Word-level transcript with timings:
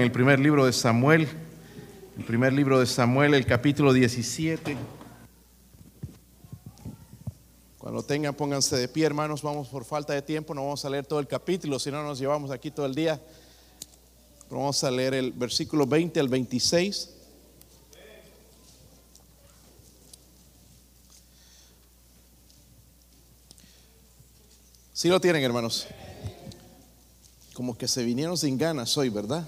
En 0.00 0.04
el 0.04 0.12
primer 0.12 0.38
libro 0.38 0.64
de 0.64 0.72
Samuel, 0.72 1.26
el 2.16 2.24
primer 2.24 2.52
libro 2.52 2.78
de 2.78 2.86
Samuel, 2.86 3.34
el 3.34 3.44
capítulo 3.44 3.92
17. 3.92 4.76
Cuando 7.78 8.04
tengan, 8.04 8.32
pónganse 8.32 8.76
de 8.76 8.86
pie, 8.86 9.06
hermanos. 9.06 9.42
Vamos 9.42 9.66
por 9.66 9.84
falta 9.84 10.12
de 10.12 10.22
tiempo, 10.22 10.54
no 10.54 10.62
vamos 10.62 10.84
a 10.84 10.88
leer 10.88 11.04
todo 11.04 11.18
el 11.18 11.26
capítulo, 11.26 11.80
si 11.80 11.90
no 11.90 12.04
nos 12.04 12.20
llevamos 12.20 12.52
aquí 12.52 12.70
todo 12.70 12.86
el 12.86 12.94
día. 12.94 13.20
vamos 14.48 14.84
a 14.84 14.90
leer 14.92 15.14
el 15.14 15.32
versículo 15.32 15.84
20 15.84 16.20
al 16.20 16.28
26. 16.28 17.10
Si 24.92 25.08
lo 25.08 25.20
tienen, 25.20 25.42
hermanos. 25.42 25.88
Como 27.52 27.76
que 27.76 27.88
se 27.88 28.04
vinieron 28.04 28.38
sin 28.38 28.56
ganas 28.56 28.96
hoy, 28.96 29.08
¿verdad? 29.08 29.44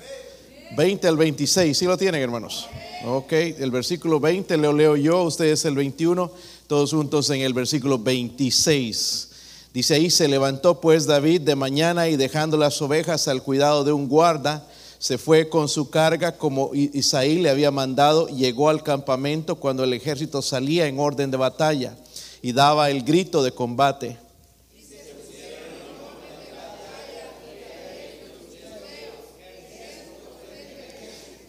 20 0.76 1.08
al 1.08 1.16
26, 1.16 1.76
¿sí 1.76 1.84
lo 1.84 1.96
tienen 1.96 2.22
hermanos? 2.22 2.68
Ok, 3.04 3.32
el 3.32 3.70
versículo 3.72 4.20
20 4.20 4.56
lo 4.56 4.72
leo 4.72 4.96
yo, 4.96 5.24
ustedes 5.24 5.64
el 5.64 5.74
21, 5.74 6.30
todos 6.68 6.92
juntos 6.92 7.28
en 7.30 7.40
el 7.40 7.52
versículo 7.52 7.98
26. 7.98 9.28
Dice 9.74 9.94
ahí, 9.94 10.10
se 10.10 10.28
levantó 10.28 10.80
pues 10.80 11.06
David 11.06 11.40
de 11.40 11.56
mañana 11.56 12.08
y 12.08 12.16
dejando 12.16 12.56
las 12.56 12.80
ovejas 12.82 13.26
al 13.26 13.42
cuidado 13.42 13.82
de 13.82 13.92
un 13.92 14.08
guarda, 14.08 14.66
se 14.98 15.18
fue 15.18 15.48
con 15.48 15.68
su 15.68 15.90
carga 15.90 16.36
como 16.36 16.70
Isaí 16.74 17.38
le 17.38 17.50
había 17.50 17.70
mandado, 17.70 18.28
llegó 18.28 18.68
al 18.68 18.82
campamento 18.82 19.56
cuando 19.56 19.82
el 19.82 19.92
ejército 19.92 20.40
salía 20.40 20.86
en 20.86 21.00
orden 21.00 21.30
de 21.30 21.36
batalla 21.36 21.96
y 22.42 22.52
daba 22.52 22.90
el 22.90 23.02
grito 23.02 23.42
de 23.42 23.52
combate. 23.52 24.18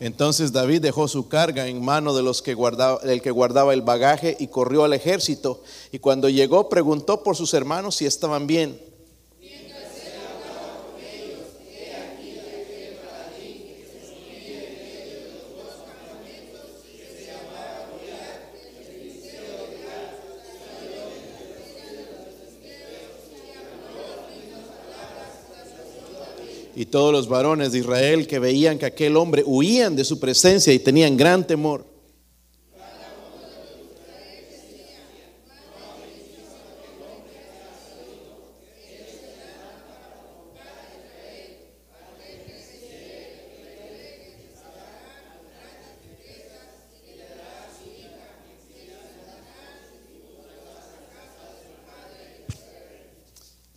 Entonces 0.02 0.52
David 0.52 0.82
dejó 0.82 1.08
su 1.08 1.28
carga 1.28 1.68
en 1.68 1.86
mano 1.86 2.16
de 2.16 2.24
los 2.24 2.42
que 2.42 2.56
guardaba, 2.56 3.00
el 3.04 3.22
que 3.22 3.30
guardaba 3.30 3.72
el 3.72 3.84
bagaje 3.84 4.36
y 4.40 4.48
corrió 4.48 4.84
al 4.84 4.94
ejército. 4.94 5.62
Y 5.92 6.00
cuando 6.00 6.28
llegó 6.28 6.70
preguntó 6.70 7.22
por 7.22 7.36
sus 7.36 7.54
hermanos 7.54 7.98
si 7.98 8.08
estaban 8.08 8.48
bien. 8.48 8.82
Y 26.82 26.88
todos 26.88 27.14
los 27.14 27.28
varones 27.28 27.74
de 27.74 27.78
Israel 27.78 28.26
que 28.26 28.40
veían 28.40 28.80
que 28.80 28.88
aquel 28.88 29.16
hombre 29.16 29.44
huían 29.46 29.96
de 29.96 30.04
su 30.04 30.20
presencia 30.20 30.74
y 30.74 30.80
tenían 30.80 31.16
gran 31.16 31.46
temor. 31.46 31.86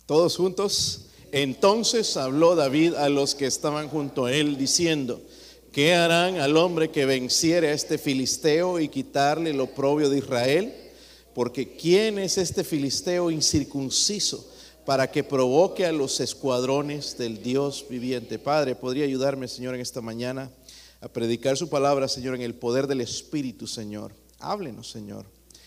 Todos 0.07 0.37
juntos. 0.37 1.04
Entonces 1.35 2.15
habló 2.15 2.55
David 2.55 2.93
a 2.93 3.09
los 3.09 3.35
que 3.35 3.45
estaban 3.45 3.89
junto 3.89 4.23
a 4.23 4.31
él 4.31 4.55
diciendo, 4.57 5.21
¿qué 5.73 5.93
harán 5.93 6.37
al 6.37 6.55
hombre 6.55 6.91
que 6.91 7.05
venciere 7.05 7.67
a 7.67 7.73
este 7.73 7.97
filisteo 7.97 8.79
y 8.79 8.87
quitarle 8.87 9.49
el 9.49 9.59
oprobio 9.59 10.09
de 10.09 10.19
Israel? 10.19 10.73
Porque 11.33 11.75
¿quién 11.75 12.19
es 12.19 12.37
este 12.37 12.63
filisteo 12.63 13.31
incircunciso 13.31 14.49
para 14.85 15.11
que 15.11 15.25
provoque 15.25 15.85
a 15.85 15.91
los 15.91 16.21
escuadrones 16.21 17.17
del 17.17 17.43
Dios 17.43 17.85
viviente? 17.89 18.39
Padre, 18.39 18.73
¿podría 18.73 19.03
ayudarme, 19.03 19.49
Señor, 19.49 19.75
en 19.75 19.81
esta 19.81 19.99
mañana 19.99 20.49
a 21.01 21.09
predicar 21.09 21.57
su 21.57 21.67
palabra, 21.67 22.07
Señor, 22.07 22.35
en 22.35 22.43
el 22.43 22.55
poder 22.55 22.87
del 22.87 23.01
Espíritu, 23.01 23.67
Señor? 23.67 24.13
Háblenos, 24.39 24.89
Señor. 24.89 25.25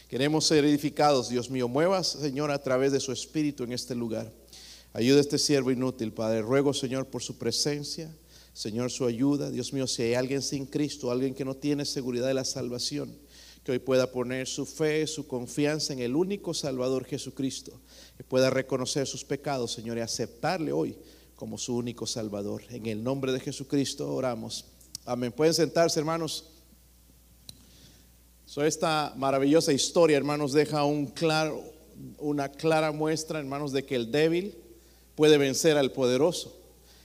Queremos 0.09 0.47
ser 0.47 0.65
edificados, 0.65 1.29
Dios 1.29 1.51
mío. 1.51 1.69
Muevas, 1.69 2.07
Señor, 2.07 2.51
a 2.51 2.63
través 2.63 2.91
de 2.91 3.01
su 3.01 3.13
Espíritu 3.13 3.65
en 3.65 3.75
este 3.75 3.95
lugar. 3.95 4.33
Ayuda 4.93 5.19
a 5.19 5.21
este 5.21 5.39
siervo 5.39 5.71
inútil, 5.71 6.13
Padre. 6.13 6.43
Ruego, 6.43 6.73
Señor, 6.73 7.07
por 7.07 7.23
su 7.23 7.37
presencia. 7.37 8.15
Señor, 8.53 8.91
su 8.91 9.07
ayuda. 9.07 9.51
Dios 9.51 9.73
mío, 9.73 9.87
si 9.87 10.03
hay 10.03 10.15
alguien 10.15 10.43
sin 10.43 10.67
Cristo, 10.67 11.11
alguien 11.11 11.35
que 11.35 11.45
no 11.45 11.55
tiene 11.55 11.85
seguridad 11.85 12.27
de 12.27 12.35
la 12.35 12.45
salvación, 12.45 13.17
que 13.63 13.73
hoy 13.73 13.79
pueda 13.79 14.11
poner 14.11 14.49
su 14.49 14.67
fe, 14.67 15.07
su 15.07 15.29
confianza 15.29 15.93
en 15.93 16.01
el 16.01 16.17
único 16.17 16.55
Salvador 16.55 17.05
Jesucristo, 17.05 17.81
que 18.17 18.25
pueda 18.25 18.51
reconocer 18.51 19.07
sus 19.07 19.25
pecados, 19.25 19.73
Señor, 19.73 19.99
y 19.99 20.01
aceptarle 20.01 20.73
hoy 20.73 20.97
como 21.37 21.57
su 21.59 21.77
único 21.77 22.07
Salvador. 22.07 22.63
En 22.71 22.87
el 22.87 23.05
nombre 23.05 23.31
de 23.31 23.39
Jesucristo 23.39 24.13
oramos. 24.13 24.65
Amén. 25.05 25.31
Pueden 25.31 25.55
sentarse, 25.55 26.01
hermanos. 26.01 26.47
So, 28.45 28.65
esta 28.65 29.13
maravillosa 29.17 29.73
historia, 29.73 30.17
hermanos, 30.17 30.53
deja 30.53 30.83
una 30.85 32.49
clara 32.49 32.91
muestra, 32.91 33.39
hermanos, 33.39 33.71
de 33.71 33.85
que 33.85 33.95
el 33.95 34.11
débil 34.11 34.57
puede 35.19 35.37
vencer 35.37 35.77
al 35.77 35.91
poderoso. 35.91 36.57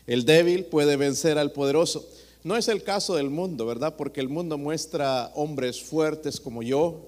El 0.05 0.23
débil 0.23 0.65
puede 0.65 0.97
vencer 0.97 1.39
al 1.39 1.51
poderoso. 1.51 2.07
No 2.43 2.55
es 2.55 2.67
el 2.67 2.83
caso 2.83 3.15
del 3.15 3.31
mundo, 3.31 3.65
¿verdad? 3.65 3.95
Porque 3.95 4.21
el 4.21 4.29
mundo 4.29 4.55
muestra 4.55 5.31
hombres 5.33 5.81
fuertes 5.81 6.39
como 6.39 6.61
yo. 6.61 7.07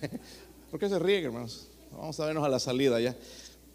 ¿Por 0.70 0.78
qué 0.78 0.88
se 0.88 1.00
ríen, 1.00 1.24
hermanos? 1.24 1.66
Vamos 1.90 2.20
a 2.20 2.26
vernos 2.26 2.44
a 2.44 2.48
la 2.48 2.60
salida 2.60 3.00
ya. 3.00 3.16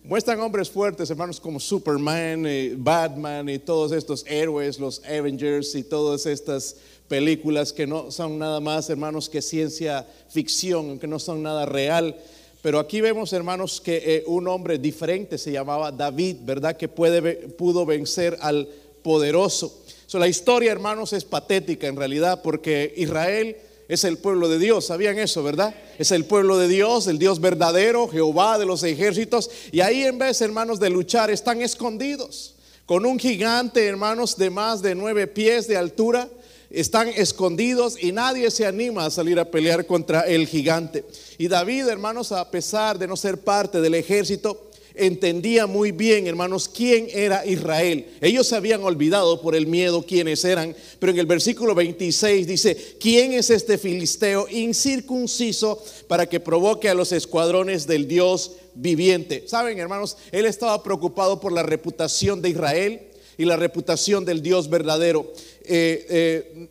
Muestran 0.01 0.39
hombres 0.39 0.69
fuertes, 0.69 1.09
hermanos, 1.09 1.41
como 1.41 1.59
Superman, 1.59 2.47
y 2.47 2.69
Batman 2.69 3.49
y 3.49 3.59
todos 3.59 3.91
estos 3.91 4.23
héroes, 4.25 4.79
los 4.79 5.03
Avengers 5.03 5.75
y 5.75 5.83
todas 5.83 6.25
estas 6.25 6.78
películas 7.09 7.73
que 7.73 7.85
no 7.85 8.11
son 8.11 8.39
nada 8.39 8.61
más, 8.61 8.89
hermanos, 8.89 9.28
que 9.28 9.41
ciencia 9.41 10.07
ficción, 10.29 10.99
que 10.99 11.07
no 11.07 11.19
son 11.19 11.44
nada 11.44 11.66
real. 11.66 12.16
Pero 12.62 12.80
aquí 12.80 13.00
vemos, 13.00 13.31
hermanos, 13.31 13.80
que 13.80 13.97
eh, 14.06 14.24
un 14.28 14.47
hombre 14.47 14.78
diferente 14.78 15.38
se 15.38 15.52
llamaba 15.52 15.92
David, 15.92 16.38
¿verdad? 16.42 16.75
Que 16.75 16.90
puede, 16.90 17.34
pudo 17.50 17.86
vencer 17.86 18.38
al 18.42 18.68
poderoso. 19.02 19.81
la 20.14 20.28
historia, 20.28 20.72
hermanos, 20.72 21.14
es 21.14 21.24
patética 21.24 21.88
en 21.88 21.96
realidad, 21.96 22.42
porque 22.42 22.94
Israel 22.97 23.56
es 23.88 24.03
el 24.03 24.18
pueblo 24.18 24.50
de 24.50 24.59
Dios. 24.59 24.88
¿Sabían 24.88 25.18
eso, 25.18 25.42
verdad? 25.42 25.74
Es 25.97 26.12
el 26.12 26.25
pueblo 26.25 26.58
de 26.58 26.68
Dios, 26.68 27.08
el 27.08 27.18
Dios 27.18 27.40
verdadero, 27.40 28.09
Jehová 28.09 28.59
de 28.59 28.66
los 28.66 28.84
ejércitos. 28.84 29.50
Y 29.72 29.80
ahí 29.80 30.03
en 30.03 30.20
vez, 30.20 30.41
hermanos, 30.41 30.81
de 30.81 30.90
luchar, 30.90 31.31
están 31.31 31.62
escondidos. 31.62 32.56
Con 32.86 33.06
un 33.06 33.20
gigante, 33.20 33.86
hermanos, 33.86 34.36
de 34.36 34.50
más 34.50 34.81
de 34.81 34.96
nueve 34.96 35.28
pies 35.28 35.68
de 35.68 35.78
altura 35.78 36.28
están 36.69 37.07
escondidos 37.09 38.02
y 38.02 38.12
nadie 38.12 38.52
se 38.52 38.66
anima 38.66 39.06
a 39.06 39.12
salir 39.12 39.40
a 39.40 39.50
pelear 39.50 39.85
contra 39.85 40.22
el 40.22 40.47
gigante. 40.47 41.03
Y 41.38 41.47
David, 41.47 41.88
hermanos, 41.88 42.31
a 42.31 42.50
pesar 42.52 43.00
de 43.00 43.07
no 43.07 43.18
ser 43.18 43.40
parte 43.40 43.81
del 43.81 43.96
ejército, 43.96 44.69
entendía 45.00 45.66
muy 45.66 45.91
bien, 45.91 46.28
hermanos, 46.28 46.69
quién 46.69 47.08
era 47.12 47.46
Israel. 47.46 48.06
Ellos 48.22 48.47
se 48.47 48.56
habían 48.56 48.84
olvidado 48.84 49.41
por 49.41 49.56
el 49.56 49.66
miedo 49.66 50.06
quiénes 50.06 50.44
eran, 50.46 50.75
pero 51.00 51.12
en 51.12 51.19
el 51.19 51.25
versículo 51.25 51.74
26 51.74 52.46
dice, 52.46 52.96
¿quién 53.00 53.34
es 53.34 53.50
este 53.50 53.78
filisteo 53.78 54.47
incircunciso 54.50 55.84
para 56.08 56.28
que 56.28 56.40
provoque 56.40 56.90
a 56.90 56.94
los 56.94 57.12
escuadrones 57.12 57.88
del 57.88 58.08
Dios 58.08 58.53
viviente? 58.75 59.46
Saben, 59.47 59.79
hermanos, 59.79 60.18
él 60.31 60.46
estaba 60.46 60.84
preocupado 60.84 61.40
por 61.40 61.52
la 61.52 61.63
reputación 61.63 62.41
de 62.41 62.50
Israel 62.50 63.02
y 63.38 63.46
la 63.46 63.56
reputación 63.56 64.25
del 64.25 64.41
Dios 64.41 64.69
verdadero. 64.69 65.31
Eh, 65.64 66.06
eh, 66.09 66.70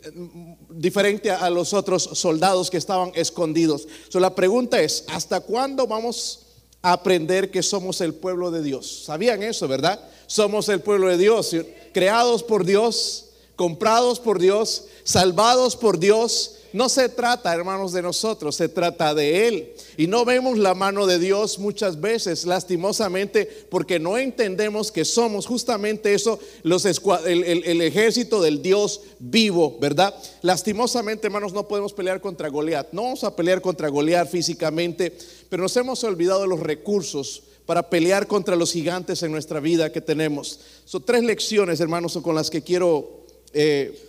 diferente 0.69 1.31
a 1.31 1.49
los 1.49 1.73
otros 1.73 2.03
soldados 2.13 2.69
que 2.69 2.77
estaban 2.77 3.11
escondidos. 3.15 3.87
So, 4.09 4.19
la 4.19 4.35
pregunta 4.35 4.81
es, 4.81 5.05
¿hasta 5.07 5.39
cuándo 5.41 5.87
vamos 5.87 6.47
a 6.81 6.93
aprender 6.93 7.51
que 7.51 7.63
somos 7.63 8.01
el 8.01 8.13
pueblo 8.13 8.51
de 8.51 8.61
Dios? 8.61 9.03
¿Sabían 9.05 9.43
eso, 9.43 9.67
verdad? 9.67 9.99
Somos 10.27 10.69
el 10.69 10.81
pueblo 10.81 11.07
de 11.07 11.17
Dios, 11.17 11.55
creados 11.93 12.43
por 12.43 12.65
Dios, 12.65 13.25
comprados 13.55 14.19
por 14.19 14.39
Dios, 14.39 14.85
salvados 15.03 15.75
por 15.75 15.99
Dios 15.99 16.58
no 16.73 16.89
se 16.89 17.09
trata, 17.09 17.53
hermanos, 17.53 17.93
de 17.93 18.01
nosotros, 18.01 18.55
se 18.55 18.69
trata 18.69 19.13
de 19.13 19.47
Él. 19.47 19.73
Y 19.97 20.07
no 20.07 20.25
vemos 20.25 20.57
la 20.57 20.73
mano 20.73 21.07
de 21.07 21.19
Dios 21.19 21.59
muchas 21.59 21.99
veces, 21.99 22.45
lastimosamente, 22.45 23.45
porque 23.69 23.99
no 23.99 24.17
entendemos 24.17 24.91
que 24.91 25.05
somos 25.05 25.47
justamente 25.47 26.13
eso, 26.13 26.39
el, 26.63 27.81
ejército 27.81 28.41
del 28.41 28.61
Dios 28.61 29.01
vivo, 29.19 29.77
¿verdad? 29.79 30.13
Lastimosamente, 30.41 31.27
hermanos, 31.27 31.53
no 31.53 31.67
podemos 31.67 31.93
pelear 31.93 32.21
contra 32.21 32.49
Goliat. 32.49 32.91
No 32.91 33.03
vamos 33.03 33.23
a 33.23 33.35
pelear 33.35 33.61
contra 33.61 33.89
Goliat 33.89 34.29
físicamente, 34.29 35.15
pero 35.49 35.63
nos 35.63 35.75
hemos 35.77 36.03
olvidado 36.03 36.41
de 36.41 36.47
los 36.47 36.59
recursos 36.59 37.43
para 37.65 37.89
pelear 37.89 38.25
contra 38.25 38.55
los 38.55 38.71
gigantes 38.71 39.21
en 39.21 39.31
nuestra 39.31 39.59
vida 39.59 39.91
que 39.91 40.01
tenemos. 40.01 40.59
Son 40.85 41.03
tres 41.03 41.23
lecciones, 41.23 41.79
hermanos, 41.79 42.17
con 42.21 42.35
las 42.35 42.49
que 42.49 42.63
quiero 42.63 43.25
eh, 43.53 44.08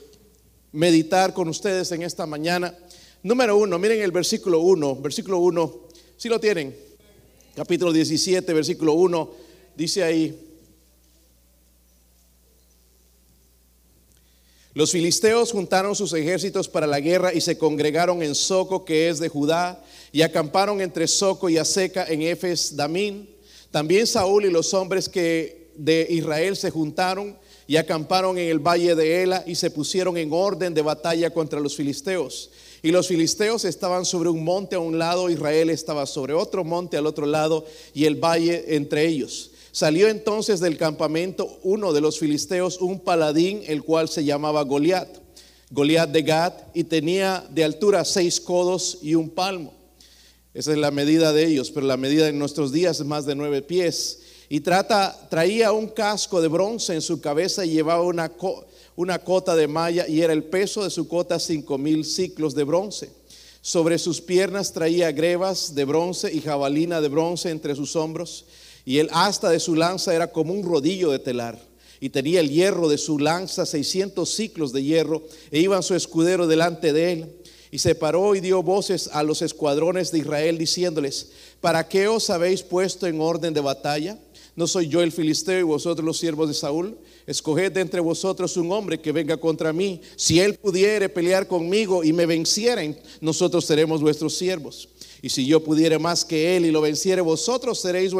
meditar 0.72 1.34
con 1.34 1.48
ustedes 1.48 1.90
en 1.92 2.02
esta 2.02 2.26
mañana. 2.26 2.74
Número 3.22 3.56
uno, 3.56 3.78
miren 3.78 4.00
el 4.00 4.12
versículo 4.12 4.60
1, 4.60 4.96
versículo 4.96 5.38
1, 5.38 5.80
si 6.16 6.28
lo 6.28 6.40
tienen, 6.40 6.76
capítulo 7.54 7.92
17, 7.92 8.52
versículo 8.52 8.94
1, 8.94 9.30
dice 9.76 10.02
ahí, 10.02 10.50
Los 14.72 14.92
filisteos 14.92 15.50
juntaron 15.50 15.96
sus 15.96 16.12
ejércitos 16.12 16.68
para 16.68 16.86
la 16.86 17.00
guerra 17.00 17.34
y 17.34 17.40
se 17.40 17.58
congregaron 17.58 18.22
en 18.22 18.36
Soco, 18.36 18.84
que 18.84 19.08
es 19.08 19.18
de 19.18 19.28
Judá, 19.28 19.82
y 20.12 20.22
acamparon 20.22 20.80
entre 20.80 21.08
Soco 21.08 21.48
y 21.48 21.58
Aseca 21.58 22.04
en 22.04 22.22
Efes 22.22 22.76
Damín. 22.76 23.28
También 23.72 24.06
Saúl 24.06 24.44
y 24.44 24.50
los 24.50 24.72
hombres 24.72 25.08
que 25.08 25.72
de 25.74 26.06
Israel 26.08 26.56
se 26.56 26.70
juntaron 26.70 27.36
y 27.70 27.76
acamparon 27.76 28.36
en 28.36 28.48
el 28.48 28.58
valle 28.58 28.96
de 28.96 29.22
Ela 29.22 29.44
y 29.46 29.54
se 29.54 29.70
pusieron 29.70 30.16
en 30.16 30.32
orden 30.32 30.74
de 30.74 30.82
batalla 30.82 31.30
contra 31.30 31.60
los 31.60 31.76
filisteos. 31.76 32.50
Y 32.82 32.90
los 32.90 33.06
filisteos 33.06 33.64
estaban 33.64 34.04
sobre 34.04 34.28
un 34.28 34.42
monte 34.42 34.74
a 34.74 34.80
un 34.80 34.98
lado, 34.98 35.30
Israel 35.30 35.70
estaba 35.70 36.04
sobre 36.06 36.32
otro 36.32 36.64
monte 36.64 36.96
al 36.96 37.06
otro 37.06 37.26
lado 37.26 37.64
y 37.94 38.06
el 38.06 38.16
valle 38.16 38.74
entre 38.74 39.06
ellos. 39.06 39.52
Salió 39.70 40.08
entonces 40.08 40.58
del 40.58 40.76
campamento 40.76 41.60
uno 41.62 41.92
de 41.92 42.00
los 42.00 42.18
filisteos, 42.18 42.80
un 42.80 42.98
paladín, 42.98 43.62
el 43.68 43.84
cual 43.84 44.08
se 44.08 44.24
llamaba 44.24 44.64
Goliat, 44.64 45.08
Goliat 45.70 46.10
de 46.10 46.22
Gad, 46.22 46.54
y 46.74 46.82
tenía 46.82 47.46
de 47.50 47.62
altura 47.62 48.04
seis 48.04 48.40
codos 48.40 48.98
y 49.00 49.14
un 49.14 49.30
palmo. 49.30 49.72
Esa 50.54 50.72
es 50.72 50.78
la 50.78 50.90
medida 50.90 51.32
de 51.32 51.46
ellos, 51.46 51.70
pero 51.70 51.86
la 51.86 51.96
medida 51.96 52.26
en 52.26 52.36
nuestros 52.36 52.72
días 52.72 52.98
es 52.98 53.06
más 53.06 53.26
de 53.26 53.36
nueve 53.36 53.62
pies. 53.62 54.19
Y 54.52 54.62
traía 54.62 55.70
un 55.70 55.86
casco 55.86 56.42
de 56.42 56.48
bronce 56.48 56.92
en 56.92 57.02
su 57.02 57.20
cabeza 57.20 57.64
y 57.64 57.70
llevaba 57.70 58.02
una, 58.02 58.32
una 58.96 59.20
cota 59.20 59.54
de 59.54 59.68
malla 59.68 60.08
y 60.08 60.22
era 60.22 60.32
el 60.32 60.42
peso 60.42 60.82
de 60.82 60.90
su 60.90 61.06
cota 61.06 61.38
cinco 61.38 61.78
mil 61.78 62.04
ciclos 62.04 62.56
de 62.56 62.64
bronce. 62.64 63.10
Sobre 63.62 63.96
sus 63.96 64.20
piernas 64.20 64.72
traía 64.72 65.12
grebas 65.12 65.76
de 65.76 65.84
bronce 65.84 66.34
y 66.34 66.40
jabalina 66.40 67.00
de 67.00 67.08
bronce 67.08 67.50
entre 67.50 67.76
sus 67.76 67.94
hombros. 67.94 68.44
Y 68.84 68.98
el 68.98 69.08
asta 69.12 69.50
de 69.50 69.60
su 69.60 69.76
lanza 69.76 70.16
era 70.16 70.32
como 70.32 70.52
un 70.52 70.64
rodillo 70.64 71.12
de 71.12 71.20
telar. 71.20 71.56
Y 72.00 72.08
tenía 72.08 72.40
el 72.40 72.50
hierro 72.50 72.88
de 72.88 72.98
su 72.98 73.20
lanza, 73.20 73.64
seiscientos 73.66 74.34
ciclos 74.34 74.72
de 74.72 74.82
hierro, 74.82 75.22
e 75.52 75.60
iba 75.60 75.80
su 75.80 75.94
escudero 75.94 76.48
delante 76.48 76.92
de 76.92 77.12
él 77.12 77.36
y 77.70 77.78
se 77.78 77.94
paró 77.94 78.34
y 78.34 78.40
dio 78.40 78.62
voces 78.62 79.08
a 79.12 79.22
los 79.22 79.42
escuadrones 79.42 80.10
de 80.10 80.18
Israel 80.18 80.58
diciéndoles, 80.58 81.28
¿para 81.60 81.86
qué 81.86 82.08
os 82.08 82.28
habéis 82.30 82.62
puesto 82.62 83.06
en 83.06 83.20
orden 83.20 83.54
de 83.54 83.60
batalla? 83.60 84.18
¿No 84.56 84.66
soy 84.66 84.88
yo 84.88 85.02
el 85.02 85.12
filisteo 85.12 85.60
y 85.60 85.62
vosotros 85.62 86.04
los 86.04 86.18
siervos 86.18 86.48
de 86.48 86.54
Saúl? 86.54 86.96
Escoged 87.26 87.72
de 87.72 87.80
entre 87.80 88.00
vosotros 88.00 88.56
un 88.56 88.70
hombre 88.72 89.00
que 89.00 89.12
venga 89.12 89.36
contra 89.36 89.72
mí. 89.72 90.00
Si 90.16 90.40
él 90.40 90.54
pudiere 90.54 91.08
pelear 91.08 91.46
conmigo 91.46 92.02
y 92.02 92.12
me 92.12 92.26
vencieren, 92.26 92.98
nosotros 93.20 93.64
seremos 93.64 94.00
vuestros 94.00 94.34
siervos. 94.34 94.88
Y 95.22 95.28
si 95.28 95.46
yo 95.46 95.62
pudiere 95.62 95.98
más 95.98 96.24
que 96.24 96.56
él 96.56 96.64
y 96.66 96.70
lo 96.70 96.80
venciere, 96.80 97.20
vosotros 97.20 97.80
seréis 97.80 98.12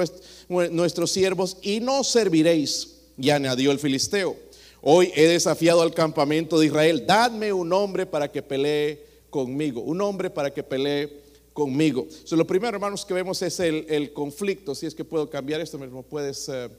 nuestros 0.49 1.11
siervos 1.11 1.57
y 1.63 1.81
no 1.81 2.05
serviréis. 2.05 2.97
Y 3.19 3.31
añadió 3.31 3.71
el 3.71 3.79
filisteo, 3.79 4.37
hoy 4.81 5.11
he 5.15 5.27
desafiado 5.27 5.83
al 5.83 5.93
campamento 5.93 6.59
de 6.59 6.67
Israel, 6.67 7.05
dadme 7.07 7.53
un 7.53 7.73
hombre 7.73 8.07
para 8.07 8.31
que 8.31 8.43
pelee 8.43 9.05
conmigo, 9.31 9.81
un 9.81 10.01
hombre 10.01 10.31
para 10.31 10.53
que 10.53 10.63
pelee 10.63 11.20
conmigo. 11.61 12.09
lo 12.31 12.47
primero, 12.47 12.75
hermanos, 12.75 13.05
que 13.05 13.13
vemos 13.13 13.43
es 13.43 13.61
el, 13.61 14.15
conflicto. 14.15 14.75
Si 14.75 14.87
es 14.87 14.95
que 14.95 15.05
puedo 15.05 15.29
cambiar 15.29 15.61
esto 15.61 15.79
mismo, 15.79 16.03
puedes. 16.03 16.49
Eh, 16.49 16.71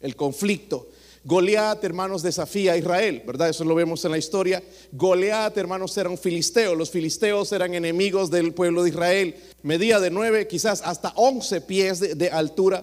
el 0.00 0.16
conflicto. 0.16 0.88
Goliat, 1.22 1.84
hermanos, 1.84 2.22
desafía 2.22 2.72
a 2.72 2.78
Israel, 2.78 3.22
¿verdad? 3.26 3.50
Eso 3.50 3.62
lo 3.62 3.74
vemos 3.74 4.02
en 4.06 4.12
la 4.12 4.16
historia. 4.16 4.62
Goliat, 4.92 5.54
hermanos, 5.58 5.94
era 5.98 6.08
un 6.08 6.16
filisteo. 6.16 6.74
Los 6.74 6.90
filisteos 6.90 7.52
eran 7.52 7.74
enemigos 7.74 8.30
del 8.30 8.54
pueblo 8.54 8.84
de 8.84 8.88
Israel. 8.88 9.34
Medía 9.62 10.00
de 10.00 10.10
nueve, 10.10 10.48
quizás 10.48 10.80
hasta 10.82 11.12
once 11.16 11.60
pies 11.60 12.00
de, 12.00 12.30
altura. 12.30 12.82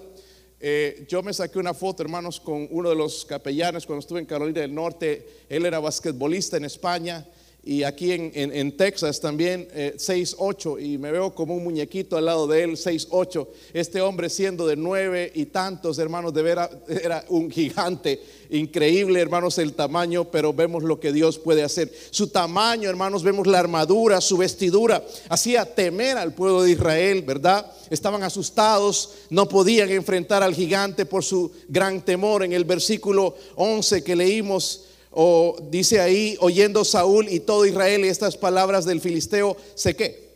Eh, 0.60 1.08
yo 1.10 1.24
me 1.24 1.34
saqué 1.34 1.58
una 1.58 1.74
foto, 1.74 2.04
hermanos, 2.04 2.40
con 2.40 2.68
uno 2.70 2.90
de 2.90 2.96
los 2.96 3.25
capellanes 3.25 3.88
cuando 3.88 4.02
estuve 4.02 4.20
en 4.20 4.28
Carolina 4.28 4.62
del 4.62 4.75
Norte. 4.75 5.46
Él 5.50 5.66
era 5.66 5.80
basquetbolista 5.80 6.58
en 6.58 6.66
España 6.66 7.25
y 7.68 7.84
aquí 7.84 8.14
en, 8.14 8.78
Texas 8.78 9.19
también 9.19 9.68
6'8 9.75 10.80
eh, 10.80 10.86
y 10.86 10.98
me 10.98 11.12
veo 11.12 11.36
como 11.36 11.54
un 11.54 11.66
muñequito 11.66 12.16
al 12.16 12.25
lado 12.25 12.48
de 12.48 12.64
él, 12.64 12.72
6'8. 12.72 13.46
Este 13.74 14.00
hombre 14.00 14.30
siendo 14.30 14.66
de 14.66 14.78
nueve 14.78 15.30
y 15.36 15.48
tantos 15.48 16.00
hermanos, 16.00 16.34
de 16.34 16.44
vera 16.44 16.69
era 16.88 17.25
un 17.28 17.52
gigante, 17.52 18.22
increíble 18.52 19.19
hermanos 19.19 19.58
el 19.58 19.74
tamaño, 19.74 20.31
pero 20.31 20.54
vemos 20.54 20.81
lo 20.81 20.98
que 20.98 21.12
Dios 21.12 21.40
puede 21.40 21.62
hacer. 21.62 21.92
Su 22.10 22.30
tamaño 22.30 22.90
hermanos, 22.90 23.22
vemos 23.22 23.48
la 23.48 23.60
armadura, 23.60 24.22
su 24.22 24.38
vestidura, 24.38 25.04
hacía 25.28 25.66
temer 25.66 26.18
al 26.18 26.34
pueblo 26.34 26.63
de 26.63 26.72
Israel, 26.72 27.22
¿verdad? 27.24 27.70
Estaban 27.90 28.24
asustados, 28.24 29.16
no 29.30 29.50
podían 29.50 29.90
enfrentar 29.90 30.42
al 30.42 30.56
gigante 30.56 31.06
por 31.06 31.22
su 31.22 31.52
gran 31.68 32.00
temor. 32.06 32.46
En 32.46 32.54
el 32.54 32.63
versículo 32.63 33.36
11 33.56 34.06
que 34.06 34.16
leímos, 34.16 34.86
o 35.12 35.57
dice 35.69 36.00
ahí, 36.00 36.38
oyendo 36.39 36.86
Saúl 36.86 37.27
y 37.30 37.39
todo 37.39 37.65
Israel 37.65 38.06
y 38.06 38.09
estas 38.09 38.38
palabras 38.38 38.86
del 38.86 39.01
filisteo, 39.01 39.57
¿se 39.75 39.95
qué? 39.95 40.27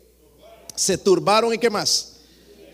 Se 0.76 0.98
turbaron 0.98 1.54
y 1.54 1.58
qué 1.58 1.70
más? 1.70 2.14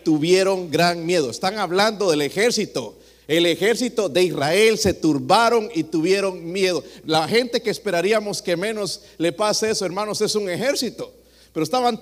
Tuvieron 0.04 0.72
gran 0.72 1.06
miedo. 1.06 1.30
Están 1.30 1.60
hablando 1.60 2.10
del 2.10 2.22
ejército. 2.22 2.98
El 3.28 3.46
ejército 3.46 4.08
de 4.08 4.24
Israel 4.24 4.78
se 4.78 4.94
turbaron 4.94 5.70
y 5.74 5.84
tuvieron 5.84 6.50
miedo. 6.50 6.82
La 7.04 7.28
gente 7.28 7.62
que 7.62 7.72
esperaríamos 7.72 8.42
que 8.42 8.56
menos 8.56 9.02
le 9.18 9.34
pase 9.34 9.70
eso, 9.70 9.86
hermanos, 9.86 10.22
es 10.22 10.34
un 10.36 10.50
ejército. 10.50 11.14
Pero 11.52 11.64
estaban 11.64 12.00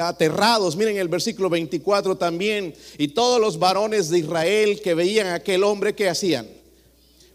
aterrados. 0.00 0.76
Miren 0.76 0.98
el 0.98 1.08
versículo 1.08 1.48
24 1.48 2.18
también. 2.18 2.74
Y 2.98 3.08
todos 3.08 3.40
los 3.40 3.58
varones 3.58 4.10
de 4.10 4.18
Israel 4.18 4.82
que 4.82 4.92
veían 4.92 5.28
a 5.28 5.34
aquel 5.34 5.64
hombre, 5.64 5.94
que 5.94 6.10
hacían? 6.10 6.46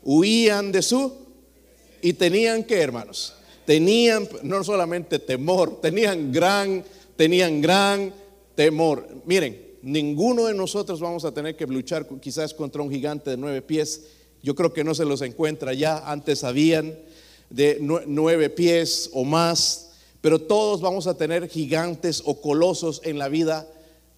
Huían 0.04 0.72
de 0.72 0.84
su 0.84 1.27
y 2.02 2.14
tenían 2.14 2.64
que, 2.64 2.80
hermanos, 2.80 3.34
tenían 3.66 4.28
no 4.44 4.64
solamente 4.64 5.20
temor, 5.20 5.82
tenían 5.82 6.32
gran, 6.32 6.84
tenían 7.16 7.62
gran 7.62 8.14
temor. 8.56 9.08
Miren, 9.26 9.78
ninguno 9.82 10.46
de 10.46 10.54
nosotros 10.54 11.00
vamos 11.00 11.26
a 11.26 11.34
tener 11.34 11.56
que 11.56 11.66
luchar 11.66 12.08
quizás 12.22 12.54
contra 12.54 12.82
un 12.82 12.92
gigante 12.92 13.32
de 13.32 13.38
nueve 13.38 13.62
pies. 13.62 14.04
Yo 14.42 14.56
creo 14.56 14.74
que 14.74 14.84
no 14.84 14.96
se 14.96 15.06
los 15.06 15.22
encuentra 15.22 15.74
ya. 15.74 16.10
Antes 16.10 16.44
habían 16.44 16.98
de 17.50 17.78
nueve 17.80 18.50
pies 18.50 19.10
o 19.14 19.24
más, 19.24 19.92
pero 20.22 20.40
todos 20.40 20.82
vamos 20.82 21.08
a 21.08 21.18
tener 21.18 21.48
gigantes 21.48 22.22
o 22.26 22.42
colosos 22.42 23.02
en 23.04 23.18
la 23.18 23.30
vida 23.30 23.68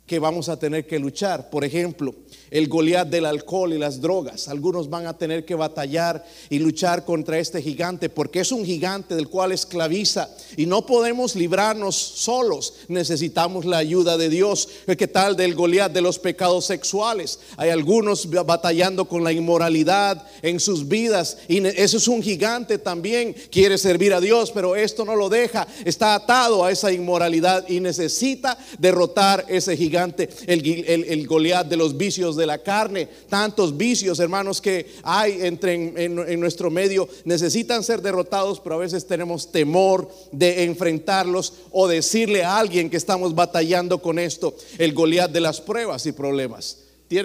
que 0.10 0.18
vamos 0.18 0.50
a 0.50 0.58
tener 0.58 0.88
que 0.88 0.98
luchar. 0.98 1.52
Por 1.52 1.64
ejemplo, 1.64 2.16
el 2.50 2.68
Goliat 2.68 3.08
del 3.10 3.28
alcohol 3.28 3.74
y 3.74 3.78
las 3.78 4.02
drogas. 4.02 4.48
Algunos 4.48 4.90
van 4.90 5.06
a 5.06 5.16
tener 5.16 5.46
que 5.46 5.54
batallar 5.54 6.26
y 6.50 6.58
luchar 6.58 7.06
contra 7.06 7.38
este 7.38 7.62
gigante 7.62 8.10
porque 8.10 8.40
es 8.40 8.52
un 8.52 8.66
gigante 8.66 9.14
del 9.14 9.30
cual 9.30 9.52
esclaviza 9.52 10.32
y 10.58 10.66
no 10.66 10.84
podemos 10.88 11.36
librarnos 11.36 11.96
solos. 11.96 12.74
Necesitamos 12.88 13.66
la 13.66 13.78
ayuda 13.78 14.18
de 14.18 14.30
Dios. 14.30 14.68
¿Qué 14.98 15.08
tal 15.08 15.36
del 15.36 15.54
Goliat 15.54 15.92
de 15.92 16.02
los 16.02 16.18
pecados 16.18 16.66
sexuales? 16.66 17.40
Hay 17.56 17.70
algunos 17.70 18.28
batallando 18.32 19.06
con 19.06 19.24
la 19.24 19.32
inmoralidad 19.32 20.26
en 20.42 20.60
sus 20.60 20.88
vidas 20.88 21.38
y 21.48 21.64
eso 21.68 21.98
es 21.98 22.08
un 22.08 22.24
gigante 22.24 22.80
también. 22.80 23.36
Quiere 23.52 23.78
servir 23.78 24.16
a 24.16 24.22
Dios, 24.22 24.50
pero 24.50 24.76
esto 24.76 25.06
no 25.06 25.16
lo 25.16 25.30
deja. 25.30 25.68
Está 25.86 26.16
atado 26.16 26.66
a 26.66 26.72
esa 26.72 26.92
inmoralidad 26.92 27.70
y 27.70 27.80
necesita 27.80 28.58
derrotar 28.80 29.46
ese 29.48 29.78
gigante 29.78 29.99
el, 30.48 30.86
el, 31.08 31.28
de 31.70 31.78
los 31.78 31.98
vicios 31.98 32.36
de 32.36 32.46
la 32.46 32.60
carne, 32.60 33.08
tantos 33.30 33.76
vicios, 33.76 34.20
hermanos, 34.20 34.62
que 34.62 34.96
hay 35.04 35.42
entre 35.42 35.74
en, 35.74 36.40
nuestro 36.40 36.70
medio, 36.70 37.08
necesitan 37.26 37.84
ser 37.84 38.02
derrotados, 38.02 38.60
pero 38.60 38.76
a 38.76 38.80
veces 38.80 39.06
tenemos 39.06 39.52
temor 39.52 40.10
de 40.32 40.64
enfrentarlos 40.64 41.54
o 41.72 41.88
decirle 41.88 42.44
a 42.44 42.58
alguien 42.58 42.90
que 42.90 42.98
estamos 42.98 43.36
batallando 43.36 44.02
con 44.02 44.20
esto, 44.20 44.56
el 44.78 44.94
Goliat 44.94 45.32
de 45.32 45.42
las 45.42 45.62
pruebas 45.62 46.06
y 46.06 46.12
problemas. 46.12 46.78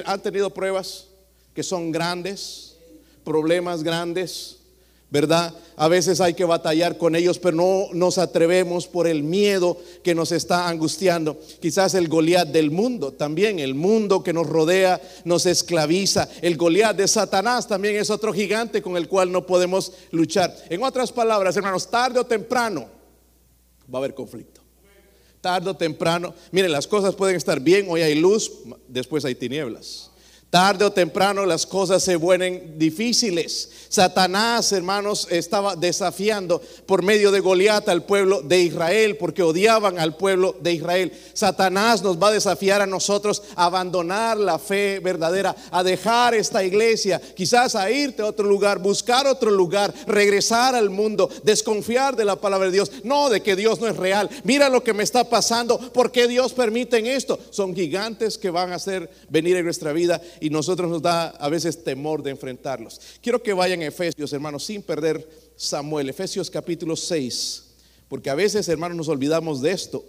¿Han 0.07 0.23
tenido 0.23 0.51
pruebas 0.51 1.07
que 1.55 1.63
son 1.63 1.93
grandes, 1.93 2.77
problemas 3.25 3.83
grandes? 3.83 4.59
¿Verdad? 5.15 5.55
A 5.77 5.87
veces 5.87 6.21
hay 6.21 6.35
que 6.35 6.45
batallar 6.45 6.99
con 6.99 7.15
ellos, 7.15 7.39
pero 7.39 7.57
no 7.57 7.87
nos 7.93 8.19
atrevemos 8.19 8.89
por 8.89 9.07
el 9.07 9.23
miedo 9.23 9.79
que 10.03 10.13
nos 10.13 10.33
está 10.33 10.67
angustiando. 10.67 11.39
Quizás 11.61 11.95
el 11.95 12.09
Goliat 12.09 12.49
del 12.49 12.73
mundo, 12.73 13.13
también 13.13 13.61
el 13.61 13.77
mundo 13.77 14.25
que 14.25 14.33
nos 14.33 14.49
rodea 14.49 15.01
nos 15.25 15.47
esclaviza. 15.47 16.29
El 16.43 16.57
Goliat 16.57 16.97
de 16.97 17.07
Satanás 17.07 17.69
también 17.69 17.95
es 17.95 18.11
otro 18.11 18.33
gigante 18.33 18.83
con 18.83 18.97
el 18.97 19.07
cual 19.07 19.31
no 19.31 19.47
podemos 19.47 19.93
luchar. 20.11 20.53
En 20.69 20.83
otras 20.83 21.13
palabras, 21.13 21.57
hermanos, 21.57 21.89
tarde 21.89 22.19
o 22.19 22.27
temprano 22.27 22.89
va 23.89 23.99
a 23.99 24.03
haber 24.03 24.15
conflicto. 24.15 24.63
Tarde 25.41 25.71
o 25.71 25.77
temprano, 25.77 26.35
miren, 26.51 26.73
las 26.73 26.89
cosas 26.89 27.15
pueden 27.15 27.37
estar 27.37 27.61
bien, 27.61 27.87
hoy 27.89 28.03
hay 28.03 28.17
luz, 28.17 28.51
después 28.89 29.25
hay 29.25 29.37
tinieblas 29.37 30.11
Tarde 30.55 30.85
o 30.85 30.93
temprano 30.93 31.45
las 31.47 31.67
cosas 31.67 32.01
se 32.01 32.15
vuelven 32.15 32.79
difíciles. 32.79 33.71
Satanás, 33.89 34.71
hermanos, 34.71 35.27
estaba 35.29 35.75
desafiando 35.75 36.63
por 36.87 37.03
medio 37.03 37.33
de 37.33 37.41
Goliat 37.41 37.89
al 37.89 38.05
pueblo 38.05 38.41
de 38.41 38.61
Israel 38.61 39.17
porque 39.17 39.43
odiaban 39.43 39.99
al 39.99 40.17
pueblo 40.17 40.55
de 40.61 40.75
Israel. 40.75 41.13
Satanás 41.33 42.03
nos 42.03 42.23
va 42.23 42.29
a 42.29 42.33
desafiar 42.33 42.81
a 42.83 42.87
nosotros 42.87 43.43
a 43.57 43.65
abandonar 43.65 44.37
la 44.37 44.61
fe 44.61 45.01
verdadera, 45.01 45.57
a 45.73 45.83
dejar 45.83 46.37
esta 46.37 46.63
iglesia, 46.63 47.21
quizás 47.35 47.75
a 47.75 47.91
irte 47.91 48.23
a 48.23 48.27
otro 48.27 48.47
lugar, 48.47 48.79
buscar 48.79 49.27
otro 49.27 49.51
lugar, 49.51 49.93
regresar 50.07 50.77
al 50.77 50.89
mundo, 50.89 51.29
desconfiar 51.43 52.15
de 52.15 52.27
la 52.27 52.37
palabra 52.37 52.67
de 52.67 52.75
Dios, 52.75 52.93
no 53.03 53.29
de 53.29 53.43
que 53.43 53.57
Dios 53.57 53.81
no 53.81 53.89
es 53.89 53.97
real. 53.97 54.31
Mira 54.45 54.69
lo 54.69 54.85
que 54.85 54.95
me 54.95 55.03
está 55.03 55.29
pasando, 55.29 55.79
¿por 55.79 56.13
qué 56.13 56.29
Dios 56.29 56.53
permite 56.53 57.17
esto? 57.17 57.41
Son 57.51 57.75
gigantes 57.75 58.39
que 58.39 58.51
van 58.51 58.71
a 58.71 58.77
hacer 58.77 59.11
venir 59.29 59.57
en 59.57 59.65
nuestra 59.65 59.93
vida 59.93 60.21
y 60.45 60.51
nosotros 60.51 60.91
nos 60.91 61.01
da 61.01 61.29
a 61.29 61.49
veces 61.49 61.83
temor 61.83 62.23
de 62.23 62.31
enfrentarlos. 62.31 63.01
Quiero 63.23 63.43
que 63.43 63.55
vayan 63.55 63.81
a 63.81 63.87
Efesios, 63.87 64.31
hermanos, 64.31 64.63
sin 64.63 64.83
perder 64.83 65.27
Samuel, 65.57 66.11
Efesios 66.11 66.51
capítulo 66.51 66.97
6, 66.97 67.65
porque 68.11 68.29
a 68.29 68.35
veces, 68.35 68.69
hermanos, 68.69 68.95
nos 68.95 69.09
olvidamos 69.09 69.63
de 69.63 69.71
esto. 69.71 70.05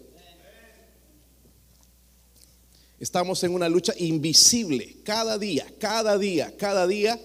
Estamos 3.00 3.42
en 3.46 3.54
una 3.54 3.70
lucha 3.70 3.94
invisible, 3.98 4.98
cada 5.06 5.38
día, 5.38 5.65
cada 5.80 6.18
día, 6.18 6.54
cada 6.58 6.86
día. 6.86 7.18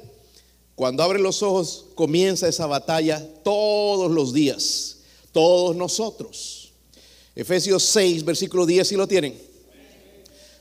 Cuando 0.76 1.02
abre 1.02 1.19
los 1.19 1.43
ojos 1.43 1.87
comienza 1.97 2.47
esa 2.47 2.67
batalla 2.67 3.26
todos 3.43 4.09
los 4.09 4.33
días, 4.33 4.99
todos 5.33 5.75
nosotros. 5.75 6.75
Efesios 7.35 7.83
6, 7.83 8.25
versículo 8.25 8.67
10, 8.67 8.87
si 8.87 8.95
lo 8.95 9.09
tienen 9.09 9.50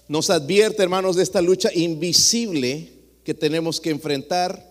nos 0.10 0.32
advierte, 0.32 0.82
hermanos, 0.82 1.16
de 1.16 1.24
esta 1.24 1.40
lucha 1.40 1.70
invisible 1.72 2.92
que 3.24 3.36
tenemos 3.36 3.80
que 3.80 3.92
enfrentar. 3.92 4.68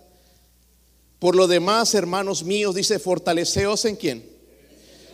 Por 1.21 1.37
lo 1.37 1.47
demás, 1.47 1.95
hermanos 1.95 2.43
míos, 2.43 2.75
dice, 2.75 2.99
fortaleceos 2.99 3.85
en 3.85 3.95
quién. 3.95 4.29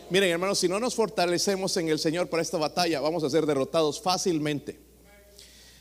Miren, 0.09 0.31
hermanos, 0.31 0.57
si 0.57 0.67
no 0.67 0.79
nos 0.79 0.95
fortalecemos 0.95 1.77
en 1.77 1.89
el 1.89 1.99
Señor 1.99 2.27
para 2.27 2.41
esta 2.41 2.57
batalla, 2.57 2.99
vamos 3.01 3.23
a 3.23 3.29
ser 3.29 3.45
derrotados 3.45 4.01
fácilmente. 4.01 4.79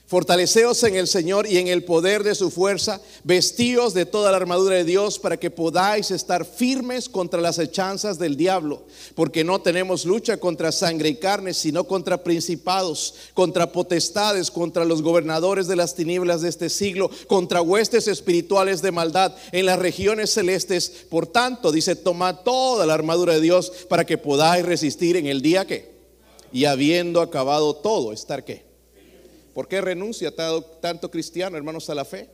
Fortaleceos 0.07 0.83
en 0.83 0.97
el 0.97 1.07
Señor 1.07 1.47
y 1.47 1.57
en 1.57 1.67
el 1.67 1.83
poder 1.83 2.25
de 2.25 2.35
su 2.35 2.51
fuerza, 2.51 3.01
vestíos 3.23 3.95
de 3.95 4.05
toda 4.05 4.31
la 4.31 4.37
armadura 4.37 4.77
de 4.77 4.85
Dios 4.85 5.19
para 5.19 5.39
que 5.39 5.51
podáis 5.51 6.11
estar 6.11 6.45
firmes 6.45 7.09
contra 7.09 7.41
las 7.41 7.59
hechanzas 7.59 8.19
del 8.19 8.37
diablo, 8.37 8.85
porque 9.15 9.45
no 9.45 9.63
tenemos 9.63 10.05
lucha 10.05 10.37
contra 10.37 10.73
sangre 10.73 11.09
y 11.09 11.15
carne, 11.15 11.55
sino 11.55 11.85
contra 11.85 12.23
principados, 12.23 13.15
contra 13.33 13.73
potestades, 13.73 14.51
contra 14.51 14.85
los 14.85 15.01
gobernadores 15.01 15.69
de 15.69 15.77
las 15.77 15.95
tinieblas 15.95 16.43
de 16.43 16.51
este 16.51 16.69
siglo, 16.69 17.11
contra 17.27 17.63
huestes 17.63 18.07
espirituales 18.07 18.83
de 18.83 18.93
maldad 18.93 19.35
en 19.53 19.65
las 19.65 19.79
regiones 19.79 20.35
celestes. 20.35 21.07
Por 21.09 21.27
tanto, 21.27 21.73
dice, 21.73 21.97
toma 21.97 22.45
toda 22.45 22.85
la 22.85 22.93
armadura 22.93 23.33
de 23.33 23.41
Dios 23.41 23.73
para 23.89 24.05
que 24.05 24.19
podáis 24.19 24.67
resistir 24.67 25.17
en 25.17 25.29
el 25.29 25.41
día 25.41 25.65
que, 25.65 25.95
y 26.53 26.67
habiendo 26.67 27.23
acabado 27.23 27.75
todo, 27.75 28.13
estar 28.13 28.45
que 28.45 28.64
¿Por 29.55 29.69
qué 29.69 29.81
renuncia 29.81 30.35
tanto 30.81 31.11
cristiano, 31.11 31.57
hermanos, 31.57 31.89
a 31.89 31.95
la 31.95 32.05
fe? 32.05 32.29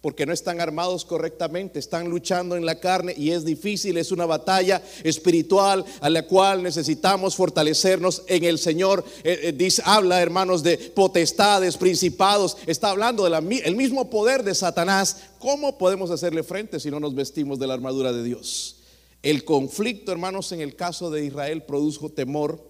Porque 0.00 0.26
no 0.26 0.32
están 0.32 0.60
armados 0.60 1.04
correctamente, 1.04 1.78
están 1.78 2.08
luchando 2.08 2.56
en 2.56 2.66
la 2.66 2.80
carne 2.80 3.14
y 3.16 3.30
es 3.30 3.44
difícil, 3.44 3.98
es 3.98 4.10
una 4.10 4.26
batalla 4.26 4.82
espiritual 5.04 5.84
a 6.00 6.10
la 6.10 6.26
cual 6.26 6.62
necesitamos 6.62 7.36
fortalecernos 7.36 8.22
en 8.26 8.42
el 8.42 8.58
Señor. 8.58 9.04
Eh, 9.22 9.54
eh, 9.56 9.68
habla, 9.84 10.20
hermanos, 10.20 10.62
de 10.64 10.78
potestades, 10.78 11.76
principados, 11.76 12.56
está 12.66 12.88
hablando 12.88 13.24
del 13.24 13.76
mismo 13.76 14.10
poder 14.10 14.42
de 14.42 14.54
Satanás. 14.54 15.18
¿Cómo 15.38 15.78
podemos 15.78 16.10
hacerle 16.10 16.42
frente 16.42 16.80
si 16.80 16.90
no 16.90 16.98
nos 16.98 17.14
vestimos 17.14 17.60
de 17.60 17.66
la 17.66 17.74
armadura 17.74 18.12
de 18.12 18.24
Dios? 18.24 18.80
El 19.22 19.44
conflicto, 19.44 20.10
hermanos, 20.10 20.50
en 20.50 20.62
el 20.62 20.74
caso 20.74 21.10
de 21.10 21.24
Israel 21.24 21.62
produjo 21.62 22.08
temor. 22.08 22.60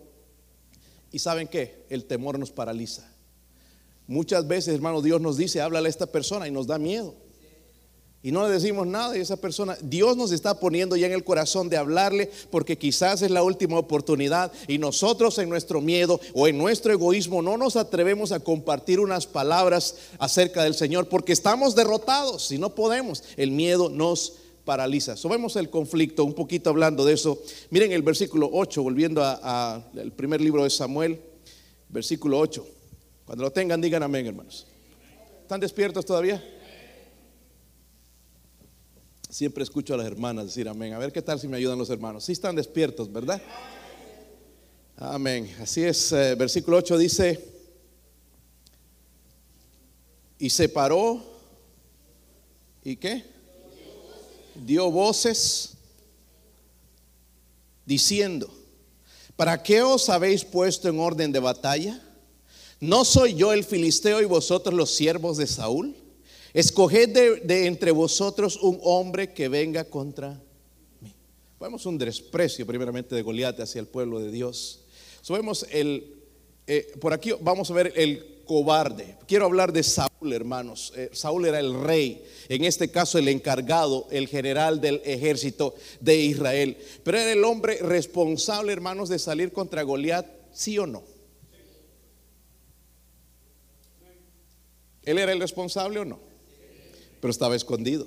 ¿Y 1.12 1.21
saben 1.21 1.47
qué? 1.47 1.87
El 1.88 2.04
temor 2.04 2.38
nos 2.38 2.50
paraliza. 2.50 3.12
Muchas 4.06 4.47
veces, 4.47 4.75
hermano, 4.75 5.00
Dios 5.00 5.21
nos 5.21 5.37
dice, 5.37 5.61
háblale 5.61 5.88
a 5.88 5.90
esta 5.90 6.06
persona 6.06 6.49
y 6.49 6.50
nos 6.50 6.66
da 6.66 6.78
miedo. 6.78 7.14
Y 8.25 8.30
no 8.30 8.47
le 8.47 8.52
decimos 8.52 8.87
nada 8.87 9.16
y 9.16 9.21
esa 9.21 9.37
persona, 9.37 9.76
Dios 9.82 10.16
nos 10.16 10.30
está 10.30 10.61
poniendo 10.61 10.94
ya 10.94 11.06
en 11.09 11.12
el 11.12 11.25
corazón 11.25 11.68
de 11.68 11.76
hablarle 11.76 12.30
porque 12.52 12.78
quizás 12.78 13.21
es 13.21 13.32
la 13.32 13.42
última 13.42 13.76
oportunidad 13.76 14.52
y 14.68 14.78
nosotros 14.78 15.38
en 15.38 15.49
nuestro 15.49 15.80
miedo 15.80 16.21
o 16.32 16.47
en 16.47 16.56
nuestro 16.56 16.92
egoísmo 16.92 17.42
no 17.42 17.56
nos 17.56 17.75
atrevemos 17.75 18.30
a 18.30 18.38
compartir 18.38 19.00
unas 19.00 19.26
palabras 19.26 19.97
acerca 20.18 20.62
del 20.62 20.75
Señor 20.75 21.09
porque 21.09 21.32
estamos 21.32 21.75
derrotados 21.75 22.52
y 22.52 22.59
no 22.59 22.76
podemos. 22.76 23.25
El 23.37 23.50
miedo 23.50 23.88
nos 23.88 24.35
paraliza. 24.64 25.16
Subemos 25.16 25.56
el 25.56 25.68
conflicto 25.68 26.25
un 26.25 26.35
poquito 26.35 26.71
hablando 26.71 27.04
de 27.04 27.14
eso. 27.14 27.42
Miren 27.71 27.90
el 27.90 28.02
versículo 28.02 28.49
8, 28.52 28.85
volviendo 28.85 29.25
al 29.25 30.12
primer 30.12 30.40
libro 30.40 30.62
de 30.62 30.71
Samuel, 30.71 31.21
versículo 31.88 32.38
8. 32.38 32.64
Cuando 33.25 33.45
lo 33.45 33.52
tengan, 33.52 33.81
digan 33.81 34.02
amén, 34.02 34.26
hermanos. 34.26 34.67
¿Están 35.43 35.61
despiertos 35.61 36.05
todavía? 36.05 36.43
Siempre 39.31 39.62
escucho 39.62 39.95
a 39.95 39.97
las 39.97 40.07
hermanas 40.07 40.47
decir 40.47 40.69
amén. 40.69 40.93
A 40.93 40.99
ver 40.99 41.12
qué 41.12 41.23
tal 41.23 41.41
si 41.41 41.49
me 41.49 41.57
ayudan 41.57 41.79
los 41.79 41.88
hermanos. 41.88 42.25
Sí 42.25 42.33
están 42.33 42.55
despiertos, 42.55 43.11
¿verdad? 43.11 43.41
Amén. 44.97 45.55
Así 45.61 45.83
es. 45.83 46.12
Eh, 46.12 46.35
versículo 46.35 46.76
8 46.79 46.99
dice, 46.99 47.52
y 50.43 50.50
se 50.50 50.69
paró, 50.69 51.23
¿y 52.83 52.97
qué? 52.97 53.25
Dio 54.57 54.91
voces 54.91 55.75
diciendo, 57.87 58.52
¿para 59.37 59.62
qué 59.62 59.83
os 59.83 60.09
habéis 60.09 60.45
puesto 60.45 60.88
en 60.88 60.99
orden 60.99 61.31
de 61.31 61.38
batalla? 61.38 62.01
¿No 62.83 63.05
soy 63.05 63.35
yo 63.35 63.53
el 63.53 63.62
filisteo 63.62 64.21
y 64.21 64.25
vosotros 64.25 64.75
los 64.75 64.91
siervos 64.91 65.37
de 65.37 65.47
Saúl? 65.47 65.95
Escoged 66.53 67.11
de, 67.45 67.67
entre 67.67 67.93
vosotros 67.93 68.57
un 68.61 68.77
hombre 68.83 69.33
que 69.33 69.47
venga 69.47 69.85
contra 69.85 70.43
mí. 71.01 71.15
Vemos 71.61 71.87
un 71.87 71.97
desprecio 71.97 72.67
primeramente 72.67 73.15
de 73.15 73.23
Goliat 73.23 73.61
hacia 73.61 73.79
el 73.79 73.87
pueblo 73.87 74.19
de 74.19 74.33
Dios. 74.33 74.81
Subemos 75.21 75.65
el, 75.71 76.12
eh, 76.67 76.93
por 77.01 77.12
aquí 77.12 77.31
vamos 77.41 77.71
a 77.71 77.75
ver 77.75 77.93
el 77.95 78.43
cobarde. 78.47 79.17
Quiero 79.29 79.45
hablar 79.45 79.73
de 79.73 79.85
Saúl, 79.85 80.33
hermanos. 80.33 80.93
Eh, 80.97 81.09
Saúl 81.12 81.47
era 81.47 81.61
el 81.61 81.81
rey, 81.81 82.25
en 82.49 82.65
este 82.65 82.91
caso 82.91 83.17
el 83.17 83.29
encargado, 83.29 84.09
el 84.11 84.27
general 84.27 84.81
del 84.81 85.01
ejército 85.05 85.77
de 86.01 86.17
Israel. 86.17 86.77
Pero 87.05 87.17
era 87.17 87.31
el 87.31 87.45
hombre 87.45 87.79
responsable, 87.81 88.73
hermanos, 88.73 89.09
de 89.09 89.21
salir 89.21 89.53
contra 89.53 89.85
Goliat, 89.85 90.27
sí 90.53 90.77
o 90.81 90.87
no. 90.89 91.12
¿Él 95.04 95.18
era 95.18 95.32
el 95.32 95.40
responsable 95.40 95.99
o 96.00 96.04
no? 96.04 96.18
Pero 97.21 97.30
estaba 97.30 97.56
escondido. 97.56 98.06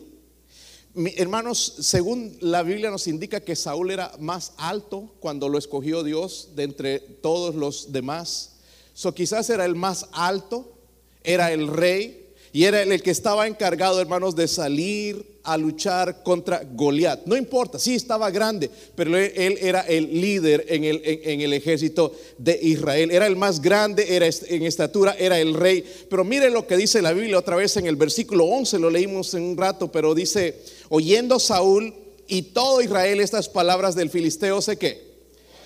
hermanos, 1.18 1.76
según 1.80 2.38
la 2.40 2.64
Biblia 2.64 2.90
nos 2.90 3.08
indica 3.08 3.42
que 3.42 3.56
Saúl 3.56 3.92
era 3.92 4.14
más 4.20 4.54
alto 4.58 5.14
cuando 5.20 5.50
lo 5.50 5.58
escogió 5.58 6.04
Dios 6.04 6.50
de 6.56 6.64
entre 6.64 7.00
todos 7.00 7.56
los 7.56 7.92
demás. 7.92 8.56
So 8.94 9.14
quizás 9.14 9.50
era 9.50 9.66
el 9.66 9.76
más 9.76 10.08
alto, 10.14 10.72
era 11.24 11.52
el 11.52 11.68
rey, 11.68 12.25
y 12.56 12.64
era 12.64 12.84
el 12.84 13.04
que 13.04 13.12
estaba 13.12 13.48
encargado, 13.48 14.00
hermanos, 14.00 14.34
de 14.34 14.48
salir 14.48 15.42
a 15.44 15.58
luchar 15.58 16.24
contra 16.24 16.64
Goliat. 16.64 17.26
No 17.26 17.36
importa, 17.36 17.78
sí 17.78 17.96
estaba 17.96 18.32
grande, 18.32 18.72
pero 18.96 19.18
él, 19.18 19.58
era 19.60 19.82
el 19.82 20.22
líder 20.22 20.66
en 20.70 20.86
el, 20.86 21.52
ejército 21.52 22.14
de 22.38 22.58
Israel. 22.62 23.12
Era 23.12 23.28
el 23.28 23.36
más 23.36 23.62
grande, 23.62 24.16
era 24.16 24.26
en 24.48 24.64
estatura, 24.64 25.18
era 25.20 25.38
el 25.38 25.54
rey. 25.54 25.84
Pero 26.10 26.24
mire 26.24 26.50
lo 26.50 26.66
que 26.66 26.78
dice 26.78 27.02
la 27.02 27.12
Biblia 27.12 27.40
otra 27.40 27.58
vez 27.58 27.76
en 27.76 27.88
el 27.88 27.98
versículo 27.98 28.46
11, 28.46 28.80
lo 28.80 28.90
leímos 28.90 29.34
en 29.34 29.44
un 29.44 29.58
rato, 29.58 29.92
pero 29.92 30.16
dice, 30.16 30.58
oyendo 30.88 31.42
Saúl 31.42 31.94
y 32.26 32.42
todo 32.42 32.82
Israel 32.82 33.20
estas 33.20 33.50
palabras 33.50 33.96
del 33.96 34.10
filisteo, 34.10 34.62
sé 34.62 34.78
que 34.78 35.04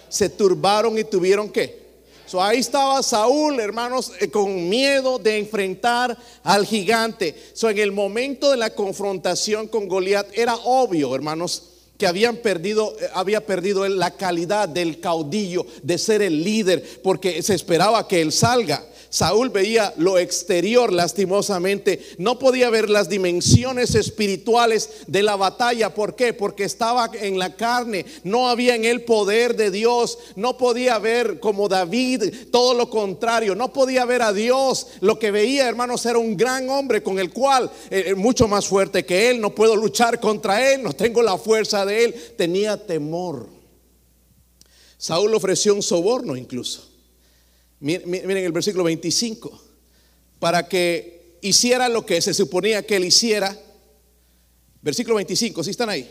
se 0.10 0.28
turbaron 0.28 0.98
y 0.98 1.04
tuvieron 1.04 1.52
que 1.52 1.89
ahí 2.38 2.60
estaba 2.60 3.02
Saúl, 3.02 3.60
hermanos, 3.60 4.12
eh, 4.20 4.30
con 4.30 4.70
miedo 4.70 5.18
de 5.18 5.40
enfrentar 5.40 6.16
al 6.44 6.66
gigante. 6.66 7.36
So, 7.54 7.70
en 7.70 7.80
el 7.80 7.92
momento 7.92 8.52
de 8.52 8.58
la 8.58 8.70
confrontación 8.76 9.68
con 9.68 9.88
Goliat 9.88 10.28
era 10.38 10.56
obvio, 10.56 11.16
hermanos, 11.16 11.64
que 11.98 12.08
habían 12.08 12.38
perdido, 12.38 12.96
eh, 13.00 13.10
había 13.14 13.46
perdido 13.46 13.88
la 13.88 14.12
calidad 14.12 14.70
del 14.70 15.00
caudillo, 15.00 15.66
de 15.82 15.98
ser 15.98 16.22
el 16.22 16.44
líder, 16.44 17.02
porque 17.02 17.42
se 17.42 17.56
esperaba 17.56 18.08
que 18.08 18.22
él 18.22 18.32
salga. 18.32 18.86
Saúl 19.10 19.50
veía 19.50 19.92
lo 19.98 20.20
exterior 20.20 20.94
lastimosamente, 20.94 22.00
no 22.20 22.38
podía 22.38 22.70
ver 22.70 22.92
las 22.92 23.10
dimensiones 23.10 23.96
espirituales 23.96 24.90
de 25.08 25.24
la 25.24 25.36
batalla. 25.36 25.96
¿Por 25.96 26.16
qué? 26.16 26.34
Porque 26.34 26.64
estaba 26.64 27.10
en 27.14 27.40
la 27.40 27.56
carne, 27.56 28.06
no 28.24 28.50
había 28.50 28.76
en 28.76 28.86
él 28.86 29.04
poder 29.06 29.56
de 29.56 29.72
Dios, 29.72 30.20
no 30.36 30.58
podía 30.58 31.00
ver 31.00 31.40
como 31.40 31.68
David, 31.68 32.52
todo 32.52 32.76
lo 32.76 32.92
contrario, 32.92 33.56
no 33.56 33.74
podía 33.74 34.06
ver 34.06 34.22
a 34.22 34.32
Dios. 34.32 34.88
Lo 35.02 35.18
que 35.18 35.32
veía, 35.32 35.68
hermanos, 35.68 36.06
era 36.06 36.20
un 36.20 36.38
gran 36.38 36.70
hombre 36.70 37.02
con 37.02 37.18
el 37.18 37.34
cual, 37.34 37.72
eh, 37.90 38.04
eh, 38.08 38.16
mucho 38.16 38.48
más 38.48 38.68
fuerte 38.68 39.06
que 39.06 39.32
él, 39.32 39.42
no 39.42 39.56
puedo 39.56 39.76
luchar 39.76 40.20
contra 40.20 40.72
él, 40.72 40.84
no 40.84 40.94
tengo 40.94 41.24
la 41.24 41.38
fuerza 41.40 41.84
de 41.84 42.06
él, 42.06 42.16
tenía 42.38 42.78
temor. 42.78 43.48
Saúl 45.00 45.34
ofreció 45.34 45.74
un 45.74 45.82
soborno 45.82 46.36
incluso. 46.36 46.89
Miren 47.80 48.38
el 48.38 48.52
versículo 48.52 48.84
25. 48.84 49.62
Para 50.40 50.68
que 50.68 51.38
hiciera 51.42 51.90
lo 51.90 52.06
que 52.06 52.22
se 52.22 52.34
suponía 52.34 52.86
que 52.86 52.98
él 52.98 53.06
hiciera. 53.06 53.58
Versículo 54.82 55.16
25, 55.16 55.64
¿sí 55.64 55.72
están 55.72 55.90
ahí? 55.90 56.10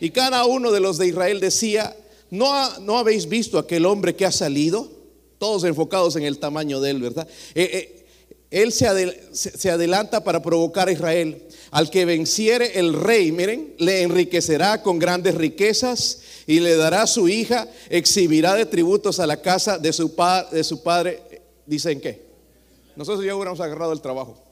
Y 0.00 0.10
cada 0.10 0.44
uno 0.44 0.70
de 0.70 0.80
los 0.80 0.98
de 0.98 1.08
Israel 1.08 1.40
decía, 1.40 1.96
¿no, 2.30 2.78
no 2.80 2.98
habéis 2.98 3.28
visto 3.28 3.58
aquel 3.58 3.86
hombre 3.86 4.14
que 4.14 4.26
ha 4.26 4.32
salido? 4.32 4.90
Todos 5.38 5.64
enfocados 5.64 6.16
en 6.16 6.22
el 6.22 6.38
tamaño 6.38 6.80
de 6.80 6.90
él, 6.90 7.02
¿verdad? 7.02 7.28
Eh, 7.54 7.70
eh, 7.72 8.06
él 8.50 8.72
se, 8.72 8.86
se, 9.32 9.70
adelanta 9.70 10.22
para 10.22 10.40
provocar 10.40 10.88
a 10.88 10.92
Israel. 10.92 11.42
Al 11.70 11.90
que 11.90 12.04
venciere 12.04 12.78
el 12.78 12.92
rey, 12.92 13.32
miren, 13.32 13.74
le 13.78 14.02
enriquecerá 14.02 14.82
con 14.82 14.98
grandes 14.98 15.34
riquezas 15.34 16.20
y 16.46 16.60
le 16.60 16.76
dará 16.76 17.06
su 17.06 17.28
hija, 17.28 17.68
exhibirá 17.88 18.54
de 18.54 18.66
tributos 18.66 19.18
a 19.18 19.26
la 19.26 19.42
casa 19.42 19.78
de 19.78 19.92
su, 19.92 20.14
de 20.52 20.64
su 20.64 20.82
padre. 20.82 21.22
¿Dicen 21.66 22.00
qué? 22.00 22.24
Nosotros 22.94 23.24
ya 23.24 23.34
hubiéramos 23.34 23.60
agarrado 23.60 23.92
el 23.92 24.00
trabajo. 24.00 24.42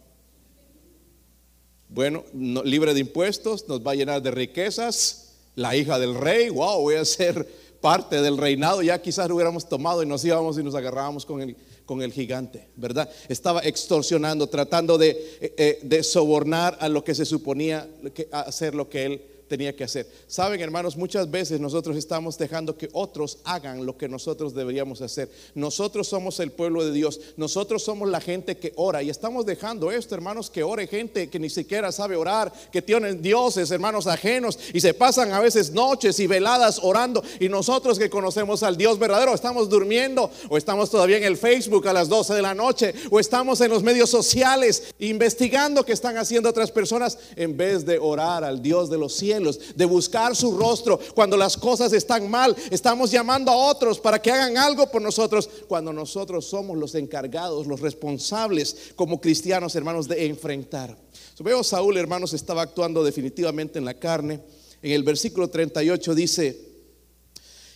Bueno, 1.89 2.25
libre 2.33 2.93
de 2.93 3.01
impuestos, 3.01 3.69
nos 3.69 3.81
va 3.81 3.93
a 3.93 3.95
llenar 3.95 4.21
de 4.21 4.33
riquezas. 4.33 5.21
La 5.55 5.77
hija 5.77 6.01
del 6.01 6.17
rey, 6.17 6.49
wow, 6.49 6.81
voy 6.81 6.97
a 6.97 7.05
ser 7.05 7.49
parte 7.81 8.21
del 8.21 8.37
reinado. 8.37 8.83
Ya 8.83 9.01
quizás 9.01 9.29
lo 9.29 9.37
hubiéramos 9.37 9.69
tomado 9.69 10.03
y 10.03 10.07
nos 10.07 10.25
íbamos 10.25 10.59
y 10.59 10.65
nos 10.65 10.75
agarrábamos 10.75 11.25
con 11.25 11.41
el, 11.41 11.57
con 11.87 12.03
el 12.03 12.13
gigante, 12.13 12.69
¿verdad? 12.77 13.11
Estaba 13.29 13.61
extorsionando, 13.61 14.49
tratando 14.49 14.99
de, 14.99 15.11
eh, 15.41 15.79
eh, 15.91 16.03
sobornar 16.03 16.77
a 16.81 16.89
lo 16.89 17.05
que 17.05 17.15
se 17.15 17.25
suponía 17.25 17.89
hacer 18.31 18.75
lo 18.75 18.89
que 18.89 19.07
él 19.07 19.23
tenía 19.49 19.75
que 19.77 19.85
hacer. 19.85 20.11
Saben, 20.27 20.61
hermanos, 20.61 20.97
muchas 20.97 21.31
veces 21.31 21.61
nosotros 21.61 21.97
estamos 21.97 22.39
dejando 22.39 22.77
que 22.77 22.89
otros 22.93 23.39
hagan 23.45 23.85
lo 23.85 23.97
que 23.97 24.09
nosotros 24.09 24.55
deberíamos 24.55 25.03
hacer. 25.03 25.31
Nosotros 25.55 26.09
somos 26.09 26.41
el 26.41 26.51
pueblo 26.51 26.85
de 26.85 26.93
Dios, 26.93 27.21
nosotros 27.37 27.83
somos 27.83 28.09
la 28.09 28.21
gente 28.21 28.57
que 28.57 28.73
ora 28.77 29.03
y 29.03 29.11
estamos 29.11 29.47
dejando 29.47 29.91
esto, 29.91 30.15
hermanos, 30.15 30.51
que 30.51 30.63
ore 30.63 30.87
gente 30.87 31.29
que 31.29 31.39
ni 31.39 31.51
siquiera 31.51 31.93
sabe 31.93 32.17
orar, 32.17 32.53
que 32.73 32.83
tienen 32.83 33.21
dioses, 33.21 33.71
hermanos 33.71 34.07
ajenos 34.07 34.59
y 34.73 34.81
se 34.81 34.95
pasan 34.95 35.33
a 35.33 35.41
veces 35.41 35.73
noches 35.73 36.19
y 36.21 36.27
veladas 36.27 36.81
orando 36.83 37.23
y 37.41 37.49
nosotros 37.49 37.99
que 37.99 38.11
conocemos 38.11 38.63
al 38.63 38.77
Dios 38.77 38.99
verdadero 38.99 39.35
estamos 39.35 39.69
durmiendo 39.69 40.31
o 40.49 40.57
estamos 40.57 40.91
todavía 40.91 41.19
en 41.19 41.25
el 41.25 41.37
Facebook 41.37 41.87
a 41.89 41.93
las 41.93 42.09
12 42.09 42.35
de 42.35 42.43
la 42.43 42.55
noche 42.55 42.95
o 43.11 43.21
estamos 43.21 43.61
en 43.61 43.71
los 43.71 43.83
medios 43.83 44.11
sociales 44.11 44.95
investigando 44.99 45.85
qué 45.85 45.93
están 45.93 46.17
haciendo 46.17 46.49
otras 46.49 46.71
personas 46.71 47.19
en 47.37 47.57
vez 47.57 47.85
de 47.85 47.99
orar 47.99 48.45
al 48.45 48.63
Dios 48.63 48.91
de 48.91 48.99
los 48.99 49.15
cielos 49.15 49.34
de 49.41 49.85
buscar 49.85 50.37
su 50.37 50.57
rostro 50.57 50.99
cuando 51.15 51.37
las 51.37 51.57
cosas 51.57 51.93
están 51.93 52.31
mal. 52.31 52.55
Estamos 52.71 53.11
llamando 53.11 53.51
a 53.51 53.57
otros 53.57 53.99
para 53.99 54.21
que 54.21 54.31
hagan 54.31 54.57
algo 54.57 54.91
por 54.91 55.03
nosotros 55.03 55.49
cuando 55.69 55.93
nosotros 55.93 56.47
somos 56.47 56.77
los 56.77 56.95
encargados, 56.95 57.67
los 57.67 57.81
responsables 57.81 58.93
como 58.97 59.21
cristianos, 59.21 59.75
hermanos, 59.75 60.09
de 60.09 60.27
enfrentar. 60.27 60.97
veo 61.41 61.65
Saúl, 61.65 61.97
hermanos, 61.97 62.33
estaba 62.33 62.63
actuando 62.63 63.03
definitivamente 63.03 63.79
en 63.79 63.85
la 63.85 63.95
carne. 63.95 64.41
En 64.83 64.93
el 64.93 65.03
versículo 65.03 65.49
38 65.49 66.15
dice, 66.15 66.75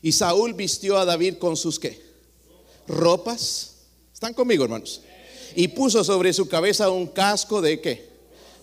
y 0.03 0.13
Saúl 0.13 0.55
vistió 0.55 0.99
a 0.99 1.05
David 1.05 1.39
con 1.39 1.57
sus 1.57 1.79
qué? 1.79 2.01
Ropas. 2.87 3.75
¿Están 4.13 4.35
conmigo, 4.35 4.65
hermanos? 4.65 5.03
Y 5.55 5.69
puso 5.69 6.05
sobre 6.05 6.33
su 6.33 6.49
cabeza 6.49 6.91
un 6.91 7.07
casco 7.07 7.61
de 7.61 7.81
qué? 7.81 8.08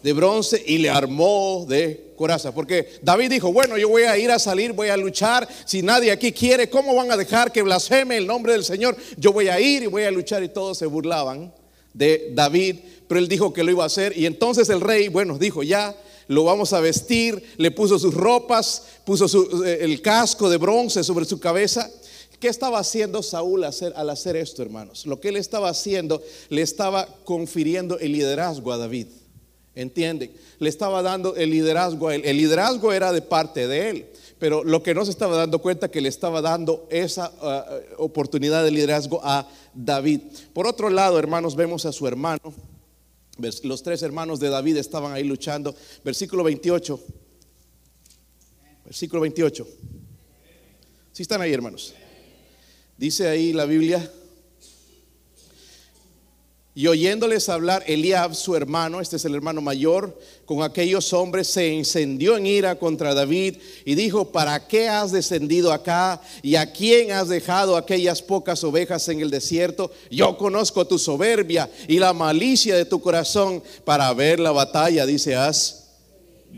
De 0.05 0.13
bronce 0.13 0.63
y 0.67 0.77
le 0.77 0.91
armó 0.91 1.65
de 1.67 2.13
coraza. 2.15 2.53
Porque 2.53 2.99
David 3.01 3.31
dijo, 3.31 3.51
bueno, 3.51 3.75
yo 3.75 3.89
voy 3.89 4.03
a 4.03 4.15
ir 4.19 4.29
a 4.29 4.37
salir, 4.37 4.71
voy 4.71 4.89
a 4.89 4.97
luchar. 4.97 5.49
Si 5.65 5.81
nadie 5.81 6.11
aquí 6.11 6.31
quiere, 6.31 6.69
¿cómo 6.69 6.93
van 6.93 7.11
a 7.11 7.17
dejar 7.17 7.51
que 7.51 7.63
blasfeme 7.63 8.15
el 8.15 8.27
nombre 8.27 8.53
del 8.53 8.63
Señor? 8.63 8.95
Yo 9.17 9.33
voy 9.33 9.47
a 9.47 9.59
ir 9.59 9.81
y 9.81 9.87
voy 9.87 10.03
a 10.03 10.11
luchar. 10.11 10.43
Y 10.43 10.49
todos 10.49 10.77
se 10.77 10.85
burlaban 10.85 11.51
de 11.91 12.29
David, 12.35 12.75
pero 13.07 13.17
él 13.17 13.27
dijo 13.27 13.51
que 13.51 13.63
lo 13.63 13.71
iba 13.71 13.81
a 13.81 13.87
hacer. 13.87 14.15
Y 14.15 14.27
entonces 14.27 14.69
el 14.69 14.79
rey, 14.79 15.07
bueno, 15.07 15.39
dijo, 15.39 15.63
ya 15.63 15.95
lo 16.27 16.43
vamos 16.43 16.71
a 16.73 16.81
vestir, 16.81 17.41
le 17.57 17.71
puso 17.71 17.97
sus 17.97 18.13
ropas, 18.13 18.83
puso 19.05 19.65
eh, 19.65 19.79
el 19.81 20.03
casco 20.03 20.51
de 20.51 20.57
bronce 20.57 21.03
sobre 21.03 21.25
su 21.25 21.39
cabeza. 21.39 21.89
¿Qué 22.39 22.49
estaba 22.49 22.77
haciendo 22.77 23.23
Saúl 23.23 23.63
al 23.63 24.09
hacer 24.11 24.35
esto, 24.35 24.61
hermanos? 24.61 25.07
Lo 25.07 25.19
que 25.19 25.29
él 25.29 25.37
estaba 25.37 25.69
haciendo, 25.69 26.21
le 26.49 26.61
estaba 26.61 27.07
confiriendo 27.23 27.97
el 27.97 28.11
liderazgo 28.11 28.71
a 28.71 28.77
David. 28.77 29.07
¿Entienden? 29.75 30.31
Le 30.59 30.69
estaba 30.69 31.01
dando 31.01 31.35
el 31.35 31.49
liderazgo 31.49 32.07
a 32.07 32.15
él. 32.15 32.21
El 32.23 32.37
liderazgo 32.37 32.93
era 32.93 33.11
de 33.11 33.21
parte 33.21 33.67
de 33.67 33.89
él, 33.89 34.05
pero 34.39 34.63
lo 34.63 34.81
que 34.81 34.95
no 34.95 35.03
se 35.03 35.11
estaba 35.11 35.35
dando 35.35 35.59
cuenta 35.59 35.91
que 35.91 35.99
le 35.99 36.07
estaba 36.07 36.41
dando 36.41 36.87
esa 36.89 37.29
uh, 37.29 38.03
oportunidad 38.03 38.63
de 38.63 38.71
liderazgo 38.71 39.19
a 39.23 39.47
David. 39.73 40.21
Por 40.53 40.65
otro 40.65 40.89
lado, 40.89 41.19
hermanos, 41.19 41.55
vemos 41.57 41.85
a 41.85 41.91
su 41.91 42.07
hermano. 42.07 42.53
Los 43.63 43.83
tres 43.83 44.01
hermanos 44.01 44.39
de 44.39 44.49
David 44.49 44.77
estaban 44.77 45.11
ahí 45.11 45.25
luchando. 45.25 45.75
Versículo 46.05 46.43
28. 46.43 46.99
Versículo 48.85 49.21
28. 49.23 49.67
Si 51.11 51.21
están 51.21 51.41
ahí, 51.41 51.51
hermanos? 51.51 51.93
Dice 52.97 53.27
ahí 53.27 53.51
la 53.51 53.65
Biblia. 53.65 54.09
Y 56.77 56.87
oyéndoles 56.87 57.47
hablar 57.47 57.85
Eliab, 57.87 58.35
su 58.35 58.53
hermano, 58.53 58.99
este 58.99 59.15
es 59.15 59.23
el 59.23 59.33
hermano 59.33 59.61
mayor, 59.61 60.19
con 60.45 60.61
aquellos 60.61 61.13
hombres 61.13 61.47
se 61.47 61.73
encendió 61.73 62.35
en 62.35 62.45
ira 62.45 62.77
contra 62.77 63.13
David 63.13 63.55
y 63.85 63.95
dijo, 63.95 64.29
¿para 64.33 64.67
qué 64.67 64.89
has 64.89 65.13
descendido 65.13 65.71
acá? 65.71 66.21
¿Y 66.41 66.55
a 66.55 66.73
quién 66.73 67.13
has 67.13 67.29
dejado 67.29 67.77
aquellas 67.77 68.21
pocas 68.21 68.61
ovejas 68.65 69.07
en 69.07 69.21
el 69.21 69.31
desierto? 69.31 69.89
Yo 70.11 70.37
conozco 70.37 70.85
tu 70.85 70.99
soberbia 70.99 71.69
y 71.87 71.97
la 71.97 72.11
malicia 72.11 72.75
de 72.75 72.83
tu 72.83 72.99
corazón 72.99 73.63
para 73.85 74.13
ver 74.13 74.41
la 74.41 74.51
batalla, 74.51 75.05
dice, 75.05 75.33
has 75.33 75.84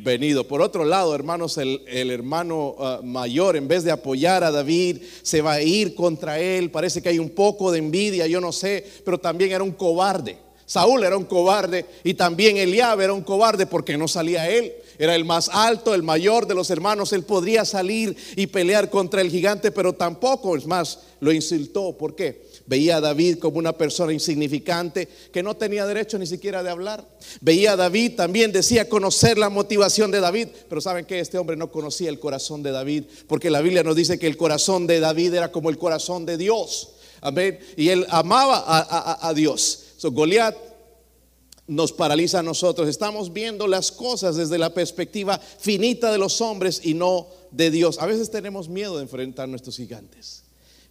venido. 0.04 0.48
Por 0.48 0.62
otro 0.62 0.86
lado, 0.86 1.14
hermanos, 1.16 1.58
el, 1.58 1.82
hermano 2.12 2.76
ah, 2.80 3.02
mayor, 3.04 3.56
en 3.56 3.68
vez 3.68 3.84
de 3.84 3.92
apoyar 3.92 4.44
a 4.44 4.52
David, 4.52 4.98
se 5.22 5.42
va 5.42 5.54
a 5.54 5.62
ir 5.62 5.96
contra 5.96 6.40
él. 6.40 6.72
Parece 6.72 7.02
que 7.02 7.10
hay 7.10 7.20
un 7.20 7.30
poco 7.30 7.72
de 7.72 7.80
envidia, 7.80 8.28
yo 8.28 8.40
no 8.40 8.52
sé, 8.52 8.86
pero 9.04 9.18
también 9.18 9.52
era 9.52 9.64
un 9.64 9.72
cobarde. 9.72 10.38
Saúl 10.66 11.06
era 11.06 11.16
un 11.16 11.24
cobarde 11.24 11.86
y 12.04 12.14
también 12.14 12.58
Eliab 12.58 13.00
era 13.00 13.14
un 13.14 13.22
cobarde 13.22 13.66
porque 13.66 13.98
no 13.98 14.08
salía 14.08 14.50
él. 14.50 14.74
Era 15.00 15.16
el 15.16 15.26
más 15.26 15.50
alto, 15.50 15.94
el 15.94 16.04
mayor 16.04 16.48
de 16.48 16.56
los 16.56 16.70
hermanos. 16.70 17.14
Él 17.14 17.24
podría 17.24 17.64
salir 17.64 18.16
y 18.36 18.48
pelear 18.48 18.90
contra 18.90 19.22
el 19.22 19.30
gigante, 19.30 19.72
pero 19.72 19.94
tampoco, 19.94 20.58
es 20.58 20.66
más, 20.66 21.00
lo 21.20 21.32
insultó. 21.32 21.94
¿Por 21.98 22.16
qué? 22.16 22.47
Veía 22.68 22.98
a 22.98 23.02
David 23.02 23.40
como 23.40 23.58
una 23.58 23.74
persona 23.74 24.12
insignificante 24.12 25.08
que 25.32 25.42
no 25.42 25.56
tenía 25.56 25.86
derecho 25.86 26.20
ni 26.20 26.28
siquiera 26.28 26.62
de 26.62 26.70
hablar. 26.70 27.08
Veía 27.40 27.72
a 27.72 27.76
David, 27.78 28.16
también 28.16 28.52
decía 28.52 28.90
conocer 28.90 29.38
la 29.38 29.50
motivación 29.50 30.12
de 30.12 30.20
David, 30.20 30.50
pero 30.68 30.82
saben 30.82 31.06
que 31.06 31.20
este 31.20 31.38
hombre 31.38 31.56
no 31.56 31.72
conocía 31.72 32.10
el 32.10 32.20
corazón 32.20 32.62
de 32.64 32.72
David, 32.72 33.06
porque 33.28 33.50
la 33.50 33.62
Biblia 33.62 33.84
nos 33.84 33.96
dice 33.96 34.20
que 34.20 34.28
el 34.28 34.36
corazón 34.36 34.86
de 34.86 35.00
David 35.00 35.34
era 35.34 35.52
como 35.52 35.70
el 35.70 35.78
corazón 35.78 36.26
de 36.26 36.38
Dios. 36.38 36.90
Amén. 37.22 37.58
Y 37.78 37.90
él 37.90 38.06
amaba 38.10 38.64
a, 38.66 39.34
Dios. 39.34 39.84
So, 39.98 40.12
Goliat 40.12 40.56
nos 41.68 41.92
paraliza 41.94 42.40
a 42.40 42.44
nosotros. 42.44 42.88
Estamos 42.88 43.32
viendo 43.32 43.66
las 43.68 43.92
cosas 43.92 44.36
desde 44.36 44.58
la 44.58 44.74
perspectiva 44.74 45.40
finita 45.40 46.12
de 46.12 46.18
los 46.18 46.42
hombres 46.42 46.82
y 46.84 46.94
no 46.94 47.28
de 47.52 47.72
Dios. 47.72 47.98
A 48.00 48.06
veces 48.06 48.30
tenemos 48.30 48.70
miedo 48.70 48.98
de 48.98 49.04
enfrentar 49.04 49.48
nuestros 49.50 49.78
gigantes. 49.78 50.44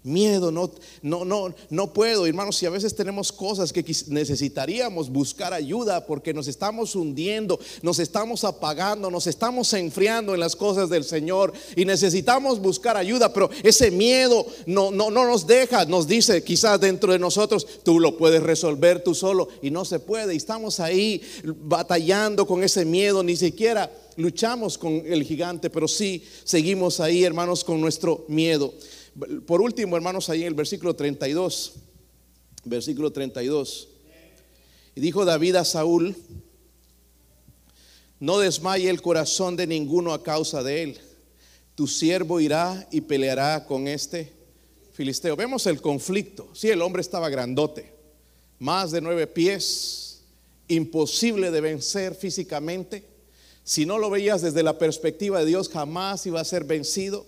Miedo, 0.03 0.53
no, 0.53 0.71
no, 1.03 1.25
no, 1.25 1.53
no 1.69 1.93
puedo, 1.93 2.27
hermanos, 2.27 2.57
si 2.57 2.65
a 2.65 2.71
veces 2.71 2.95
tenemos 2.95 3.33
cosas 3.33 3.73
que 3.73 3.85
necesitaríamos 4.07 5.11
buscar 5.11 5.53
ayuda 5.53 6.07
porque 6.07 6.33
nos 6.33 6.47
estamos 6.47 6.95
hundiendo, 6.95 7.59
nos 7.83 7.99
estamos 7.99 8.45
apagando, 8.45 9.11
nos 9.11 9.27
estamos 9.27 9.73
enfriando 9.73 10.33
en 10.33 10.39
las 10.39 10.55
cosas 10.55 10.91
del 10.91 11.03
Señor 11.03 11.53
y 11.75 11.85
necesitamos 11.85 12.61
buscar 12.61 12.97
ayuda, 12.97 13.33
pero 13.33 13.51
ese 13.65 13.91
miedo 13.91 14.47
no, 14.67 14.93
no, 14.93 15.11
no 15.11 15.27
nos 15.27 15.45
deja, 15.45 15.85
nos 15.87 16.07
dice 16.07 16.45
quizás 16.45 16.81
dentro 16.81 17.13
de 17.13 17.19
nosotros, 17.19 17.67
tú 17.83 17.99
lo 17.99 18.17
puedes 18.17 18.43
resolver 18.43 19.03
tú 19.03 19.13
solo 19.13 19.49
y 19.61 19.71
no 19.71 19.85
se 19.85 19.99
puede. 19.99 20.35
Y 20.35 20.37
estamos 20.37 20.79
ahí 20.79 21.21
batallando 21.45 22.47
con 22.47 22.63
ese 22.63 22.85
miedo, 22.85 23.25
ni 23.25 23.37
siquiera 23.37 23.91
luchamos 24.17 24.79
con 24.79 25.03
el 25.07 25.25
gigante, 25.25 25.71
pero 25.71 25.89
sí 25.89 26.25
seguimos 26.45 27.01
ahí, 27.01 27.25
hermanos, 27.25 27.65
con 27.65 27.81
nuestro 27.81 28.25
miedo. 28.29 28.73
Por 29.47 29.63
último, 29.63 29.97
hermanos, 29.97 30.29
ahí 30.29 30.43
en 30.43 30.49
el 30.49 30.55
versículo 30.55 30.95
32, 30.95 31.75
versículo 32.65 33.13
32. 33.13 33.89
Y 34.95 35.01
dijo 35.01 35.25
David 35.25 35.57
a 35.57 35.65
Saúl, 35.65 36.15
no 38.21 38.39
desmaye 38.39 38.91
el 38.91 39.01
corazón 39.01 39.57
de 39.57 39.67
ninguno 39.67 40.13
a 40.13 40.23
causa 40.23 40.63
de 40.63 40.83
él. 40.83 40.99
Tu 41.75 41.87
siervo 41.87 42.41
irá 42.41 42.87
y 42.91 43.03
peleará 43.03 43.67
con 43.67 43.89
este 43.89 44.33
filisteo. 44.93 45.37
Vemos 45.37 45.67
el 45.67 45.81
conflicto. 45.81 46.49
Sí, 46.55 46.69
el 46.69 46.83
hombre 46.83 47.03
estaba 47.03 47.29
grandote, 47.29 47.93
más 48.59 48.91
de 48.91 49.01
nueve 49.03 49.27
pies, 49.27 50.23
imposible 50.69 51.51
de 51.51 51.61
vencer 51.61 52.15
físicamente. 52.15 53.05
Si 53.65 53.85
no 53.85 53.99
lo 53.99 54.11
veías 54.11 54.43
desde 54.43 54.63
la 54.63 54.79
perspectiva 54.79 55.41
de 55.41 55.47
Dios, 55.47 55.69
jamás 55.69 56.27
iba 56.27 56.41
a 56.41 56.45
ser 56.45 56.65
vencido. 56.65 57.27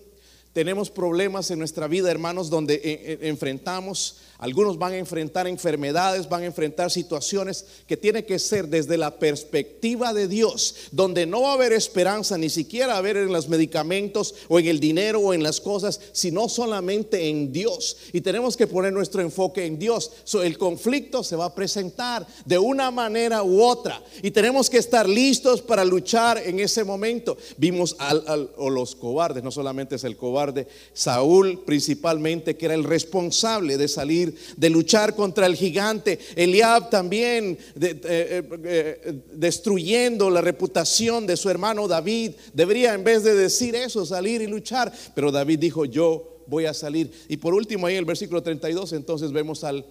Tenemos 0.53 0.91
problemas 0.91 1.51
en 1.51 1.59
nuestra 1.59 1.87
vida, 1.89 2.11
hermanos, 2.11 2.51
donde 2.51 2.75
eh, 2.75 2.81
eh, 2.85 3.19
enfrentamos 3.23 4.17
algunos 4.39 4.79
van 4.79 4.93
a 4.93 4.99
enfrentar 4.99 5.49
enfermedades, 5.49 6.29
van 6.29 6.43
a 6.43 6.47
enfrentar 6.47 6.93
situaciones 6.93 7.65
que 7.89 7.97
tiene 7.97 8.25
que 8.25 8.39
ser 8.39 8.69
desde 8.69 8.97
la 8.97 9.19
perspectiva 9.19 10.15
de 10.15 10.29
Dios, 10.29 10.77
donde 10.93 11.27
no 11.27 11.43
va 11.43 11.51
a 11.51 11.55
haber 11.55 11.73
esperanza 11.73 12.39
ni 12.39 12.49
siquiera 12.49 12.97
a 12.97 13.01
ver 13.01 13.17
en 13.17 13.33
los 13.33 13.49
medicamentos 13.49 14.37
o 14.49 14.61
en 14.61 14.67
el 14.67 14.79
dinero 14.79 15.19
o 15.19 15.35
en 15.35 15.43
las 15.43 15.61
cosas, 15.61 16.01
sino 16.13 16.49
solamente 16.49 17.29
en 17.29 17.53
Dios. 17.53 17.97
Y 18.13 18.21
tenemos 18.21 18.57
que 18.57 18.69
poner 18.69 18.93
nuestro 18.93 19.23
enfoque 19.23 19.67
en 19.67 19.77
Dios. 19.77 20.13
el 20.41 20.57
conflicto 20.57 21.25
se 21.25 21.35
va 21.35 21.47
a 21.47 21.55
presentar 21.55 22.25
de 22.45 22.59
una 22.59 22.93
manera 22.93 23.43
u 23.43 23.61
otra 23.61 24.01
y 24.23 24.31
tenemos 24.31 24.71
que 24.71 24.79
estar 24.79 25.09
listos 25.09 25.61
para 25.61 25.85
luchar 25.85 26.39
en 26.39 26.61
ese 26.61 26.85
momento. 26.85 27.37
Vimos 27.57 27.97
al, 27.99 28.51
o 28.57 28.71
los 28.71 28.95
cobardes, 28.95 29.43
no 29.43 29.51
solamente 29.51 29.97
es 29.97 30.05
el 30.05 30.17
cobarde, 30.17 30.69
Saúl 30.93 31.65
principalmente, 31.65 32.57
que 32.57 32.67
era 32.67 32.75
el 32.75 32.85
responsable 32.85 33.77
de 33.77 33.89
salir 33.89 34.28
de 34.57 34.71
luchar 34.71 35.15
contra 35.15 35.47
el 35.47 35.55
gigante. 35.55 36.19
Eliab 36.37 36.91
también 36.91 37.59
eh, 37.81 38.01
eh, 38.05 38.49
eh, 38.65 39.23
destruyendo 39.33 40.31
la 40.31 40.41
reputación 40.41 41.27
de 41.27 41.37
su 41.37 41.51
hermano 41.51 41.89
David. 41.89 42.33
Debería 42.53 42.95
en 42.95 43.05
vez 43.05 43.25
de 43.25 43.35
decir 43.35 43.75
eso 43.75 44.05
salir 44.07 44.43
y 44.43 44.47
luchar. 44.47 44.93
Pero 45.15 45.31
David 45.31 45.59
dijo, 45.59 45.85
yo 45.85 46.45
voy 46.47 46.67
a 46.67 46.75
salir. 46.75 47.13
Y 47.29 47.37
por 47.37 47.55
último 47.55 47.87
ahí 47.87 47.95
en 47.95 48.01
el 48.01 48.05
versículo 48.05 48.43
32 48.43 48.93
entonces 48.95 49.33
vemos 49.33 49.65
al 49.65 49.87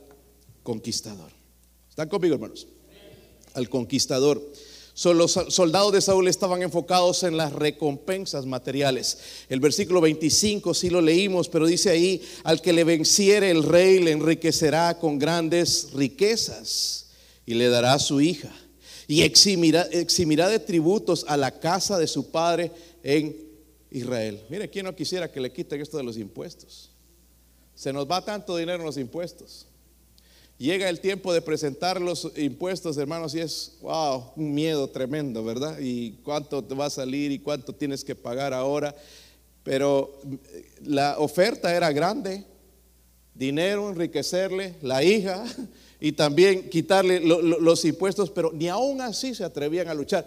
conquistador. 0.64 1.32
¿Están 1.90 2.10
conmigo 2.10 2.36
hermanos? 2.36 2.68
Al 3.54 3.70
conquistador 3.70 4.42
los 5.04 5.32
soldados 5.50 5.94
de 5.94 6.02
Saúl 6.02 6.28
estaban 6.28 6.64
enfocados 6.64 7.24
en 7.24 7.38
las 7.38 7.54
recompensas 7.54 8.46
materiales. 8.46 9.20
El 9.48 9.60
versículo 9.60 10.02
25 10.02 10.74
sí 10.74 10.90
lo 10.90 11.02
leímos, 11.02 11.50
pero 11.50 11.68
dice 11.68 11.92
ahí, 11.92 12.22
al 12.44 12.62
que 12.62 12.74
le 12.74 12.84
venciere 12.84 13.52
el 13.52 13.64
rey 13.64 14.00
le 14.00 14.12
enriquecerá 14.12 14.98
con 14.98 15.20
grandes 15.20 15.90
riquezas 15.94 17.10
y 17.46 17.54
le 17.54 17.70
dará 17.70 18.00
su 18.00 18.22
hija 18.22 18.52
y 19.08 19.22
eximirá, 19.22 19.84
eximirá 19.84 20.50
de 20.50 20.60
tributos 20.60 21.26
a 21.28 21.38
la 21.38 21.60
casa 21.60 21.98
de 21.98 22.08
su 22.08 22.32
padre 22.32 22.72
en 23.04 23.36
Israel. 23.92 24.42
Mire, 24.50 24.70
¿quién 24.70 24.86
no 24.86 24.96
quisiera 24.96 25.32
que 25.32 25.40
le 25.40 25.52
quiten 25.52 25.80
esto 25.80 25.98
de 25.98 26.04
los 26.04 26.18
impuestos? 26.18 26.92
Se 27.74 27.94
nos 27.94 28.10
va 28.10 28.26
tanto 28.26 28.58
dinero 28.58 28.80
en 28.80 28.86
los 28.86 28.98
impuestos. 28.98 29.67
Llega 30.58 30.90
el 30.90 31.00
tiempo 31.00 31.34
de 31.34 31.42
presentar 31.42 32.02
los 32.02 32.32
impuestos, 32.36 32.98
hermanos, 32.98 33.36
y 33.36 33.40
es, 33.40 33.78
wow, 33.82 34.32
un 34.36 34.56
miedo 34.56 34.90
tremendo, 34.90 35.44
¿verdad? 35.44 35.78
Y 35.80 36.14
cuánto 36.24 36.64
te 36.64 36.74
va 36.74 36.88
a 36.88 36.90
salir 36.90 37.32
y 37.32 37.38
cuánto 37.38 37.74
tienes 37.74 38.04
que 38.04 38.16
pagar 38.16 38.56
ahora. 38.56 38.96
Pero 39.62 40.20
eh, 40.52 40.66
la 40.82 41.20
oferta 41.20 41.76
era 41.76 41.92
grande, 41.92 42.44
dinero, 43.36 43.90
enriquecerle, 43.90 44.74
la 44.82 45.04
hija 45.04 45.46
y 46.00 46.14
también 46.14 46.68
quitarle 46.70 47.20
los 47.20 47.86
impuestos, 47.86 48.32
pero 48.32 48.52
ni 48.52 48.68
aún 48.68 49.00
así 49.02 49.36
se 49.36 49.44
atrevían 49.44 49.88
a 49.90 49.94
luchar. 49.94 50.26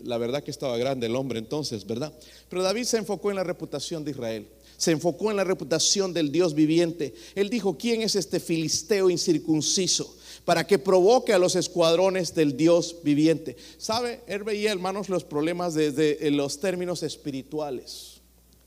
La 0.00 0.18
verdad 0.18 0.42
que 0.42 0.50
estaba 0.50 0.76
grande 0.76 1.06
el 1.06 1.16
hombre 1.16 1.38
entonces, 1.38 1.86
¿verdad? 1.86 2.12
Pero 2.50 2.62
David 2.62 2.84
se 2.84 2.98
enfocó 2.98 3.30
en 3.30 3.36
la 3.36 3.44
reputación 3.44 4.04
de 4.04 4.10
Israel 4.10 4.46
se 4.80 4.92
enfocó 4.92 5.30
en 5.30 5.36
la 5.36 5.44
reputación 5.44 6.14
del 6.14 6.32
Dios 6.32 6.54
viviente. 6.54 7.12
Él 7.34 7.50
dijo, 7.50 7.76
¿quién 7.76 8.00
es 8.00 8.16
este 8.16 8.40
filisteo 8.40 9.10
incircunciso? 9.10 10.16
Para 10.46 10.66
que 10.66 10.78
provoque 10.78 11.34
a 11.34 11.38
los 11.38 11.54
escuadrones 11.54 12.34
del 12.34 12.56
Dios 12.56 12.96
viviente. 13.04 13.58
¿Sabe? 13.76 14.22
Él 14.26 14.42
veía, 14.42 14.72
hermanos, 14.72 15.10
los 15.10 15.22
problemas 15.22 15.74
desde 15.74 16.30
los 16.30 16.60
términos 16.60 17.02
espirituales, 17.02 18.22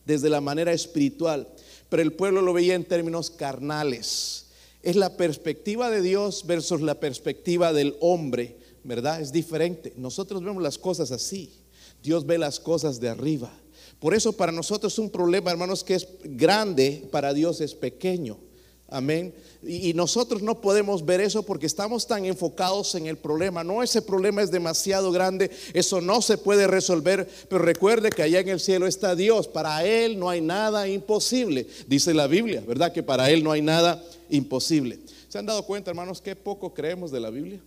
desde 0.06 0.30
la 0.30 0.40
manera 0.40 0.72
espiritual, 0.72 1.48
pero 1.90 2.04
el 2.04 2.14
pueblo 2.14 2.44
lo 2.44 2.54
veía 2.54 2.76
en 2.76 2.86
términos 2.86 3.32
carnales. 3.32 4.46
Es 4.84 4.96
la 4.96 5.18
perspectiva 5.18 5.90
de 5.90 6.04
Dios 6.04 6.46
versus 6.46 6.82
la 6.82 7.00
perspectiva 7.00 7.74
del 7.74 7.96
hombre, 8.02 8.56
¿verdad? 8.84 9.20
Es 9.20 9.32
diferente. 9.32 9.94
Nosotros 9.98 10.44
vemos 10.44 10.62
las 10.62 10.78
cosas 10.78 11.12
así. 11.12 11.52
Dios 12.04 12.28
ve 12.28 12.38
las 12.38 12.60
cosas 12.60 13.00
de 13.00 13.10
arriba. 13.10 13.52
Por 14.04 14.14
eso 14.14 14.34
para 14.34 14.52
nosotros 14.52 15.00
un 15.00 15.10
problema, 15.10 15.50
hermanos, 15.50 15.82
que 15.82 15.96
es 15.96 16.06
grande, 16.26 17.08
para 17.10 17.34
Dios 17.34 17.62
es 17.62 17.74
pequeño. 17.74 18.38
Amén. 18.90 19.34
Y, 19.66 19.94
nosotros 19.94 20.42
no 20.42 20.60
podemos 20.60 21.06
ver 21.06 21.22
eso 21.22 21.44
porque 21.44 21.68
estamos 21.68 22.06
tan 22.06 22.26
enfocados 22.26 22.96
en 22.96 23.06
el 23.06 23.16
problema. 23.16 23.64
No, 23.64 23.82
ese 23.82 24.02
problema 24.02 24.42
es 24.42 24.52
demasiado 24.52 25.10
grande, 25.14 25.50
eso 25.74 26.02
no 26.02 26.22
se 26.22 26.38
puede 26.38 26.68
resolver. 26.68 27.30
Pero 27.48 27.64
recuerde 27.64 28.10
que 28.10 28.24
allá 28.24 28.42
en 28.42 28.50
el 28.50 28.60
cielo 28.60 28.88
está 28.88 29.16
Dios. 29.16 29.48
Para 29.48 29.86
Él 29.86 30.20
no 30.20 30.30
hay 30.30 30.42
nada 30.42 30.86
imposible. 30.90 31.66
Dice 31.88 32.14
la 32.14 32.28
Biblia, 32.28 32.62
¿verdad? 32.68 32.92
Que 32.92 33.04
para 33.04 33.32
Él 33.32 33.42
no 33.42 33.54
hay 33.54 33.62
nada 33.62 34.04
imposible. 34.30 35.00
¿Se 35.30 35.38
han 35.38 35.46
dado 35.46 35.66
cuenta, 35.66 35.92
hermanos, 35.92 36.22
qué 36.22 36.36
poco 36.36 36.74
creemos 36.74 37.10
de 37.10 37.22
la 37.22 37.30
Biblia? 37.30 37.62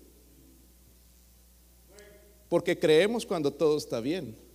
Porque 2.50 2.78
creemos 2.78 3.24
cuando 3.24 3.50
todo 3.50 3.78
está 3.78 4.00
bien. 4.00 4.45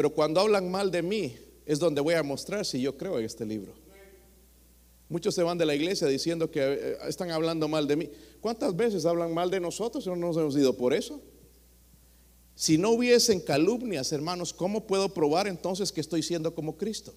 Pero 0.00 0.14
cuando 0.14 0.40
hablan 0.40 0.70
mal 0.70 0.90
de 0.90 1.02
mí, 1.02 1.36
es 1.66 1.78
donde 1.78 2.00
voy 2.00 2.14
a 2.14 2.22
mostrar 2.22 2.64
si 2.64 2.80
yo 2.80 2.96
creo 2.96 3.18
en 3.18 3.26
este 3.26 3.44
libro. 3.44 3.74
Muchos 5.10 5.34
se 5.34 5.42
van 5.42 5.58
de 5.58 5.66
la 5.66 5.74
iglesia 5.74 6.06
diciendo 6.06 6.50
que 6.50 6.58
eh, 6.62 6.96
están 7.06 7.30
hablando 7.30 7.68
mal 7.68 7.86
de 7.86 7.96
mí. 7.96 8.10
¿Cuántas 8.40 8.74
veces 8.74 9.04
hablan 9.04 9.34
mal 9.34 9.50
de 9.50 9.60
nosotros 9.60 10.06
no 10.06 10.16
nos 10.16 10.38
hemos 10.38 10.56
ido 10.56 10.74
por 10.74 10.94
eso? 10.94 11.20
Si 12.54 12.78
no 12.78 12.92
hubiesen 12.92 13.40
calumnias, 13.40 14.10
hermanos, 14.12 14.54
¿cómo 14.54 14.86
puedo 14.86 15.10
probar 15.10 15.46
entonces 15.46 15.92
que 15.92 16.00
estoy 16.00 16.22
siendo 16.22 16.54
como 16.54 16.78
Cristo? 16.78 17.12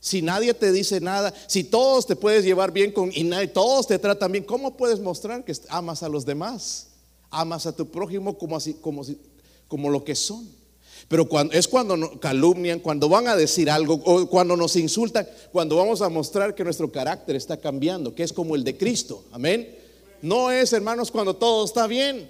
Si 0.00 0.22
nadie 0.22 0.54
te 0.54 0.72
dice 0.72 1.02
nada, 1.02 1.34
si 1.48 1.64
todos 1.64 2.06
te 2.06 2.16
puedes 2.16 2.46
llevar 2.46 2.72
bien 2.72 2.92
con 2.92 3.10
y 3.14 3.28
todos 3.48 3.86
te 3.86 3.98
tratan 3.98 4.32
bien, 4.32 4.44
¿cómo 4.44 4.74
puedes 4.74 5.00
mostrar 5.00 5.44
que 5.44 5.52
amas 5.68 6.02
a 6.02 6.08
los 6.08 6.24
demás? 6.24 6.92
Amas 7.28 7.66
a 7.66 7.76
tu 7.76 7.90
prójimo 7.90 8.38
como, 8.38 8.56
así, 8.56 8.72
como, 8.72 9.04
si, 9.04 9.18
como 9.68 9.90
lo 9.90 10.04
que 10.04 10.14
son. 10.14 10.48
Pero 11.08 11.28
cuando, 11.28 11.54
es 11.54 11.68
cuando 11.68 12.18
calumnian, 12.18 12.80
cuando 12.80 13.08
van 13.08 13.28
a 13.28 13.36
decir 13.36 13.70
algo, 13.70 13.94
o 14.04 14.26
cuando 14.26 14.56
nos 14.56 14.74
insultan, 14.74 15.28
cuando 15.52 15.76
vamos 15.76 16.02
a 16.02 16.08
mostrar 16.08 16.54
que 16.54 16.64
nuestro 16.64 16.90
carácter 16.90 17.36
está 17.36 17.56
cambiando, 17.56 18.14
que 18.14 18.24
es 18.24 18.32
como 18.32 18.56
el 18.56 18.64
de 18.64 18.76
Cristo. 18.76 19.24
Amén. 19.30 19.72
No 20.20 20.50
es, 20.50 20.72
hermanos, 20.72 21.10
cuando 21.10 21.36
todo 21.36 21.64
está 21.64 21.86
bien. 21.86 22.28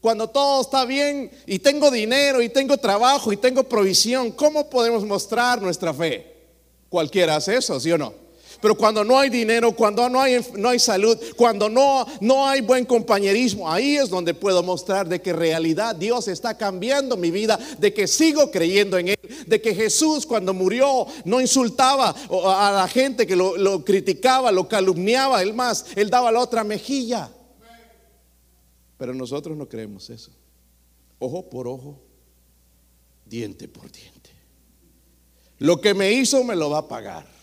Cuando 0.00 0.28
todo 0.28 0.60
está 0.60 0.84
bien 0.84 1.30
y 1.46 1.58
tengo 1.58 1.90
dinero 1.90 2.40
y 2.40 2.48
tengo 2.48 2.76
trabajo 2.76 3.32
y 3.32 3.36
tengo 3.36 3.64
provisión, 3.64 4.30
¿cómo 4.30 4.68
podemos 4.70 5.04
mostrar 5.04 5.60
nuestra 5.60 5.92
fe? 5.92 6.34
Cualquiera 6.88 7.36
hace 7.36 7.56
eso, 7.56 7.80
¿sí 7.80 7.90
o 7.92 7.98
no? 7.98 8.25
Pero 8.60 8.76
cuando 8.76 9.04
no 9.04 9.18
hay 9.18 9.30
dinero, 9.30 9.72
cuando 9.72 10.08
no 10.08 10.20
hay, 10.20 10.44
no 10.56 10.68
hay 10.68 10.78
salud, 10.78 11.18
cuando 11.36 11.68
no, 11.68 12.06
no 12.20 12.48
hay 12.48 12.60
buen 12.60 12.84
compañerismo, 12.84 13.70
ahí 13.70 13.96
es 13.96 14.08
donde 14.08 14.34
puedo 14.34 14.62
mostrar 14.62 15.08
de 15.08 15.20
que 15.20 15.32
realidad 15.32 15.94
Dios 15.94 16.28
está 16.28 16.56
cambiando 16.56 17.16
mi 17.16 17.30
vida, 17.30 17.58
de 17.78 17.92
que 17.92 18.06
sigo 18.06 18.50
creyendo 18.50 18.98
en 18.98 19.08
Él, 19.08 19.18
de 19.46 19.60
que 19.60 19.74
Jesús 19.74 20.26
cuando 20.26 20.54
murió 20.54 21.06
no 21.24 21.40
insultaba 21.40 22.10
a 22.10 22.72
la 22.72 22.88
gente 22.88 23.26
que 23.26 23.36
lo, 23.36 23.56
lo 23.56 23.84
criticaba, 23.84 24.52
lo 24.52 24.68
calumniaba, 24.68 25.42
él 25.42 25.54
más, 25.54 25.86
Él 25.96 26.10
daba 26.10 26.32
la 26.32 26.40
otra 26.40 26.64
mejilla. 26.64 27.30
Pero 28.98 29.14
nosotros 29.14 29.56
no 29.56 29.68
creemos 29.68 30.08
eso. 30.10 30.30
Ojo 31.18 31.48
por 31.48 31.68
ojo, 31.68 32.00
diente 33.24 33.68
por 33.68 33.90
diente. 33.90 34.30
Lo 35.58 35.80
que 35.80 35.94
me 35.94 36.12
hizo 36.12 36.44
me 36.44 36.56
lo 36.56 36.70
va 36.70 36.78
a 36.78 36.88
pagar. 36.88 37.35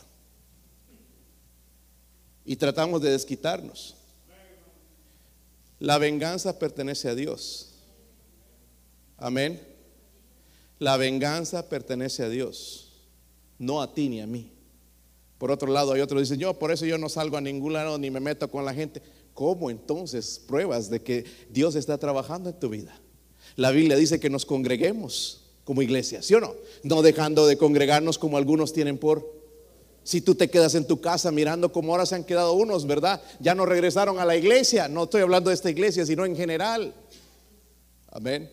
Y 2.45 2.55
tratamos 2.55 3.01
de 3.01 3.11
desquitarnos. 3.11 3.95
La 5.79 5.97
venganza 5.97 6.59
pertenece 6.59 7.09
a 7.09 7.15
Dios. 7.15 7.73
Amén. 9.17 9.61
La 10.79 10.97
venganza 10.97 11.69
pertenece 11.69 12.23
a 12.23 12.29
Dios, 12.29 12.91
no 13.57 13.81
a 13.81 13.93
ti 13.93 14.09
ni 14.09 14.19
a 14.19 14.27
mí. 14.27 14.51
Por 15.37 15.51
otro 15.51 15.71
lado, 15.71 15.93
hay 15.93 16.01
otros 16.01 16.19
que 16.19 16.23
dicen, 16.23 16.39
yo 16.39 16.53
por 16.59 16.71
eso 16.71 16.85
yo 16.85 16.97
no 16.97 17.09
salgo 17.09 17.37
a 17.37 17.41
ningún 17.41 17.73
lado 17.73 17.97
ni 17.97 18.11
me 18.11 18.19
meto 18.19 18.49
con 18.49 18.65
la 18.65 18.73
gente. 18.73 19.01
¿Cómo 19.33 19.69
entonces 19.69 20.41
pruebas 20.45 20.89
de 20.89 21.01
que 21.01 21.25
Dios 21.49 21.75
está 21.75 21.97
trabajando 21.97 22.49
en 22.49 22.59
tu 22.59 22.69
vida? 22.69 22.99
La 23.55 23.71
Biblia 23.71 23.97
dice 23.97 24.19
que 24.19 24.29
nos 24.29 24.45
congreguemos 24.45 25.41
como 25.63 25.81
iglesia, 25.81 26.21
¿sí 26.21 26.33
o 26.33 26.39
no? 26.39 26.53
No 26.83 27.01
dejando 27.01 27.47
de 27.47 27.57
congregarnos 27.57 28.17
como 28.17 28.37
algunos 28.37 28.73
tienen 28.73 28.97
por. 28.97 29.42
Si 30.03 30.21
tú 30.21 30.35
te 30.35 30.49
quedas 30.49 30.75
en 30.75 30.85
tu 30.85 30.99
casa 30.99 31.31
mirando 31.31 31.71
como 31.71 31.93
ahora 31.93 32.05
se 32.05 32.15
han 32.15 32.23
quedado 32.23 32.53
unos, 32.53 32.85
¿verdad? 32.85 33.21
Ya 33.39 33.55
no 33.55 33.65
regresaron 33.65 34.19
a 34.19 34.25
la 34.25 34.35
iglesia. 34.35 34.87
No 34.87 35.03
estoy 35.03 35.21
hablando 35.21 35.49
de 35.49 35.55
esta 35.55 35.69
iglesia, 35.69 36.05
sino 36.05 36.25
en 36.25 36.35
general. 36.35 36.93
Amén. 38.11 38.51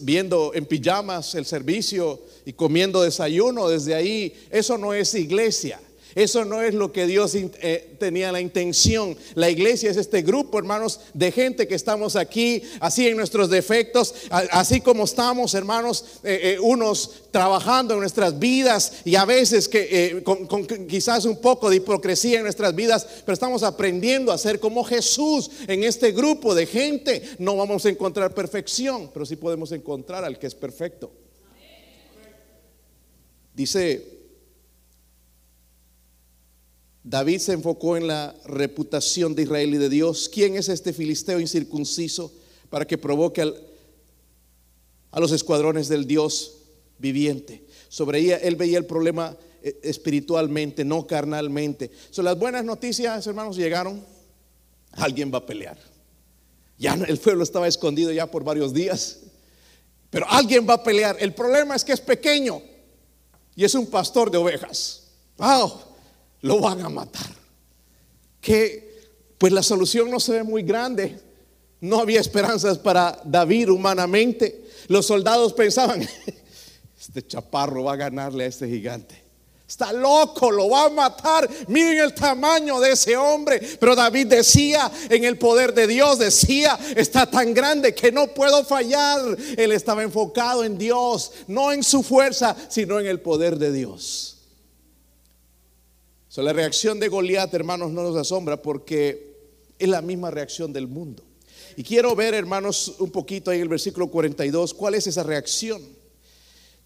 Viendo 0.00 0.52
en 0.54 0.64
pijamas 0.64 1.34
el 1.34 1.44
servicio 1.44 2.22
y 2.46 2.52
comiendo 2.52 3.02
desayuno 3.02 3.68
desde 3.68 3.94
ahí. 3.94 4.46
Eso 4.50 4.78
no 4.78 4.94
es 4.94 5.14
iglesia. 5.14 5.80
Eso 6.14 6.44
no 6.44 6.62
es 6.62 6.74
lo 6.74 6.92
que 6.92 7.06
Dios 7.06 7.34
eh, 7.34 7.96
tenía 7.98 8.32
la 8.32 8.40
intención. 8.40 9.16
La 9.34 9.50
iglesia 9.50 9.90
es 9.90 9.96
este 9.96 10.22
grupo, 10.22 10.58
hermanos, 10.58 11.00
de 11.14 11.32
gente 11.32 11.66
que 11.66 11.74
estamos 11.74 12.16
aquí, 12.16 12.62
así 12.80 13.08
en 13.08 13.16
nuestros 13.16 13.48
defectos, 13.50 14.14
así 14.30 14.80
como 14.80 15.04
estamos, 15.04 15.54
hermanos, 15.54 16.04
eh, 16.22 16.54
eh, 16.54 16.60
unos 16.60 17.22
trabajando 17.30 17.94
en 17.94 18.00
nuestras 18.00 18.38
vidas 18.38 18.92
y 19.04 19.16
a 19.16 19.24
veces 19.24 19.68
que 19.68 20.22
con, 20.24 20.66
quizás 20.86 21.24
un 21.24 21.40
poco 21.40 21.70
de 21.70 21.76
hipocresía 21.76 22.38
en 22.38 22.44
nuestras 22.44 22.74
vidas, 22.74 23.06
pero 23.24 23.32
estamos 23.34 23.62
aprendiendo 23.62 24.32
a 24.32 24.38
ser 24.38 24.60
como 24.60 24.84
Jesús 24.84 25.50
en 25.66 25.84
este 25.84 26.12
grupo 26.12 26.54
de 26.54 26.66
gente. 26.66 27.22
No 27.38 27.56
vamos 27.56 27.86
a 27.86 27.88
encontrar 27.88 28.34
perfección, 28.34 29.10
pero 29.12 29.24
sí 29.24 29.36
podemos 29.36 29.72
encontrar 29.72 30.24
al 30.24 30.38
que 30.38 30.46
es 30.46 30.54
perfecto. 30.54 31.10
Dice 33.54 34.11
David 37.04 37.38
se 37.38 37.52
enfocó 37.52 37.96
en 37.96 38.06
la 38.06 38.34
reputación 38.44 39.34
de 39.34 39.42
Israel 39.42 39.74
y 39.74 39.78
de 39.78 39.88
Dios. 39.88 40.28
¿Quién 40.32 40.56
es 40.56 40.68
este 40.68 40.92
filisteo 40.92 41.40
incircunciso 41.40 42.32
para 42.70 42.86
que 42.86 42.96
provoque 42.96 43.42
a 45.10 45.20
los 45.20 45.32
escuadrones 45.32 45.88
del 45.88 46.06
Dios 46.06 46.58
viviente? 46.98 47.64
Sobre 47.88 48.20
ella, 48.20 48.36
él 48.36 48.54
veía 48.54 48.78
el 48.78 48.86
problema 48.86 49.36
eh, 49.62 49.80
espiritualmente, 49.82 50.84
no 50.84 51.06
carnalmente. 51.06 51.90
Son 52.10 52.24
las 52.24 52.38
buenas 52.38 52.64
noticias, 52.64 53.26
hermanos, 53.26 53.56
llegaron. 53.56 54.04
Alguien 54.92 55.32
va 55.32 55.38
a 55.38 55.46
pelear. 55.46 55.78
Ya 56.78 56.94
el 56.94 57.18
pueblo 57.18 57.42
estaba 57.42 57.66
escondido 57.66 58.12
ya 58.12 58.30
por 58.30 58.44
varios 58.44 58.72
días. 58.72 59.20
Pero 60.08 60.26
alguien 60.28 60.68
va 60.68 60.74
a 60.74 60.84
pelear. 60.84 61.16
El 61.18 61.34
problema 61.34 61.74
es 61.74 61.84
que 61.84 61.92
es 61.92 62.00
pequeño 62.00 62.62
y 63.56 63.64
es 63.64 63.74
un 63.74 63.86
pastor 63.86 64.30
de 64.30 64.38
ovejas. 64.38 65.08
Wow 65.36 65.91
lo 66.42 66.60
van 66.60 66.82
a 66.82 66.88
matar. 66.88 67.30
Que 68.40 68.92
pues 69.38 69.52
la 69.52 69.62
solución 69.62 70.10
no 70.10 70.20
se 70.20 70.32
ve 70.32 70.42
muy 70.42 70.62
grande. 70.62 71.18
No 71.80 71.98
había 71.98 72.20
esperanzas 72.20 72.78
para 72.78 73.20
David 73.24 73.70
humanamente. 73.70 74.68
Los 74.88 75.06
soldados 75.06 75.52
pensaban, 75.52 76.06
este 77.00 77.26
chaparro 77.26 77.84
va 77.84 77.94
a 77.94 77.96
ganarle 77.96 78.44
a 78.44 78.48
este 78.48 78.68
gigante. 78.68 79.20
Está 79.66 79.90
loco, 79.92 80.50
lo 80.50 80.68
va 80.68 80.84
a 80.84 80.90
matar. 80.90 81.48
Miren 81.66 81.98
el 81.98 82.14
tamaño 82.14 82.78
de 82.78 82.92
ese 82.92 83.16
hombre. 83.16 83.58
Pero 83.80 83.96
David 83.96 84.26
decía 84.26 84.90
en 85.08 85.24
el 85.24 85.38
poder 85.38 85.72
de 85.72 85.86
Dios, 85.86 86.18
decía, 86.18 86.78
está 86.94 87.24
tan 87.24 87.54
grande 87.54 87.94
que 87.94 88.12
no 88.12 88.28
puedo 88.28 88.64
fallar. 88.64 89.20
Él 89.56 89.72
estaba 89.72 90.02
enfocado 90.02 90.62
en 90.62 90.76
Dios, 90.76 91.32
no 91.46 91.72
en 91.72 91.82
su 91.82 92.02
fuerza, 92.02 92.54
sino 92.68 93.00
en 93.00 93.06
el 93.06 93.20
poder 93.20 93.58
de 93.58 93.72
Dios 93.72 94.31
la 96.40 96.54
reacción 96.54 96.98
de 96.98 97.08
Goliat, 97.08 97.52
hermanos, 97.52 97.90
no 97.90 98.02
nos 98.02 98.16
asombra 98.16 98.62
porque 98.62 99.36
es 99.78 99.88
la 99.88 100.00
misma 100.00 100.30
reacción 100.30 100.72
del 100.72 100.86
mundo. 100.86 101.22
Y 101.76 101.82
quiero 101.82 102.16
ver, 102.16 102.32
hermanos, 102.32 102.94
un 103.00 103.10
poquito 103.10 103.50
ahí 103.50 103.58
en 103.58 103.64
el 103.64 103.68
versículo 103.68 104.08
42, 104.08 104.72
cuál 104.72 104.94
es 104.94 105.06
esa 105.06 105.22
reacción. 105.22 105.82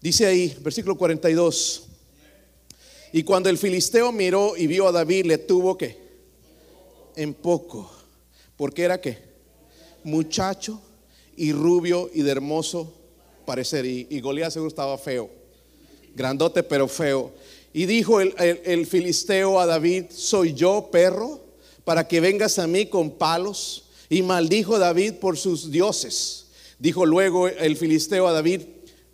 Dice 0.01 0.25
ahí, 0.25 0.57
versículo 0.59 0.97
42. 0.97 1.83
Y 3.13 3.23
cuando 3.23 3.49
el 3.49 3.57
filisteo 3.57 4.11
miró 4.11 4.57
y 4.57 4.67
vio 4.67 4.87
a 4.87 4.91
David, 4.91 5.25
le 5.25 5.37
tuvo 5.37 5.77
que 5.77 5.97
en 7.15 7.33
poco, 7.33 7.89
porque 8.57 8.83
era 8.83 8.99
que 8.99 9.17
muchacho 10.03 10.81
y 11.37 11.53
rubio 11.53 12.09
y 12.13 12.21
de 12.21 12.31
hermoso 12.31 12.93
parecer. 13.45 13.85
Y, 13.85 14.07
y 14.09 14.19
Goliat 14.19 14.51
seguro 14.51 14.67
estaba 14.67 14.97
feo, 14.97 15.29
grandote 16.15 16.63
pero 16.63 16.87
feo. 16.87 17.31
Y 17.73 17.85
dijo 17.85 18.21
el, 18.21 18.85
filisteo 18.87 19.59
a 19.59 19.65
David, 19.65 20.05
¿soy 20.09 20.53
yo 20.53 20.89
perro 20.91 21.39
para 21.83 22.07
que 22.07 22.19
vengas 22.19 22.59
a 22.59 22.67
mí 22.67 22.87
con 22.87 23.11
palos? 23.11 23.85
Y 24.09 24.21
maldijo 24.21 24.79
David 24.79 25.15
por 25.15 25.37
sus 25.37 25.69
dioses. 25.69 26.47
Dijo 26.79 27.05
luego 27.05 27.47
el 27.47 27.75
filisteo 27.75 28.27
a 28.27 28.31
David, 28.31 28.61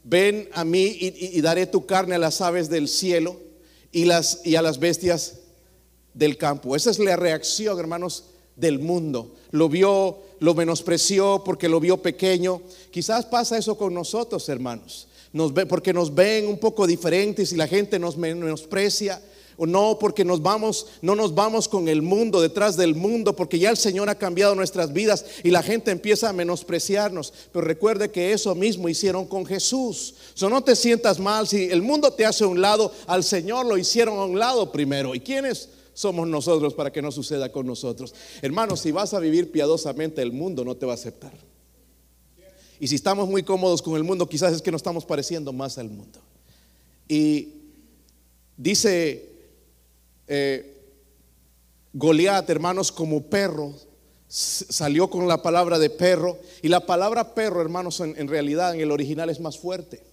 ven 0.04 0.50
a 0.54 0.64
mí 0.64 0.98
y, 1.00 1.42
daré 1.42 1.66
tu 1.66 1.86
carne 1.86 2.16
a 2.16 2.20
las 2.20 2.42
aves 2.42 2.70
del 2.70 2.88
cielo 2.88 3.40
y, 3.92 4.06
las, 4.06 4.42
y 4.46 4.56
a 4.56 4.62
las 4.62 4.80
bestias 4.80 5.40
del 6.14 6.38
campo. 6.38 6.76
Esa 6.76 6.92
es 6.92 7.00
la 7.00 7.16
reacción, 7.16 7.80
hermanos, 7.80 8.26
del 8.56 8.80
mundo. 8.80 9.36
Lo 9.52 9.68
vio, 9.68 10.20
lo 10.40 10.54
menospreció 10.54 11.42
porque 11.44 11.68
lo 11.68 11.80
vio 11.80 12.02
pequeño. 12.02 12.62
Quizás 12.92 13.26
pasa 13.26 13.58
eso 13.58 13.78
con 13.78 13.94
nosotros, 13.94 14.48
hermanos 14.48 15.08
porque 15.68 15.94
nos 15.94 16.14
ven 16.14 16.48
un 16.48 16.58
poco 16.58 16.86
diferentes 16.86 17.52
y 17.52 17.56
la 17.56 17.68
gente 17.68 18.00
nos 18.00 18.18
menosprecia. 18.18 19.22
O 19.56 19.68
no, 19.68 19.98
porque 20.00 20.26
nos 20.26 20.42
vamos, 20.42 20.88
no 21.02 21.16
nos 21.16 21.36
vamos 21.36 21.68
con 21.68 21.88
el 21.88 22.02
mundo, 22.02 22.42
detrás 22.42 22.76
del 22.76 22.96
mundo, 22.96 23.36
porque 23.36 23.60
ya 23.60 23.70
el 23.70 23.78
Señor 23.78 24.10
ha 24.10 24.18
cambiado 24.18 24.56
nuestras 24.56 24.94
vidas 24.94 25.26
y 25.44 25.52
la 25.52 25.62
gente 25.62 25.92
empieza 25.92 26.30
a 26.30 26.34
menospreciarnos. 26.34 27.34
Pero 27.52 27.66
recuerde 27.66 28.10
que 28.10 28.34
eso 28.34 28.56
mismo 28.56 28.90
hicieron 28.90 29.28
con 29.28 29.46
Jesús. 29.46 30.16
So, 30.34 30.50
no 30.50 30.64
te 30.64 30.76
sientas 30.76 31.20
mal 31.20 31.48
si 31.48 31.70
el 31.70 31.84
mundo 31.84 32.12
te 32.12 32.26
hace 32.26 32.44
a 32.44 32.48
un 32.48 32.62
lado, 32.62 32.92
al 33.06 33.24
Señor 33.24 33.66
lo 33.68 33.78
hicieron 33.78 34.18
a 34.18 34.26
un 34.26 34.40
lado 34.40 34.72
primero. 34.72 35.14
¿Y 35.14 35.20
quiénes 35.20 35.70
somos 35.94 36.28
nosotros 36.28 36.74
para 36.74 36.92
que 36.92 37.04
no 37.04 37.12
suceda 37.12 37.52
con 37.52 37.68
nosotros? 37.68 38.16
Hermanos, 38.42 38.80
si 38.80 38.92
vas 38.92 39.14
a 39.14 39.20
vivir 39.20 39.52
piadosamente, 39.52 40.24
el 40.24 40.32
mundo 40.32 40.66
no 40.66 40.76
te 40.76 40.88
va 40.88 40.94
a 40.94 40.96
aceptar. 40.96 41.53
Y 42.84 42.88
si 42.90 42.96
estamos 42.96 43.30
muy 43.30 43.44
cómodos 43.44 43.82
con 43.82 43.96
el 43.96 44.04
mundo, 44.04 44.28
quizás 44.28 44.52
es 44.52 44.62
que 44.62 44.70
nos 44.70 44.80
estamos 44.80 45.06
pareciendo 45.06 45.54
más 45.54 45.78
al 45.78 45.90
mundo. 45.90 46.20
Y 47.08 47.48
dice 48.58 49.26
eh, 50.28 50.82
Goliat, 51.94 52.50
hermanos, 52.50 52.92
como 52.92 53.24
perro, 53.24 53.74
salió 54.28 55.10
con 55.10 55.30
la 55.30 55.42
palabra 55.42 55.80
de 55.80 55.90
perro. 55.92 56.38
Y 56.62 56.68
la 56.68 56.86
palabra 56.86 57.34
perro, 57.34 57.62
hermanos, 57.62 58.02
en 58.02 58.28
realidad 58.28 58.76
en 58.76 58.82
el 58.82 58.92
original 58.92 59.30
es 59.30 59.40
más 59.40 59.58
fuerte. 59.58 60.04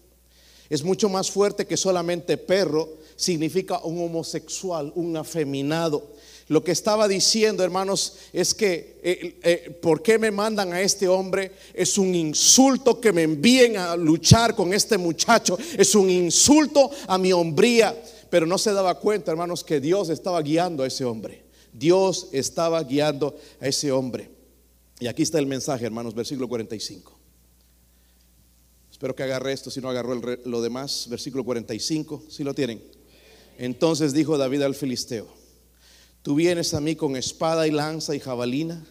Es 0.68 0.84
mucho 0.84 1.08
más 1.08 1.28
fuerte 1.28 1.66
que 1.66 1.76
solamente 1.76 2.36
perro, 2.36 2.88
significa 3.16 3.80
un 3.80 4.00
homosexual, 4.00 4.92
un 4.94 5.16
afeminado. 5.16 6.06
Lo 6.50 6.64
que 6.64 6.72
estaba 6.72 7.06
diciendo, 7.06 7.62
hermanos, 7.62 8.14
es 8.32 8.54
que 8.54 8.98
eh, 9.04 9.38
eh, 9.40 9.78
¿por 9.80 10.02
qué 10.02 10.18
me 10.18 10.32
mandan 10.32 10.72
a 10.72 10.80
este 10.80 11.06
hombre? 11.06 11.52
Es 11.72 11.96
un 11.96 12.12
insulto 12.12 13.00
que 13.00 13.12
me 13.12 13.22
envíen 13.22 13.76
a 13.76 13.94
luchar 13.94 14.56
con 14.56 14.74
este 14.74 14.98
muchacho. 14.98 15.56
Es 15.78 15.94
un 15.94 16.10
insulto 16.10 16.90
a 17.06 17.18
mi 17.18 17.32
hombría. 17.32 17.96
Pero 18.28 18.46
no 18.46 18.58
se 18.58 18.72
daba 18.72 18.98
cuenta, 18.98 19.30
hermanos, 19.30 19.62
que 19.62 19.78
Dios 19.78 20.08
estaba 20.08 20.42
guiando 20.42 20.82
a 20.82 20.88
ese 20.88 21.04
hombre. 21.04 21.44
Dios 21.72 22.26
estaba 22.32 22.82
guiando 22.82 23.36
a 23.60 23.68
ese 23.68 23.92
hombre. 23.92 24.28
Y 24.98 25.06
aquí 25.06 25.22
está 25.22 25.38
el 25.38 25.46
mensaje, 25.46 25.86
hermanos, 25.86 26.16
versículo 26.16 26.48
45. 26.48 27.16
Espero 28.90 29.14
que 29.14 29.22
agarre 29.22 29.52
esto, 29.52 29.70
si 29.70 29.80
no 29.80 29.88
agarró 29.88 30.16
lo 30.16 30.62
demás. 30.62 31.06
Versículo 31.08 31.44
45, 31.44 32.24
si 32.28 32.42
lo 32.42 32.54
tienen. 32.54 32.82
Entonces 33.56 34.12
dijo 34.12 34.36
David 34.36 34.62
al 34.62 34.74
filisteo 34.74 35.38
Tú 36.22 36.34
vienes 36.34 36.74
a 36.74 36.80
mí 36.80 36.96
con 36.96 37.16
espada 37.16 37.66
y 37.66 37.70
lanza 37.70 38.14
y 38.14 38.20
jabalina, 38.20 38.84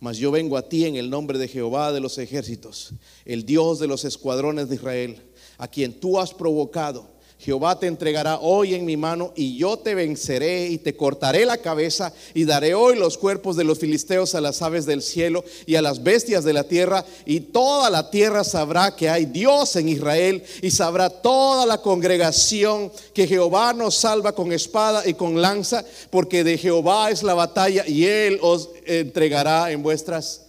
mas 0.00 0.18
yo 0.18 0.32
vengo 0.32 0.56
a 0.56 0.68
ti 0.68 0.86
en 0.86 0.96
el 0.96 1.08
nombre 1.08 1.38
de 1.38 1.46
Jehová 1.46 1.92
de 1.92 2.00
los 2.00 2.18
ejércitos, 2.18 2.94
el 3.24 3.46
Dios 3.46 3.78
de 3.78 3.86
los 3.86 4.04
escuadrones 4.04 4.68
de 4.68 4.74
Israel, 4.74 5.22
a 5.56 5.68
quien 5.68 5.98
tú 6.00 6.18
has 6.18 6.34
provocado 6.34 7.13
Jehová 7.38 7.78
te 7.78 7.88
entregará 7.88 8.38
hoy 8.38 8.74
en 8.74 8.86
mi 8.86 8.96
mano 8.96 9.32
y 9.36 9.58
yo 9.58 9.76
te 9.76 9.94
venceré 9.94 10.68
y 10.68 10.78
te 10.78 10.96
cortaré 10.96 11.44
la 11.44 11.58
cabeza 11.58 12.12
y 12.32 12.44
daré 12.44 12.74
hoy 12.74 12.96
los 12.96 13.18
cuerpos 13.18 13.56
de 13.56 13.64
los 13.64 13.80
filisteos 13.80 14.34
a 14.34 14.40
las 14.40 14.62
aves 14.62 14.86
del 14.86 15.02
cielo 15.02 15.44
y 15.66 15.74
a 15.74 15.82
las 15.82 16.02
bestias 16.02 16.44
de 16.44 16.54
la 16.54 16.64
tierra 16.64 17.04
y 17.26 17.40
toda 17.40 17.90
la 17.90 18.08
tierra 18.10 18.44
sabrá 18.44 18.96
que 18.96 19.10
hay 19.10 19.26
Dios 19.26 19.76
en 19.76 19.90
Israel 19.90 20.42
y 20.62 20.70
sabrá 20.70 21.10
toda 21.10 21.66
la 21.66 21.82
congregación 21.82 22.90
que 23.12 23.26
Jehová 23.26 23.74
nos 23.74 23.96
salva 23.96 24.32
con 24.32 24.52
espada 24.52 25.06
y 25.06 25.12
con 25.12 25.42
lanza 25.42 25.84
porque 26.10 26.44
de 26.44 26.56
Jehová 26.56 27.10
es 27.10 27.22
la 27.22 27.34
batalla 27.34 27.86
y 27.86 28.06
él 28.06 28.38
os 28.40 28.70
entregará 28.86 29.70
en 29.70 29.82
vuestras... 29.82 30.46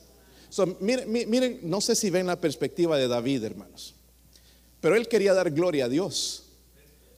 miren, 0.80 1.12
miren, 1.12 1.60
no 1.64 1.82
sé 1.82 1.94
si 1.96 2.10
ven 2.10 2.28
la 2.28 2.40
perspectiva 2.40 2.98
de 2.98 3.10
David, 3.10 3.44
hermanos, 3.44 3.96
pero 4.80 4.96
él 4.96 5.10
quería 5.10 5.34
dar 5.34 5.52
gloria 5.52 5.86
a 5.86 5.90
Dios 5.90 6.45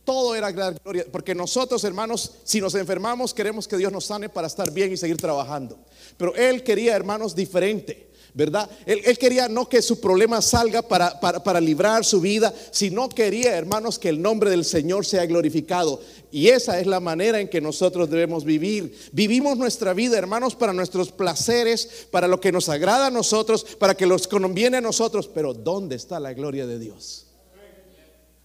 todo 0.07 0.35
era 0.35 0.53
gloria. 0.53 1.05
Porque 1.11 1.35
nosotros, 1.35 1.83
hermanos, 1.83 2.31
si 2.45 2.61
nos 2.61 2.73
enfermamos, 2.75 3.33
queremos 3.33 3.67
que 3.67 3.75
Dios 3.75 3.91
nos 3.91 4.05
sane 4.05 4.29
para 4.29 4.47
estar 4.47 4.71
bien 4.71 4.93
y 4.93 4.95
seguir 4.95 5.17
trabajando. 5.17 5.77
Pero 6.15 6.33
Él 6.33 6.63
quería, 6.63 6.95
hermanos, 6.95 7.35
diferente. 7.35 8.07
¿Verdad? 8.33 8.69
Él, 8.85 9.17
quería 9.17 9.49
no 9.49 9.67
que 9.67 9.81
su 9.81 9.99
problema 9.99 10.43
salga 10.43 10.83
para, 10.83 11.19
para, 11.19 11.43
para, 11.43 11.59
librar 11.59 12.05
su 12.05 12.21
vida, 12.21 12.53
sino 12.69 13.09
quería, 13.09 13.57
hermanos, 13.57 13.97
que 13.97 14.09
el 14.09 14.21
nombre 14.21 14.51
del 14.51 14.63
Señor 14.63 15.07
sea 15.07 15.25
glorificado. 15.25 15.99
Y 16.31 16.49
esa 16.49 16.79
es 16.79 16.85
la 16.85 16.99
manera 16.99 17.41
en 17.41 17.49
que 17.49 17.61
nosotros 17.61 18.11
debemos 18.11 18.45
vivir. 18.45 18.95
Vivimos 19.11 19.57
nuestra 19.57 19.93
vida, 19.93 20.19
hermanos, 20.19 20.55
para 20.55 20.71
nuestros 20.71 21.11
placeres, 21.11 22.07
para 22.11 22.27
lo 22.27 22.39
que 22.39 22.51
nos 22.51 22.69
agrada 22.69 23.07
a 23.07 23.11
nosotros, 23.11 23.65
para 23.79 23.95
que 23.95 24.05
nos 24.05 24.27
conviene 24.27 24.77
a 24.77 24.81
nosotros. 24.81 25.27
Pero 25.33 25.55
¿dónde 25.55 25.95
está 25.95 26.19
la 26.19 26.33
gloria 26.33 26.67
de 26.67 26.77
Dios? 26.77 27.26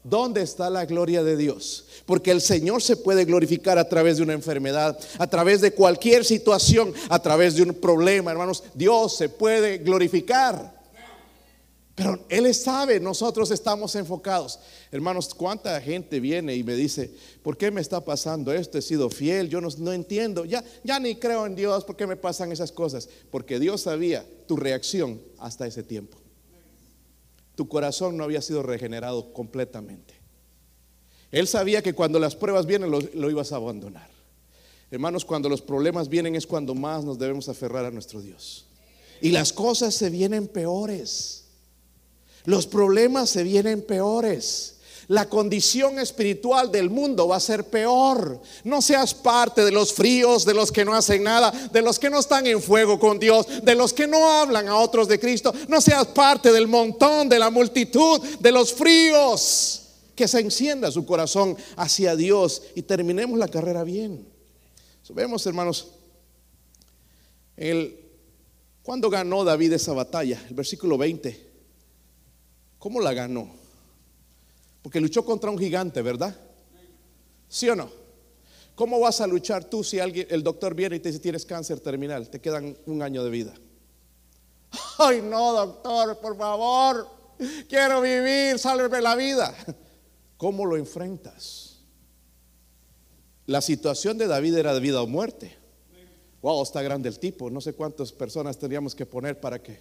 ¿Dónde 0.05 0.43
está 0.43 0.69
la 0.69 0.85
gloria 0.85 1.23
de 1.23 1.37
Dios? 1.37 1.85
Porque 2.07 2.33
el 2.33 2.41
Señor 2.41 2.83
se 2.83 2.97
puede 2.97 3.25
glorificar 3.25 3.79
a 3.79 3.89
través 3.89 4.17
de 4.17 4.25
una 4.25 4.33
enfermedad, 4.33 4.99
a 5.19 5.27
través 5.29 5.61
de 5.61 5.73
cualquier 5.73 6.25
situación, 6.25 6.93
a 7.09 7.21
través 7.21 7.55
de 7.55 7.63
un 7.63 7.75
problema, 7.75 8.33
hermanos. 8.33 8.65
Dios 8.75 9.17
se 9.17 9.29
puede 9.29 9.79
glorificar. 9.79 10.83
Pero 11.95 12.25
Él 12.29 12.53
sabe, 12.55 12.99
nosotros 12.99 13.51
estamos 13.53 13.95
enfocados. 13.95 14.59
Hermanos, 14.91 15.33
¿cuánta 15.35 15.81
gente 15.81 16.19
viene 16.19 16.57
y 16.57 16.65
me 16.65 16.75
dice, 16.75 17.15
¿por 17.43 17.57
qué 17.57 17.71
me 17.71 17.81
está 17.81 18.05
pasando 18.05 18.53
esto? 18.53 18.79
He 18.79 18.83
sido 18.83 19.09
fiel, 19.09 19.49
yo 19.49 19.61
no, 19.61 19.93
entiendo, 19.93 20.45
ya, 20.45 20.65
ya 20.83 20.99
ni 20.99 21.17
creo 21.17 21.47
en 21.47 21.55
Dios, 21.55 21.85
¿por 21.85 21.97
qué 21.97 22.07
me 22.07 22.17
pasan 22.17 22.51
esas 22.51 22.73
cosas? 22.73 23.09
Porque 23.31 23.61
Dios 23.61 23.83
sabía 23.83 24.27
tu 24.49 24.57
reacción 24.57 25.21
hasta 25.39 25.67
ese 25.67 25.83
tiempo 25.83 26.22
tu 27.55 27.69
corazón 27.69 28.17
no 28.17 28.25
había 28.25 28.43
sido 28.43 28.63
regenerado 28.63 29.33
completamente. 29.33 30.15
Él 31.31 31.49
sabía 31.49 31.83
que 31.83 31.95
cuando 31.95 32.19
las 32.19 32.37
pruebas 32.37 32.67
vienen 32.67 32.91
lo, 32.91 33.31
ibas 33.31 33.53
a 33.53 33.57
abandonar. 33.57 34.09
Hermanos, 34.91 35.25
cuando 35.25 35.49
los 35.49 35.63
problemas 35.63 36.09
vienen 36.09 36.37
es 36.37 36.47
cuando 36.47 36.75
más 36.75 37.05
nos 37.05 37.19
debemos 37.19 37.49
aferrar 37.49 37.87
a 37.87 37.91
nuestro 37.91 38.21
Dios. 38.21 38.67
Y 39.23 39.31
las 39.31 39.53
cosas 39.53 39.95
se 39.95 40.11
vienen 40.11 40.47
peores. 40.47 41.45
Los 42.45 42.67
problemas 42.67 43.31
se 43.31 43.43
vienen 43.43 43.81
peores 43.81 44.81
la 45.13 45.29
condición 45.29 45.99
espiritual 45.99 46.73
del 46.73 46.89
mundo 46.89 47.29
va 47.29 47.37
a 47.37 47.41
ser 47.41 47.65
peor. 47.65 48.41
No 48.65 48.81
seas 48.81 49.13
parte 49.13 49.63
de 49.63 49.71
los 49.71 49.93
fríos, 49.93 50.47
de 50.47 50.55
los 50.55 50.73
que 50.73 50.87
no 50.87 50.95
hacen 50.95 51.23
nada, 51.23 51.51
de 51.51 51.83
los 51.83 51.99
que 51.99 52.09
no 52.09 52.19
están 52.19 52.47
en 52.47 52.63
fuego 52.63 52.99
con 52.99 53.19
Dios, 53.19 53.47
de 53.63 53.75
los 53.75 53.93
que 53.93 54.07
no 54.07 54.27
hablan 54.27 54.69
a 54.69 54.77
otros 54.77 55.09
de 55.09 55.21
Cristo. 55.21 55.53
No 55.69 55.83
seas 55.83 56.07
parte 56.07 56.51
del 56.51 56.67
montón, 56.67 57.29
de 57.29 57.39
la 57.39 57.51
multitud, 57.51 58.23
de 58.41 58.53
los 58.53 58.73
fríos. 58.73 59.83
Que 60.15 60.27
se 60.27 60.41
encienda 60.41 60.91
su 60.91 61.05
corazón 61.05 61.59
hacia 61.77 62.17
Dios 62.17 62.63
y 62.75 62.81
terminemos 62.81 63.39
la 63.39 63.49
carrera 63.49 63.85
bien. 63.85 64.27
vemos, 65.11 65.45
hermanos, 65.47 65.89
el, 67.59 68.01
¿cuándo 68.83 69.11
ganó 69.11 69.45
David 69.45 69.75
esa 69.75 69.93
batalla? 69.93 70.43
El 70.49 70.55
versículo 70.55 70.97
20. 70.97 71.53
¿Cómo 72.79 72.99
la 72.99 73.13
ganó? 73.13 73.62
Porque 74.83 75.01
luchó 75.01 75.25
contra 75.25 75.51
un 75.51 75.59
gigante, 75.59 76.03
¿verdad? 76.03 76.37
¿Sí 77.49 77.69
o 77.69 77.77
no? 77.77 77.91
¿Cómo 78.75 78.99
vas 78.99 79.21
a 79.21 79.27
luchar 79.27 79.65
tú 79.65 79.85
si 79.85 80.01
alguien, 80.01 80.27
el 80.31 80.43
doctor 80.43 80.75
viene 80.75 80.97
y 80.97 81.01
te 81.01 81.11
dice 81.11 81.21
tienes 81.21 81.45
cáncer 81.45 81.81
terminal, 81.81 82.29
te 82.29 82.41
quedan 82.41 82.77
un 82.87 83.03
año 83.03 83.23
de 83.23 83.31
vida? 83.31 83.55
Ay, 84.99 85.23
no, 85.23 85.53
doctor, 85.53 86.19
por 86.21 86.37
favor, 86.37 87.07
quiero 87.69 88.01
vivir, 88.01 88.59
sálveme 88.59 89.01
la 89.01 89.15
vida. 89.15 89.55
¿Cómo 90.37 90.67
lo 90.67 90.77
enfrentas? 90.77 91.79
La 93.47 93.61
situación 93.61 94.19
de 94.19 94.27
David 94.27 94.57
era 94.57 94.75
de 94.75 94.81
vida 94.81 95.03
o 95.03 95.07
muerte. 95.07 95.57
Wow, 96.41 96.63
está 96.63 96.83
grande 96.83 97.09
el 97.09 97.19
tipo. 97.19 97.51
No 97.51 97.61
sé 97.61 97.75
cuántas 97.75 98.11
personas 98.13 98.59
tendríamos 98.59 98.95
que 98.95 99.07
poner 99.07 99.39
para 99.39 99.63
que 99.63 99.81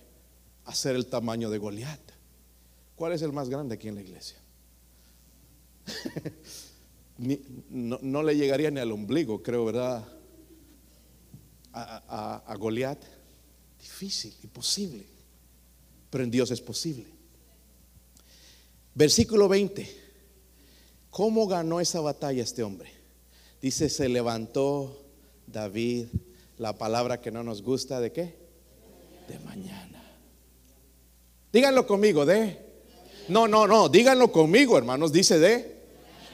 hacer 0.65 0.95
el 0.95 1.07
tamaño 1.07 1.49
de 1.49 1.57
Goliat. 1.57 1.99
¿Cuál 2.95 3.13
es 3.13 3.21
el 3.23 3.31
más 3.31 3.49
grande 3.49 3.75
aquí 3.75 3.87
en 3.87 3.95
la 3.95 4.01
iglesia? 4.01 4.37
no, 7.69 8.23
le 8.23 8.35
llegaría 8.35 8.71
ni 8.71 8.79
al 8.79 8.91
ombligo, 8.91 9.41
creo, 9.41 9.65
¿verdad? 9.65 10.05
A, 11.73 12.43
a, 12.45 12.55
Goliat. 12.55 13.01
Difícil, 13.79 14.33
imposible. 14.43 15.05
Pero 16.09 16.23
en 16.23 16.31
Dios 16.31 16.51
es 16.51 16.61
posible. 16.61 17.07
Versículo 18.93 19.47
20. 19.47 20.01
¿Cómo 21.09 21.47
ganó 21.47 21.79
esa 21.79 22.01
batalla 22.01 22.43
este 22.43 22.63
hombre? 22.63 22.91
Dice, 23.61 23.89
se 23.89 24.09
levantó 24.09 25.05
David, 25.47 26.07
la 26.57 26.77
palabra 26.77 27.21
que 27.21 27.31
no 27.31 27.43
nos 27.43 27.61
gusta, 27.61 27.99
¿de 27.99 28.11
qué? 28.11 28.35
De 29.27 29.39
mañana. 29.39 30.01
Díganlo 31.51 31.85
conmigo, 31.85 32.25
de 32.25 32.70
no, 33.31 33.47
no, 33.47 33.65
no, 33.65 33.89
díganlo 33.89 34.31
conmigo, 34.31 34.77
hermanos, 34.77 35.11
dice 35.11 35.39
de. 35.39 35.75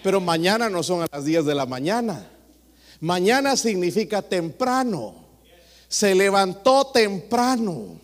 Pero 0.04 0.20
mañana 0.20 0.70
no 0.70 0.84
son 0.84 1.04
a 1.04 1.08
las 1.12 1.26
10 1.26 1.46
de 1.46 1.56
la 1.56 1.66
mañana. 1.66 2.30
Mañana 3.00 3.56
significa 3.56 4.22
temprano. 4.22 5.16
Se 5.88 6.16
levantó 6.16 6.88
temprano 6.88 8.00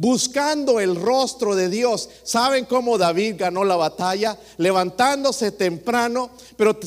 buscando 0.00 0.80
el 0.80 0.96
rostro 0.96 1.54
de 1.54 1.68
Dios. 1.68 2.08
¿Saben 2.22 2.64
cómo 2.64 2.96
David 2.96 3.34
ganó 3.36 3.64
la 3.64 3.76
batalla? 3.76 4.38
Levantándose 4.56 5.52
temprano, 5.52 6.30
pero 6.56 6.78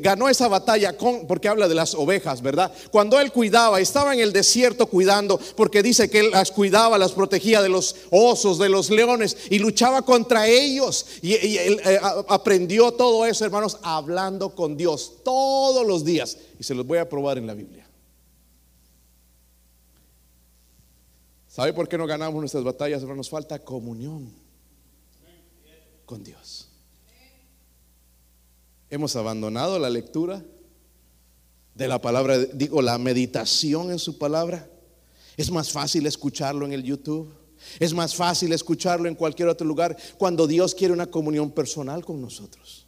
ganó 0.00 0.28
esa 0.28 0.46
batalla 0.46 0.96
porque 1.26 1.48
habla 1.48 1.66
de 1.66 1.74
las 1.74 1.96
ovejas, 1.96 2.40
¿verdad? 2.40 2.72
Cuando 2.92 3.18
él 3.18 3.32
cuidaba, 3.32 3.80
estaba 3.80 4.14
en 4.14 4.20
el 4.20 4.32
desierto 4.32 4.86
cuidando, 4.86 5.40
porque 5.56 5.82
dice 5.82 6.08
que 6.08 6.20
él 6.20 6.30
las 6.30 6.52
cuidaba, 6.52 6.96
las 6.96 7.10
protegía 7.10 7.60
de 7.60 7.70
los 7.70 7.96
osos, 8.12 8.58
de 8.58 8.68
los 8.68 8.88
leones, 8.88 9.36
y 9.50 9.58
luchaba 9.58 10.02
contra 10.02 10.46
ellos. 10.46 11.06
Y, 11.22 11.34
él 11.34 11.80
eh, 11.84 11.98
aprendió 12.28 12.92
todo 12.92 13.26
eso, 13.26 13.44
hermanos, 13.44 13.78
hablando 13.82 14.54
con 14.54 14.76
Dios 14.76 15.14
todos 15.24 15.84
los 15.84 16.04
días. 16.04 16.36
Y 16.60 16.62
se 16.62 16.76
los 16.76 16.86
voy 16.86 16.98
a 16.98 17.08
probar 17.08 17.36
en 17.36 17.48
la 17.48 17.54
Biblia. 17.54 17.77
¿Sabe 21.58 21.72
por 21.72 21.88
qué 21.88 21.98
no 21.98 22.06
ganamos 22.06 22.38
nuestras 22.38 22.62
batallas? 22.62 23.02
Pero 23.02 23.16
nos 23.16 23.28
falta 23.28 23.58
comunión 23.58 24.32
con 26.06 26.22
Dios. 26.22 26.68
Hemos 28.88 29.16
abandonado 29.16 29.76
la 29.80 29.90
lectura 29.90 30.40
de 31.74 31.88
la 31.88 32.00
palabra, 32.00 32.38
digo, 32.38 32.80
la 32.80 32.96
meditación 32.96 33.90
en 33.90 33.98
su 33.98 34.18
palabra. 34.18 34.70
Es 35.36 35.50
más 35.50 35.72
fácil 35.72 36.06
escucharlo 36.06 36.64
en 36.64 36.74
el 36.74 36.84
YouTube. 36.84 37.28
Es 37.80 37.92
más 37.92 38.14
fácil 38.14 38.52
escucharlo 38.52 39.08
en 39.08 39.16
cualquier 39.16 39.48
otro 39.48 39.66
lugar 39.66 39.96
cuando 40.16 40.46
Dios 40.46 40.76
quiere 40.76 40.94
una 40.94 41.08
comunión 41.08 41.50
personal 41.50 42.04
con 42.04 42.20
nosotros. 42.20 42.86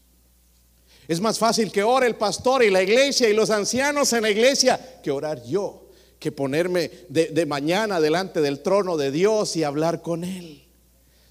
Es 1.09 1.21
más 1.21 1.41
fácil 1.41 1.73
que 1.73 1.83
ore 1.83 2.07
el 2.07 2.15
pastor 2.15 2.63
y 2.63 2.71
la 2.71 2.85
iglesia 2.85 3.29
y 3.29 3.35
los 3.35 3.51
ancianos 3.51 4.13
en 4.13 4.23
la 4.23 4.31
iglesia 4.31 5.01
que 5.03 5.11
orar 5.11 5.43
yo 5.43 5.90
que 6.21 6.31
ponerme 6.31 6.91
de, 7.09 7.47
mañana 7.47 7.99
delante 7.99 8.43
del 8.43 8.61
trono 8.61 8.99
de 8.99 9.11
Dios 9.11 9.57
y 9.57 9.65
hablar 9.65 10.03
con 10.03 10.23
Él. 10.23 10.63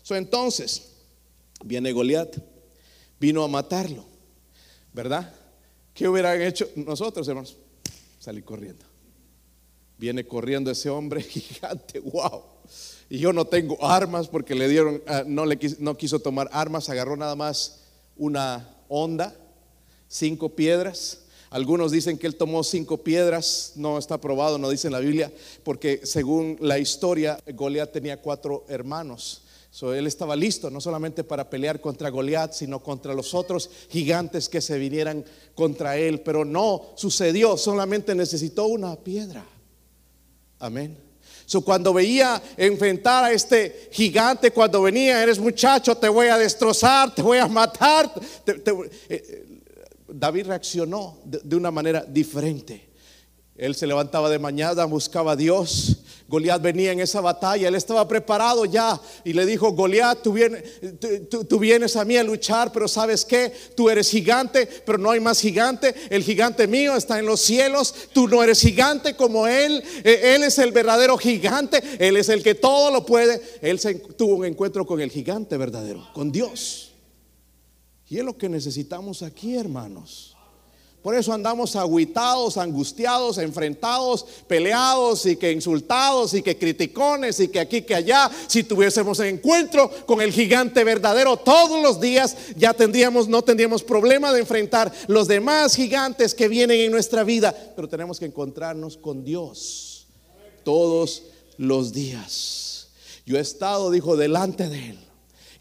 entonces, 0.09 0.93
viene 1.63 1.91
Goliat, 1.91 2.35
vino 3.19 3.43
a 3.43 3.47
matarlo, 3.47 4.03
¿verdad? 4.91 5.31
¿Qué 5.93 6.09
hubieran 6.09 6.41
hecho 6.41 6.67
nosotros, 6.75 7.27
hermanos? 7.27 7.55
Salir 8.19 8.43
corriendo. 8.43 8.83
Viene 9.99 10.25
corriendo 10.25 10.71
ese 10.71 10.89
hombre 10.89 11.21
gigante, 11.23 11.99
wow. 11.99 12.41
Y 13.11 13.19
yo 13.19 13.31
no 13.31 13.45
tengo 13.45 13.85
armas 13.85 14.27
porque 14.27 14.55
le 14.55 14.67
dieron, 14.67 15.03
ah, 15.05 15.23
no, 15.25 15.45
le 15.45 15.59
no 15.77 15.97
quiso 15.97 16.19
tomar 16.19 16.49
armas, 16.51 16.89
agarró 16.89 17.15
nada 17.15 17.35
más 17.35 17.81
una 18.17 18.75
onda, 18.87 19.35
cinco 20.07 20.49
piedras 20.49 21.25
algunos 21.49 21.91
dicen 21.91 22.17
que 22.17 22.27
él 22.27 22.35
tomó 22.35 22.63
cinco 22.63 22.97
piedras, 22.97 23.73
no 23.75 23.97
está 23.97 24.21
probado, 24.21 24.57
no 24.57 24.69
dice 24.69 24.87
en 24.87 24.93
la 24.93 24.99
Biblia, 24.99 25.31
porque 25.63 26.01
según 26.03 26.57
la 26.59 26.77
historia, 26.77 27.39
Goliat 27.53 27.91
tenía 27.91 28.21
cuatro 28.21 28.65
hermanos. 28.69 29.43
So, 29.71 29.93
él 29.93 30.07
estaba 30.07 30.35
listo 30.35 30.69
no 30.71 30.81
solamente 30.81 31.23
para 31.23 31.49
pelear 31.49 31.79
contra 31.79 32.09
Goliat, 32.09 32.53
sino 32.53 32.81
contra 32.81 33.13
los 33.13 33.33
otros 33.33 33.69
gigantes 33.89 34.49
que 34.49 34.61
se 34.61 34.77
vinieran 34.79 35.23
contra 35.53 35.95
él. 35.97 36.21
Pero 36.21 36.43
no 36.43 36.93
sucedió, 36.95 37.55
solamente 37.55 38.15
necesitó 38.15 38.65
una 38.65 38.95
piedra. 38.95 39.45
Amén. 40.59 40.97
Cuando 41.63 41.93
veía 41.93 42.41
enfrentar 42.57 43.23
a 43.23 43.31
este 43.31 43.89
gigante, 43.91 44.51
cuando 44.51 44.83
venía, 44.83 45.23
eres 45.23 45.39
muchacho, 45.39 45.95
te 45.95 46.07
voy 46.07 46.27
a 46.27 46.37
destrozar, 46.37 47.13
te 47.13 47.23
voy 47.23 47.39
a 47.39 47.47
matar. 47.47 48.11
Eh, 48.45 49.45
David 50.13 50.47
reaccionó 50.47 51.17
de 51.25 51.55
una 51.55 51.71
manera 51.71 52.05
diferente. 52.07 52.89
Él 53.59 53.75
se 53.75 53.85
levantaba 53.85 54.29
de 54.29 54.39
mañana, 54.39 54.85
buscaba 54.85 55.33
a 55.33 55.35
Dios. 55.35 55.97
Goliat 56.29 56.61
venía 56.61 56.93
en 56.93 57.01
esa 57.01 57.19
batalla, 57.19 57.67
él 57.67 57.75
estaba 57.75 58.07
preparado 58.07 58.63
ya 58.63 58.99
y 59.25 59.33
le 59.33 59.45
dijo, 59.45 59.71
Goliat, 59.71 60.21
tú 60.21 60.31
vienes, 60.31 60.63
tú, 61.29 61.59
vienes 61.59 61.95
a 61.95 62.05
mí 62.05 62.15
a 62.15 62.23
luchar, 62.23 62.71
pero 62.71 62.87
sabes 62.87 63.25
qué, 63.25 63.51
tú 63.75 63.89
eres 63.89 64.11
gigante, 64.11 64.67
pero 64.85 64.99
no 64.99 65.09
hay 65.09 65.19
más 65.19 65.41
gigante, 65.41 65.93
el 66.09 66.23
gigante 66.23 66.67
mío 66.67 66.95
está 66.95 67.17
en 67.17 67.25
los 67.25 67.41
cielos, 67.41 67.93
tú 68.13 68.27
no 68.27 68.43
eres 68.43 68.61
gigante 68.61 69.15
como 69.15 69.47
él, 69.47 69.83
e, 70.03 70.35
él 70.35 70.43
es 70.43 70.59
el 70.59 70.71
verdadero 70.71 71.17
gigante, 71.17 71.81
él 71.97 72.15
es 72.15 72.29
el 72.29 72.43
que 72.43 72.53
todo 72.53 72.91
lo 72.91 73.05
puede, 73.05 73.41
él 73.61 73.79
se, 73.79 73.95
tuvo 73.95 74.35
un 74.35 74.45
encuentro 74.45 74.85
con 74.85 75.01
el 75.01 75.09
gigante 75.09 75.57
verdadero, 75.57 76.07
con 76.13 76.31
Dios. 76.31 76.88
Y 78.09 78.17
es 78.17 78.25
lo 78.25 78.35
que 78.35 78.49
necesitamos 78.49 79.21
aquí, 79.21 79.55
hermanos. 79.55 80.35
Por 81.03 81.15
eso 81.15 81.31
andamos 81.31 81.77
aguitados, 81.77 82.57
angustiados, 82.57 83.37
enfrentados, 83.37 84.25
peleados 84.47 85.25
y 85.25 85.37
que 85.37 85.51
insultados 85.51 86.33
y 86.33 86.41
que 86.41 86.57
criticones 86.57 87.39
y 87.39 87.47
que 87.47 87.59
aquí, 87.61 87.83
que 87.83 87.95
allá. 87.95 88.29
Si 88.47 88.63
tuviésemos 88.63 89.19
encuentro 89.21 89.89
con 90.05 90.21
el 90.21 90.33
gigante 90.33 90.83
verdadero 90.83 91.37
todos 91.37 91.81
los 91.81 92.01
días, 92.01 92.35
ya 92.57 92.73
tendríamos, 92.73 93.29
no 93.29 93.43
tendríamos 93.43 93.81
problema 93.81 94.33
de 94.33 94.41
enfrentar 94.41 94.91
los 95.07 95.29
demás 95.29 95.75
gigantes 95.75 96.33
que 96.33 96.49
vienen 96.49 96.81
en 96.81 96.91
nuestra 96.91 97.23
vida. 97.23 97.55
Pero 97.75 97.87
tenemos 97.87 98.19
que 98.19 98.25
encontrarnos 98.25 98.97
con 98.97 99.23
Dios 99.23 100.07
todos 100.65 101.23
los 101.57 101.93
días. 101.93 102.89
Yo 103.25 103.37
he 103.37 103.41
estado, 103.41 103.89
dijo, 103.89 104.17
delante 104.17 104.67
de 104.67 104.89
Él 104.89 105.08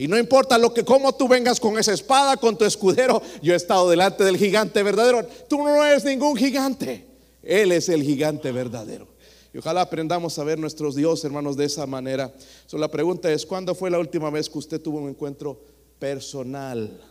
y 0.01 0.07
no 0.07 0.16
importa 0.16 0.57
lo 0.57 0.72
que, 0.72 0.84
cómo 0.84 1.12
tú 1.12 1.26
vengas 1.26 1.59
con 1.59 1.76
esa 1.76 1.92
espada, 1.92 2.36
con 2.36 2.57
tu 2.57 2.64
escudero, 2.64 3.20
yo 3.42 3.53
he 3.53 3.57
estado 3.57 3.90
delante 3.90 4.22
del 4.22 4.36
gigante 4.36 4.80
verdadero. 4.84 5.26
Tú 5.49 5.59
no 5.59 5.84
eres 5.84 6.05
ningún 6.05 6.36
gigante. 6.36 7.05
Él 7.42 7.72
es 7.72 7.88
el 7.88 8.05
gigante 8.05 8.53
verdadero. 8.53 9.09
Y 9.53 9.59
ojalá 9.59 9.80
aprendamos 9.80 10.38
a 10.38 10.44
ver 10.44 10.57
nuestros 10.57 10.94
dioses, 10.94 11.24
hermanos, 11.24 11.57
de 11.57 11.64
esa 11.64 11.84
manera. 11.86 12.32
So, 12.66 12.78
la 12.78 12.86
pregunta 12.86 13.32
es, 13.32 13.44
¿cuándo 13.44 13.74
fue 13.74 13.90
la 13.90 13.99
última 13.99 14.30
vez 14.30 14.49
que 14.49 14.59
usted 14.59 14.80
tuvo 14.80 14.99
un 14.99 15.09
encuentro 15.09 15.61
personal, 15.99 17.03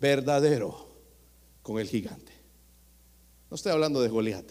verdadero, 0.00 0.86
con 1.60 1.80
el 1.80 1.88
gigante? 1.88 2.32
No 3.50 3.56
estoy 3.56 3.72
hablando 3.72 4.00
de 4.00 4.08
Goliat, 4.08 4.46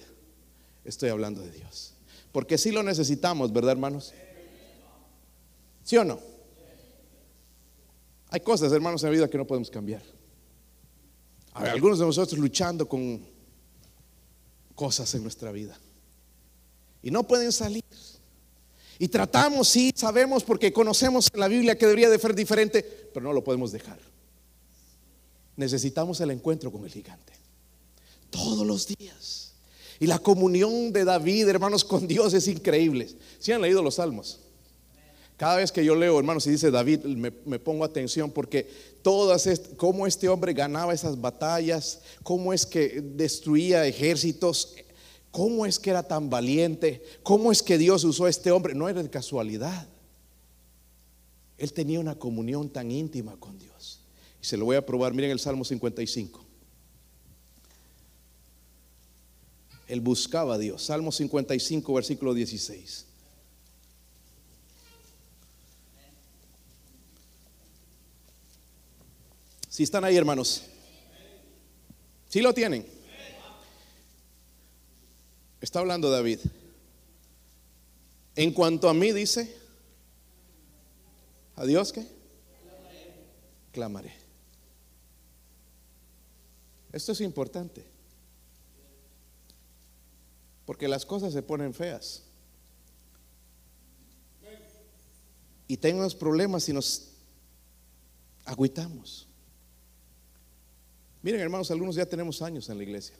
estoy 0.83 1.07
hablando 1.07 1.39
de 1.39 1.51
Dios. 1.51 1.93
Porque 2.33 2.57
si 2.57 2.71
lo 2.73 2.83
necesitamos, 2.83 3.53
¿verdad, 3.53 3.71
hermanos? 3.71 4.13
¿Sí 5.85 5.95
o 5.95 6.03
no? 6.03 6.28
Hay 8.29 8.41
cosas, 8.41 8.71
hermanos, 8.71 9.03
en 9.03 9.09
la 9.09 9.13
vida 9.13 9.29
que 9.29 9.37
no 9.37 9.45
podemos 9.47 9.69
cambiar. 9.69 10.03
Hay 11.53 11.69
algunos 11.69 11.99
de 11.99 12.05
nosotros 12.05 12.39
luchando 12.39 12.87
con 12.87 13.25
cosas 14.75 15.13
en 15.15 15.23
nuestra 15.23 15.51
vida. 15.51 15.77
Y 17.01 17.11
no 17.11 17.27
pueden 17.27 17.51
salir. 17.51 17.83
Y 18.99 19.07
tratamos, 19.07 19.67
sí, 19.69 19.91
sabemos 19.95 20.43
porque 20.43 20.71
conocemos 20.71 21.29
en 21.33 21.39
la 21.39 21.47
Biblia 21.47 21.77
que 21.77 21.87
debería 21.87 22.09
de 22.09 22.19
ser 22.19 22.35
diferente, 22.35 22.83
pero 23.13 23.25
no 23.25 23.33
lo 23.33 23.43
podemos 23.43 23.71
dejar. 23.71 23.99
Necesitamos 25.55 26.19
el 26.21 26.31
encuentro 26.31 26.71
con 26.71 26.83
el 26.83 26.91
gigante. 26.91 27.33
Todos 28.29 28.65
los 28.67 28.87
días. 28.87 29.53
Y 29.99 30.07
la 30.07 30.19
comunión 30.19 30.93
de 30.93 31.03
David, 31.03 31.47
hermanos, 31.47 31.83
con 31.83 32.07
Dios 32.07 32.33
es 32.33 32.47
increíble. 32.47 33.09
Si 33.39 33.51
han 33.51 33.61
leído 33.61 33.81
los 33.81 33.95
salmos. 33.95 34.39
Cada 35.39 35.55
vez 35.55 35.71
que 35.71 35.85
yo 35.85 35.95
leo, 35.95 36.19
hermanos, 36.19 36.45
y 36.47 36.51
dice 36.51 36.69
David, 36.69 37.05
me, 37.05 37.31
pongo 37.31 37.85
atención 37.85 38.29
porque 38.29 38.69
todas, 39.01 39.47
cómo 39.77 40.05
este 40.05 40.27
hombre 40.27 40.51
ganaba 40.51 40.93
esas 40.93 41.21
batallas, 41.21 42.01
cómo 42.23 42.51
es 42.51 42.65
que 42.65 42.99
destruía 42.99 43.85
ejércitos, 43.85 44.75
cómo 45.31 45.65
es 45.65 45.79
que 45.79 45.91
era 45.91 46.03
tan 46.03 46.29
valiente, 46.29 47.01
cómo 47.23 47.53
es 47.53 47.63
que 47.63 47.77
Dios 47.77 48.03
usó 48.03 48.25
a 48.25 48.29
este 48.29 48.51
hombre. 48.51 48.75
No 48.75 48.89
era 48.89 49.01
de 49.01 49.09
casualidad. 49.09 49.87
Él 51.57 51.71
tenía 51.71 52.01
una 52.01 52.15
comunión 52.15 52.69
tan 52.69 52.91
íntima 52.91 53.37
con 53.39 53.57
Dios. 53.57 54.01
Y 54.41 54.45
se 54.45 54.57
lo 54.57 54.65
voy 54.65 54.75
a 54.75 54.85
probar. 54.85 55.13
Miren 55.13 55.31
el 55.31 55.39
Salmo 55.39 55.63
55. 55.63 56.45
Él 59.87 60.01
buscaba 60.01 60.55
a 60.55 60.57
Dios. 60.57 60.83
Salmo 60.83 61.13
55, 61.13 61.93
versículo 61.93 62.33
16. 62.33 63.08
Si 69.79 69.83
están 69.83 70.03
ahí, 70.03 70.17
hermanos. 70.17 70.63
Si 72.27 72.41
lo 72.41 72.53
tienen. 72.53 72.85
Está 75.61 75.79
hablando 75.79 76.11
David. 76.11 76.39
En 78.35 78.51
cuanto 78.51 78.89
a 78.89 78.93
mí, 78.93 79.13
dice, 79.13 79.55
¿a 81.55 81.63
Dios 81.63 81.93
qué? 81.93 82.05
Clamaré. 83.71 84.13
Esto 86.91 87.13
es 87.13 87.21
importante. 87.21 87.85
Porque 90.65 90.89
las 90.89 91.05
cosas 91.05 91.31
se 91.31 91.41
ponen 91.41 91.73
feas. 91.73 92.23
Y 95.69 95.77
tenemos 95.77 96.13
problemas 96.15 96.67
y 96.67 96.73
nos 96.73 97.13
agüitamos. 98.43 99.28
Miren, 101.21 101.41
hermanos, 101.41 101.69
algunos 101.71 101.95
ya 101.95 102.05
tenemos 102.05 102.41
años 102.41 102.69
en 102.69 102.77
la 102.77 102.83
iglesia, 102.83 103.15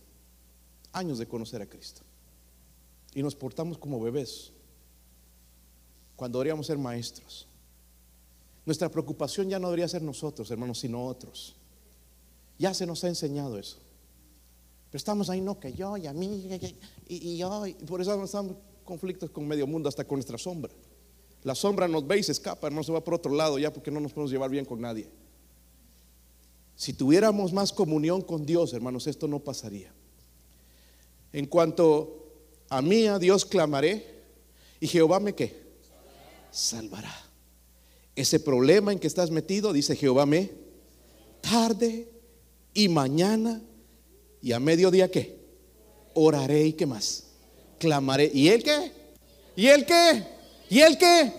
años 0.93 1.18
de 1.18 1.28
conocer 1.28 1.62
a 1.62 1.66
Cristo. 1.66 2.02
Y 3.14 3.22
nos 3.24 3.36
portamos 3.36 3.78
como 3.78 4.00
bebés 4.00 4.52
cuando 6.16 6.39
deberíamos 6.39 6.68
ser 6.68 6.78
maestros. 6.78 7.47
Nuestra 8.66 8.89
preocupación 8.89 9.50
ya 9.50 9.60
no 9.60 9.68
debería 9.68 9.88
ser 9.88 10.02
nosotros, 10.02 10.50
hermanos, 10.52 10.80
sino 10.80 11.06
otros. 11.06 11.56
Ya 12.58 12.74
se 12.74 12.86
nos 12.86 13.04
ha 13.04 13.08
enseñado 13.08 13.58
eso. 13.58 13.78
Pero 14.89 14.97
estamos 14.97 15.30
ahí, 15.30 15.41
no, 15.41 15.60
que 15.60 15.74
yo 15.74 15.97
y 15.97 16.08
a 16.08 16.14
mí 16.14 16.47
y, 17.08 17.38
yo. 17.38 17.66
Y 17.68 17.74
por 17.74 18.02
eso 18.02 18.24
estamos 18.24 18.56
conflictos 18.84 19.30
con 19.30 19.47
medio 19.47 19.68
mundo, 19.68 19.89
hasta 19.89 20.04
con 20.04 20.18
nuestra 20.18 20.38
sombra. 20.38 20.72
La 21.43 21.56
sombra 21.56 21.88
nos 21.88 22.06
ve 22.06 22.20
y 22.20 22.24
se 22.24 22.32
escapa, 22.32 22.68
hermanos, 22.68 22.88
se 22.88 22.91
va 22.91 23.04
por 23.04 23.14
otro 23.14 23.34
lado 23.34 23.58
ya 23.58 23.72
porque 23.72 23.91
no 23.91 24.00
nos 24.00 24.12
podemos 24.12 24.32
llevar 24.32 24.50
bien 24.50 24.66
con 24.66 24.82
nadie. 24.82 25.10
Si 26.80 26.94
tuviéramos 26.94 27.52
más 27.52 27.74
comunión 27.74 28.22
con 28.22 28.46
Dios, 28.46 28.72
hermanos, 28.72 29.06
esto 29.06 29.28
no 29.28 29.40
pasaría. 29.40 29.92
En 31.34 31.46
cuanto 31.46 32.32
a 32.70 32.82
mí, 32.82 33.06
a 33.06 33.20
Dios 33.20 33.44
clamaré 33.44 34.22
y 34.80 34.88
Jehová 34.88 35.20
me 35.20 35.36
qué? 35.36 35.62
Salvará. 36.52 37.14
Ese 38.16 38.40
problema 38.40 38.94
en 38.94 39.00
que 39.00 39.08
estás 39.08 39.30
metido, 39.30 39.74
dice 39.74 39.94
Jehová 39.94 40.26
me, 40.26 40.52
tarde 41.42 42.10
y 42.74 42.88
mañana 42.88 43.62
y 44.42 44.54
a 44.54 44.62
mediodía 44.62 45.12
qué? 45.12 45.38
Oraré 46.14 46.66
y 46.68 46.72
qué 46.72 46.86
más? 46.86 47.26
Clamaré. 47.78 48.32
¿Y 48.34 48.48
él 48.48 48.64
qué? 48.64 48.94
¿Y 49.58 49.68
él 49.68 49.86
qué? 49.86 50.24
¿Y 50.70 50.80
él 50.80 50.98
qué? 50.98 51.34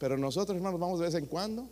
Pero 0.00 0.18
nosotros, 0.18 0.56
hermanos, 0.56 0.80
vamos 0.80 0.98
de 0.98 1.06
vez 1.06 1.14
en 1.14 1.26
cuando, 1.26 1.68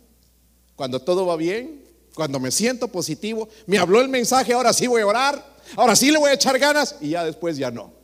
cuando 0.77 1.01
todo 1.01 1.25
va 1.25 1.35
bien, 1.35 1.90
cuando 2.13 2.39
me 2.39 2.51
siento 2.51 2.87
positivo, 2.87 3.47
me 3.65 3.77
habló 3.77 4.01
el 4.01 4.09
mensaje, 4.09 4.53
ahora 4.53 4.73
sí 4.73 4.87
voy 4.87 5.01
a 5.01 5.07
orar, 5.07 5.55
ahora 5.75 5.95
sí 5.95 6.11
le 6.11 6.17
voy 6.17 6.29
a 6.29 6.33
echar 6.33 6.57
ganas 6.59 6.95
y 6.99 7.09
ya 7.09 7.23
después 7.23 7.57
ya 7.57 7.71
no. 7.71 8.01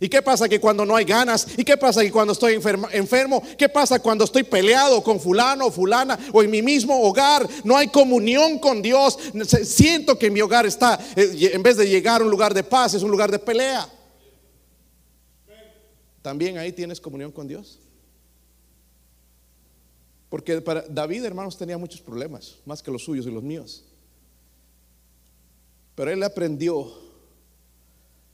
¿Y 0.00 0.08
qué 0.08 0.22
pasa 0.22 0.48
que 0.48 0.60
cuando 0.60 0.86
no 0.86 0.94
hay 0.94 1.04
ganas? 1.04 1.46
¿Y 1.56 1.64
qué 1.64 1.76
pasa 1.76 2.02
que 2.02 2.12
cuando 2.12 2.32
estoy 2.32 2.54
enfermo? 2.54 3.42
¿Qué 3.56 3.68
pasa 3.68 3.98
cuando 3.98 4.24
estoy 4.24 4.44
peleado 4.44 5.02
con 5.02 5.18
fulano 5.18 5.66
o 5.66 5.70
fulana 5.72 6.16
o 6.32 6.42
en 6.42 6.50
mi 6.50 6.62
mismo 6.62 7.00
hogar? 7.02 7.48
No 7.64 7.76
hay 7.76 7.88
comunión 7.88 8.60
con 8.60 8.80
Dios. 8.80 9.18
Siento 9.64 10.16
que 10.16 10.30
mi 10.30 10.40
hogar 10.40 10.66
está, 10.66 11.00
eh, 11.16 11.50
en 11.52 11.62
vez 11.62 11.76
de 11.76 11.88
llegar 11.88 12.20
a 12.20 12.24
un 12.24 12.30
lugar 12.30 12.54
de 12.54 12.62
paz, 12.62 12.94
es 12.94 13.02
un 13.02 13.10
lugar 13.10 13.30
de 13.30 13.40
pelea. 13.40 13.88
¿También 16.22 16.58
ahí 16.58 16.72
tienes 16.72 17.00
comunión 17.00 17.32
con 17.32 17.48
Dios? 17.48 17.80
Porque 20.28 20.60
para 20.60 20.82
David, 20.82 21.24
hermanos, 21.24 21.56
tenía 21.56 21.78
muchos 21.78 22.00
problemas, 22.00 22.56
más 22.66 22.82
que 22.82 22.90
los 22.90 23.04
suyos 23.04 23.26
y 23.26 23.30
los 23.30 23.42
míos. 23.42 23.84
Pero 25.94 26.10
él 26.10 26.22
aprendió 26.22 26.92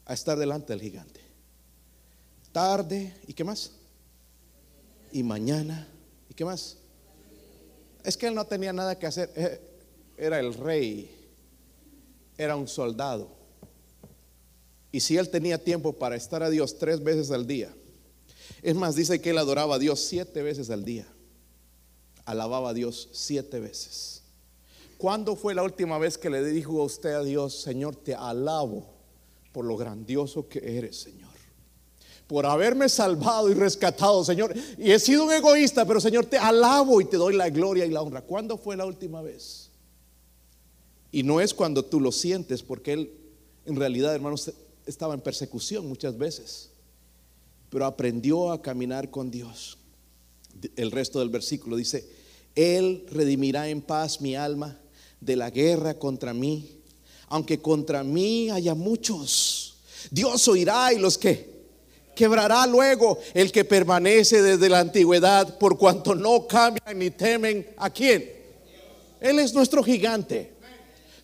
a 0.04 0.14
estar 0.14 0.38
delante 0.38 0.72
del 0.72 0.82
gigante. 0.82 1.20
Tarde, 2.52 3.14
¿y 3.26 3.32
qué 3.32 3.44
más? 3.44 3.72
Y 5.12 5.22
mañana 5.22 5.88
¿Y 6.34 6.34
qué 6.34 6.44
más? 6.44 6.76
Es 8.02 8.16
que 8.16 8.26
él 8.26 8.34
no 8.34 8.44
tenía 8.44 8.72
nada 8.72 8.98
que 8.98 9.06
hacer. 9.06 9.30
Eh, 9.36 9.60
era 10.16 10.40
el 10.40 10.52
rey. 10.52 11.08
Era 12.36 12.56
un 12.56 12.66
soldado. 12.66 13.28
Y 14.90 14.98
si 14.98 15.16
él 15.16 15.28
tenía 15.28 15.62
tiempo 15.62 15.92
para 15.92 16.16
estar 16.16 16.42
a 16.42 16.50
Dios 16.50 16.76
tres 16.76 17.02
veces 17.04 17.30
al 17.30 17.46
día. 17.46 17.72
Es 18.62 18.74
más, 18.74 18.96
dice 18.96 19.20
que 19.20 19.30
él 19.30 19.38
adoraba 19.38 19.76
a 19.76 19.78
Dios 19.78 20.00
siete 20.00 20.42
veces 20.42 20.70
al 20.70 20.84
día. 20.84 21.06
Alababa 22.24 22.70
a 22.70 22.74
Dios 22.74 23.08
siete 23.12 23.60
veces. 23.60 24.22
¿Cuándo 24.98 25.36
fue 25.36 25.54
la 25.54 25.62
última 25.62 25.98
vez 25.98 26.16
que 26.16 26.30
le 26.30 26.44
dijo 26.44 26.80
a 26.80 26.84
usted 26.84 27.12
a 27.12 27.22
Dios, 27.22 27.54
Señor, 27.60 27.96
te 27.96 28.14
alabo 28.14 28.86
por 29.52 29.64
lo 29.64 29.76
grandioso 29.76 30.48
que 30.48 30.78
eres, 30.78 30.96
Señor? 30.96 31.30
Por 32.26 32.46
haberme 32.46 32.88
salvado 32.88 33.50
y 33.50 33.54
rescatado, 33.54 34.24
Señor. 34.24 34.54
Y 34.78 34.92
he 34.92 34.98
sido 34.98 35.24
un 35.24 35.32
egoísta, 35.32 35.84
pero 35.84 36.00
Señor, 36.00 36.24
te 36.24 36.38
alabo 36.38 37.00
y 37.00 37.04
te 37.04 37.18
doy 37.18 37.34
la 37.36 37.50
gloria 37.50 37.84
y 37.84 37.90
la 37.90 38.00
honra. 38.00 38.22
¿Cuándo 38.22 38.56
fue 38.56 38.76
la 38.76 38.86
última 38.86 39.20
vez? 39.20 39.70
Y 41.12 41.22
no 41.22 41.40
es 41.40 41.52
cuando 41.52 41.84
tú 41.84 42.00
lo 42.00 42.10
sientes, 42.10 42.62
porque 42.62 42.94
Él 42.94 43.24
en 43.66 43.76
realidad, 43.76 44.14
hermanos, 44.14 44.52
estaba 44.86 45.14
en 45.14 45.20
persecución 45.20 45.86
muchas 45.88 46.16
veces, 46.18 46.70
pero 47.70 47.86
aprendió 47.86 48.52
a 48.52 48.60
caminar 48.60 49.10
con 49.10 49.30
Dios. 49.30 49.78
El 50.76 50.90
resto 50.90 51.18
del 51.18 51.28
versículo 51.28 51.76
dice, 51.76 52.08
Él 52.54 53.06
redimirá 53.10 53.68
en 53.68 53.82
paz 53.82 54.20
mi 54.20 54.36
alma 54.36 54.78
de 55.20 55.36
la 55.36 55.50
guerra 55.50 55.94
contra 55.98 56.32
mí, 56.34 56.80
aunque 57.28 57.60
contra 57.60 58.02
mí 58.04 58.50
haya 58.50 58.74
muchos. 58.74 59.76
Dios 60.10 60.46
oirá 60.48 60.92
y 60.92 60.98
los 60.98 61.18
que 61.18 61.54
quebrará 62.14 62.66
luego 62.66 63.18
el 63.34 63.50
que 63.50 63.64
permanece 63.64 64.42
desde 64.42 64.68
la 64.68 64.80
antigüedad, 64.80 65.58
por 65.58 65.76
cuanto 65.76 66.14
no 66.14 66.46
cambian 66.46 66.98
ni 66.98 67.10
temen 67.10 67.66
a 67.76 67.90
quién. 67.90 68.32
Él 69.20 69.38
es 69.38 69.54
nuestro 69.54 69.82
gigante. 69.82 70.53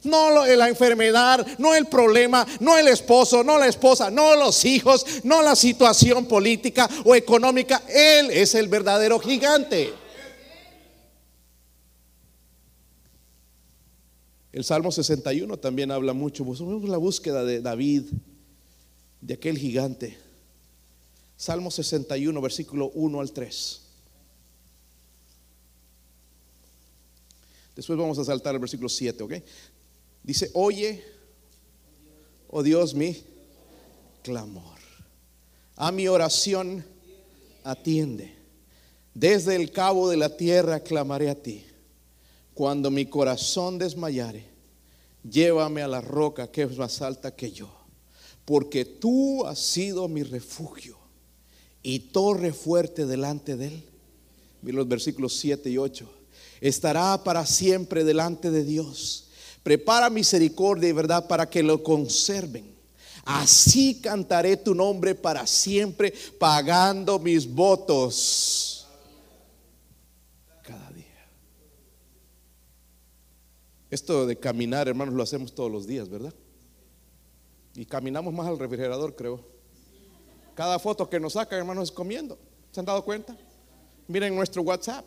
No 0.05 0.46
la 0.46 0.68
enfermedad, 0.68 1.46
no 1.59 1.74
el 1.74 1.86
problema, 1.86 2.46
no 2.61 2.78
el 2.78 2.88
esposo, 2.88 3.44
no 3.44 3.59
la 3.59 3.66
esposa, 3.66 4.11
no 4.11 4.34
los 4.36 4.64
hijos, 4.64 5.05
no 5.24 5.42
la 5.42 5.55
situación 5.55 6.26
política 6.26 6.88
o 7.05 7.14
económica. 7.14 7.82
Él 7.88 8.30
es 8.30 8.55
el 8.55 8.68
verdadero 8.68 9.18
gigante. 9.18 9.92
El 14.53 14.64
Salmo 14.64 14.90
61 14.90 15.57
también 15.59 15.90
habla 15.90 16.12
mucho. 16.12 16.44
Vosotros 16.44 16.88
la 16.88 16.96
búsqueda 16.96 17.44
de 17.44 17.61
David, 17.61 18.05
de 19.20 19.34
aquel 19.34 19.59
gigante. 19.59 20.18
Salmo 21.36 21.70
61, 21.70 22.40
versículo 22.40 22.90
1 22.94 23.20
al 23.20 23.32
3. 23.32 23.80
Después 27.76 27.98
vamos 27.98 28.18
a 28.18 28.24
saltar 28.24 28.55
al 28.55 28.61
versículo 28.61 28.88
7, 28.88 29.22
¿ok? 29.22 29.32
Dice, 30.23 30.51
oye, 30.55 31.03
oh 32.49 32.62
Dios, 32.62 32.95
mi 32.95 33.16
clamor. 34.23 34.79
A 35.77 35.91
mi 35.93 36.09
oración 36.09 36.85
atiende. 37.64 38.35
Desde 39.14 39.57
el 39.57 39.71
cabo 39.71 40.09
de 40.09 40.16
la 40.16 40.37
tierra 40.37 40.81
clamaré 40.81 41.31
a 41.31 41.35
ti. 41.35 41.64
Cuando 42.55 42.91
mi 42.91 43.07
corazón 43.07 43.79
desmayare, 43.79 44.45
llévame 45.29 45.83
a 45.83 45.89
la 45.89 46.01
roca 46.01 46.51
que 46.51 46.62
es 46.62 46.77
más 46.77 47.01
alta 47.01 47.35
que 47.35 47.51
yo. 47.51 47.71
Porque 48.45 48.85
tú 48.85 49.47
has 49.47 49.59
sido 49.59 50.09
mi 50.09 50.23
refugio 50.23 50.99
y 51.83 51.99
torre 51.99 52.53
fuerte 52.53 53.07
delante 53.07 53.57
de 53.57 53.68
él. 53.68 53.85
Mira 54.62 54.79
los 54.79 54.89
versículos 54.89 55.37
7 55.39 55.71
y 55.71 55.79
8. 55.79 56.09
Estará 56.61 57.25
para 57.25 57.47
siempre 57.47 58.05
delante 58.05 58.51
de 58.51 58.64
Dios 58.64 59.30
Prepara 59.63 60.09
misericordia 60.09 60.89
y 60.89 60.93
verdad 60.93 61.29
para 61.29 61.49
que 61.49 61.63
lo 61.63 61.83
conserven. 61.83 62.75
Así 63.25 64.01
cantaré 64.01 64.57
tu 64.57 64.75
nombre 64.75 65.15
para 65.15 65.47
siempre, 65.47 66.13
pagando 66.39 67.19
mis 67.19 67.47
votos 67.47 68.89
cada 70.63 70.91
día. 70.91 71.05
Esto 73.91 74.27
de 74.27 74.37
caminar, 74.37 74.89
hermanos, 74.89 75.15
lo 75.15 75.23
hacemos 75.23 75.55
todos 75.55 75.71
los 75.71 75.87
días, 75.87 76.09
¿verdad? 76.09 76.33
Y 77.75 77.85
caminamos 77.85 78.33
más 78.33 78.47
al 78.47 78.59
refrigerador, 78.59 79.15
creo. 79.15 79.45
Cada 80.55 80.79
foto 80.79 81.09
que 81.09 81.21
nos 81.21 81.35
sacan, 81.35 81.59
hermanos, 81.59 81.91
es 81.91 81.93
comiendo. 81.93 82.39
¿Se 82.73 82.81
han 82.81 82.87
dado 82.87 83.05
cuenta? 83.05 83.37
Miren 84.09 84.35
nuestro 84.35 84.63
WhatsApp 84.63 85.05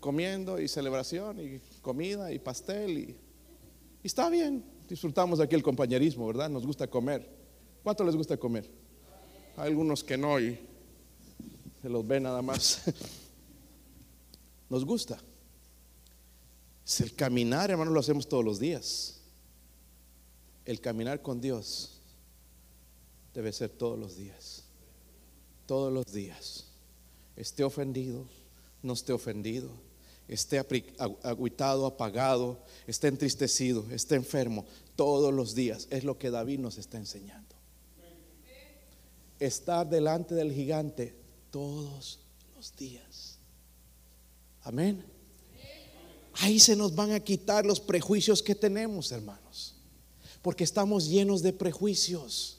comiendo 0.00 0.60
y 0.60 0.68
celebración 0.68 1.40
y 1.40 1.60
comida 1.86 2.32
y 2.32 2.40
pastel 2.40 2.98
y, 2.98 3.16
está 4.02 4.28
bien. 4.28 4.64
Disfrutamos 4.88 5.38
aquí 5.38 5.54
el 5.54 5.62
compañerismo, 5.62 6.26
¿verdad? 6.26 6.50
Nos 6.50 6.66
gusta 6.66 6.88
comer. 6.88 7.24
¿Cuánto 7.84 8.02
les 8.02 8.16
gusta 8.16 8.36
comer? 8.36 8.68
Hay 9.56 9.68
algunos 9.68 10.02
que 10.02 10.18
no 10.18 10.40
y 10.40 10.58
se 11.80 11.88
los 11.88 12.04
ve 12.04 12.18
nada 12.18 12.42
más. 12.42 12.82
Nos 14.68 14.84
gusta. 14.84 15.16
Es 16.84 17.00
el 17.02 17.14
caminar, 17.14 17.70
hermanos, 17.70 17.94
lo 17.94 18.00
hacemos 18.00 18.28
todos 18.28 18.44
los 18.44 18.58
días. 18.58 19.20
El 20.64 20.80
caminar 20.80 21.22
con 21.22 21.40
Dios 21.40 22.00
debe 23.32 23.52
ser 23.52 23.70
todos 23.70 23.96
los 23.96 24.16
días. 24.16 24.64
Todos 25.66 25.92
los 25.92 26.12
días. 26.12 26.66
Esté 27.36 27.62
ofendido, 27.62 28.26
no 28.82 28.94
esté 28.94 29.12
ofendido 29.12 29.85
esté 30.28 30.58
agüitado, 31.22 31.86
apagado, 31.86 32.58
esté 32.86 33.08
entristecido, 33.08 33.84
esté 33.90 34.16
enfermo, 34.16 34.64
todos 34.96 35.32
los 35.32 35.54
días. 35.54 35.86
Es 35.90 36.04
lo 36.04 36.18
que 36.18 36.30
David 36.30 36.58
nos 36.58 36.78
está 36.78 36.98
enseñando. 36.98 37.54
Estar 39.38 39.88
delante 39.88 40.34
del 40.34 40.52
gigante 40.52 41.14
todos 41.50 42.20
los 42.54 42.74
días. 42.74 43.38
Amén. 44.62 45.04
Ahí 46.40 46.58
se 46.58 46.76
nos 46.76 46.94
van 46.94 47.12
a 47.12 47.20
quitar 47.20 47.64
los 47.64 47.80
prejuicios 47.80 48.42
que 48.42 48.54
tenemos, 48.54 49.12
hermanos. 49.12 49.74
Porque 50.42 50.64
estamos 50.64 51.08
llenos 51.08 51.42
de 51.42 51.52
prejuicios. 51.52 52.58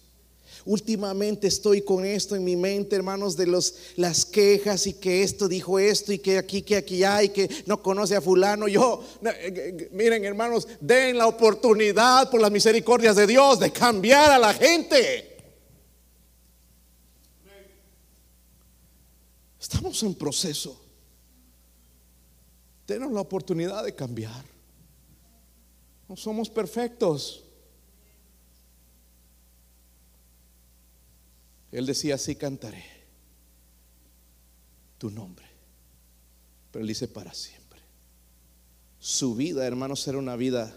Últimamente 0.67 1.47
estoy 1.47 1.81
con 1.81 2.03
esto 2.03 2.35
en 2.35 2.43
mi 2.43 2.57
mente, 2.57 2.97
hermanos, 2.97 3.37
de 3.37 3.47
los, 3.47 3.73
las 3.95 4.25
quejas 4.25 4.85
y 4.85 4.95
que 4.95 5.23
esto 5.23 5.47
dijo 5.47 5.79
esto 5.79 6.11
y 6.11 6.19
que 6.19 6.37
aquí, 6.37 6.61
que 6.61 6.75
aquí 6.75 7.05
hay, 7.05 7.29
que 7.29 7.49
no 7.65 7.81
conoce 7.81 8.17
a 8.17 8.21
fulano. 8.21 8.67
Yo, 8.67 9.01
eh, 9.23 9.29
eh, 9.31 9.89
miren, 9.93 10.25
hermanos, 10.25 10.67
den 10.81 11.17
la 11.17 11.27
oportunidad 11.27 12.29
por 12.29 12.41
las 12.41 12.51
misericordias 12.51 13.15
de 13.15 13.25
Dios 13.25 13.59
de 13.59 13.71
cambiar 13.71 14.29
a 14.29 14.37
la 14.37 14.53
gente. 14.53 15.37
Estamos 19.57 20.03
en 20.03 20.15
proceso. 20.15 20.81
Tenemos 22.85 23.13
la 23.13 23.21
oportunidad 23.21 23.85
de 23.85 23.95
cambiar. 23.95 24.43
No 26.09 26.17
somos 26.17 26.49
perfectos. 26.49 27.46
Él 31.71 31.85
decía, 31.85 32.15
así 32.15 32.35
cantaré 32.35 32.85
tu 34.97 35.09
nombre. 35.09 35.45
Pero 36.71 36.81
él 36.83 36.87
dice 36.87 37.07
para 37.07 37.33
siempre. 37.33 37.79
Su 38.99 39.35
vida, 39.35 39.65
hermanos, 39.65 40.07
era 40.07 40.17
una 40.17 40.35
vida 40.35 40.75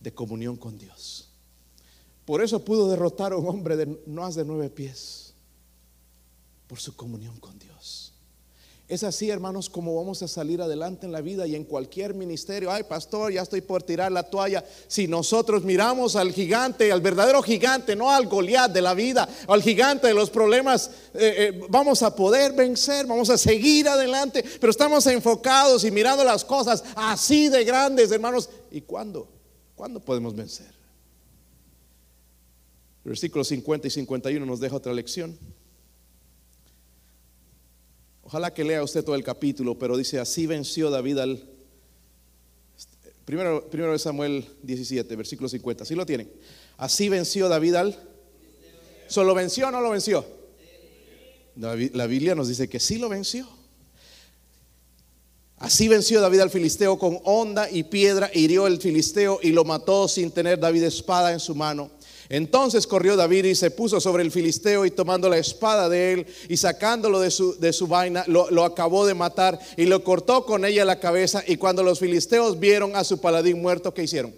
de 0.00 0.12
comunión 0.14 0.56
con 0.56 0.78
Dios. 0.78 1.30
Por 2.24 2.42
eso 2.42 2.64
pudo 2.64 2.90
derrotar 2.90 3.32
a 3.32 3.36
un 3.36 3.48
hombre 3.48 3.76
de 3.76 3.86
no 4.06 4.22
más 4.22 4.34
de 4.34 4.44
nueve 4.44 4.70
pies. 4.70 5.34
Por 6.66 6.80
su 6.80 6.96
comunión 6.96 7.38
con 7.38 7.58
Dios. 7.58 8.12
Es 8.88 9.02
así, 9.02 9.30
hermanos, 9.30 9.68
como 9.68 9.96
vamos 9.96 10.22
a 10.22 10.28
salir 10.28 10.62
adelante 10.62 11.06
en 11.06 11.12
la 11.12 11.20
vida 11.20 11.44
y 11.48 11.56
en 11.56 11.64
cualquier 11.64 12.14
ministerio. 12.14 12.70
Ay, 12.70 12.84
pastor, 12.84 13.32
ya 13.32 13.42
estoy 13.42 13.60
por 13.60 13.82
tirar 13.82 14.12
la 14.12 14.22
toalla. 14.22 14.64
Si 14.86 15.08
nosotros 15.08 15.64
miramos 15.64 16.14
al 16.14 16.32
gigante, 16.32 16.92
al 16.92 17.00
verdadero 17.00 17.42
gigante, 17.42 17.96
no 17.96 18.12
al 18.12 18.28
Goliat 18.28 18.70
de 18.70 18.80
la 18.80 18.94
vida, 18.94 19.28
al 19.48 19.60
gigante 19.60 20.06
de 20.06 20.14
los 20.14 20.30
problemas, 20.30 20.88
eh, 21.14 21.34
eh, 21.36 21.60
vamos 21.68 22.04
a 22.04 22.14
poder 22.14 22.52
vencer, 22.52 23.06
vamos 23.06 23.28
a 23.28 23.36
seguir 23.36 23.88
adelante. 23.88 24.44
Pero 24.60 24.70
estamos 24.70 25.04
enfocados 25.08 25.82
y 25.84 25.90
mirando 25.90 26.22
las 26.22 26.44
cosas 26.44 26.84
así 26.94 27.48
de 27.48 27.64
grandes, 27.64 28.12
hermanos. 28.12 28.48
¿Y 28.70 28.82
cuándo? 28.82 29.26
¿Cuándo 29.74 29.98
podemos 29.98 30.36
vencer? 30.36 30.72
Versículos 33.02 33.48
50 33.48 33.88
y 33.88 33.90
51 33.90 34.46
nos 34.46 34.60
deja 34.60 34.76
otra 34.76 34.92
lección. 34.92 35.36
Ojalá 38.26 38.52
que 38.52 38.64
lea 38.64 38.82
usted 38.82 39.04
todo 39.04 39.14
el 39.14 39.22
capítulo, 39.22 39.78
pero 39.78 39.96
dice, 39.96 40.18
así 40.18 40.48
venció 40.48 40.90
David 40.90 41.18
al... 41.18 41.48
Primero, 43.24 43.70
primero 43.70 43.92
de 43.92 44.00
Samuel 44.00 44.44
17, 44.64 45.14
versículo 45.14 45.48
50, 45.48 45.84
así 45.84 45.94
lo 45.94 46.04
tienen. 46.04 46.28
Así 46.76 47.08
venció 47.08 47.48
David 47.48 47.76
al... 47.76 47.96
¿Solo 49.06 49.32
venció 49.32 49.68
o 49.68 49.70
no 49.70 49.80
lo 49.80 49.90
venció? 49.90 50.26
La, 51.54 52.06
Biblia 52.06 52.34
nos 52.34 52.48
dice 52.48 52.68
que 52.68 52.80
sí 52.80 52.98
lo 52.98 53.08
venció. 53.08 53.48
Así 55.58 55.86
venció 55.86 56.20
David 56.20 56.40
al 56.40 56.50
filisteo 56.50 56.98
con 56.98 57.20
honda 57.22 57.70
y 57.70 57.84
piedra, 57.84 58.28
hirió 58.34 58.66
el 58.66 58.80
filisteo 58.80 59.38
y 59.40 59.52
lo 59.52 59.64
mató 59.64 60.08
sin 60.08 60.32
tener 60.32 60.58
David 60.58 60.82
espada 60.82 61.32
en 61.32 61.38
su 61.38 61.54
mano. 61.54 61.92
Entonces 62.28 62.86
corrió 62.86 63.16
David 63.16 63.44
y 63.44 63.54
se 63.54 63.70
puso 63.70 64.00
sobre 64.00 64.22
el 64.22 64.30
filisteo 64.30 64.84
y 64.84 64.90
tomando 64.90 65.28
la 65.28 65.38
espada 65.38 65.88
de 65.88 66.12
él 66.12 66.26
y 66.48 66.56
sacándolo 66.56 67.20
de 67.20 67.30
su, 67.30 67.58
de 67.58 67.72
su 67.72 67.86
vaina, 67.86 68.24
lo, 68.26 68.50
lo 68.50 68.64
acabó 68.64 69.06
de 69.06 69.14
matar 69.14 69.58
y 69.76 69.86
lo 69.86 70.02
cortó 70.02 70.44
con 70.44 70.64
ella 70.64 70.84
la 70.84 70.98
cabeza. 70.98 71.42
Y 71.46 71.56
cuando 71.56 71.82
los 71.82 72.00
filisteos 72.00 72.58
vieron 72.58 72.96
a 72.96 73.04
su 73.04 73.20
paladín 73.20 73.62
muerto, 73.62 73.94
¿qué 73.94 74.02
hicieron? 74.02 74.34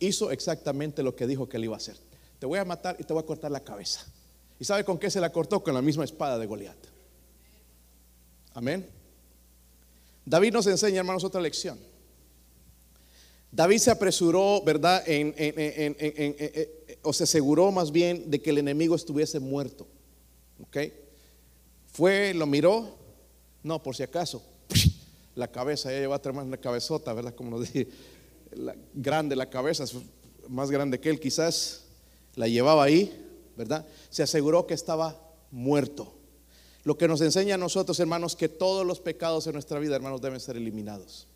Hizo 0.00 0.32
exactamente 0.32 1.02
lo 1.02 1.14
que 1.14 1.28
dijo 1.28 1.48
que 1.48 1.58
él 1.58 1.64
iba 1.64 1.74
a 1.74 1.78
hacer. 1.78 1.96
Te 2.40 2.46
voy 2.46 2.58
a 2.58 2.64
matar 2.64 2.96
y 2.98 3.04
te 3.04 3.12
voy 3.12 3.22
a 3.22 3.26
cortar 3.26 3.52
la 3.52 3.60
cabeza. 3.60 4.04
¿Y 4.58 4.64
sabe 4.64 4.84
con 4.84 4.98
qué 4.98 5.10
se 5.10 5.20
la 5.20 5.30
cortó? 5.30 5.62
Con 5.62 5.74
la 5.74 5.82
misma 5.82 6.02
espada 6.04 6.38
de 6.38 6.46
Goliat. 6.46 6.76
Amén. 8.54 8.88
David 10.24 10.52
nos 10.52 10.66
enseña, 10.66 11.00
hermanos, 11.00 11.24
otra 11.24 11.40
lección. 11.40 11.78
David 13.52 13.78
se 13.78 13.90
apresuró, 13.90 14.62
¿verdad? 14.64 15.02
En, 15.06 15.34
en- 15.36 16.68
o 17.02 17.12
se 17.12 17.24
aseguró 17.24 17.70
más 17.70 17.92
bien 17.92 18.30
de 18.30 18.40
que 18.40 18.50
el 18.50 18.58
enemigo 18.58 18.94
estuviese 18.94 19.38
muerto. 19.40 19.86
¿Ok? 20.62 20.76
Fue, 21.92 22.32
lo 22.32 22.46
miró, 22.46 22.96
no, 23.62 23.82
por 23.82 23.94
si 23.94 24.02
acaso, 24.02 24.42
la 25.34 25.48
cabeza, 25.48 25.90
ya 25.92 25.98
lleva 25.98 26.20
una 26.42 26.56
cabezota, 26.56 27.12
¿verdad? 27.12 27.34
Como 27.34 27.50
nos 27.50 27.60
dije, 27.72 27.88
la- 28.52 28.74
grande 28.94 29.36
la 29.36 29.50
cabeza, 29.50 29.84
más 30.48 30.70
grande 30.70 30.98
que 31.00 31.10
él, 31.10 31.20
quizás 31.20 31.84
la 32.34 32.48
llevaba 32.48 32.84
ahí, 32.84 33.12
¿verdad? 33.56 33.86
Se 34.08 34.22
aseguró 34.22 34.66
que 34.66 34.74
estaba 34.74 35.20
muerto. 35.50 36.14
Lo 36.84 36.96
que 36.96 37.06
nos 37.06 37.20
enseña 37.20 37.56
a 37.56 37.58
nosotros, 37.58 38.00
hermanos, 38.00 38.34
que 38.34 38.48
todos 38.48 38.86
los 38.86 38.98
pecados 39.00 39.46
en 39.46 39.52
nuestra 39.52 39.78
vida, 39.78 39.94
hermanos, 39.96 40.20
deben 40.22 40.40
ser 40.40 40.56
eliminados. 40.56 41.28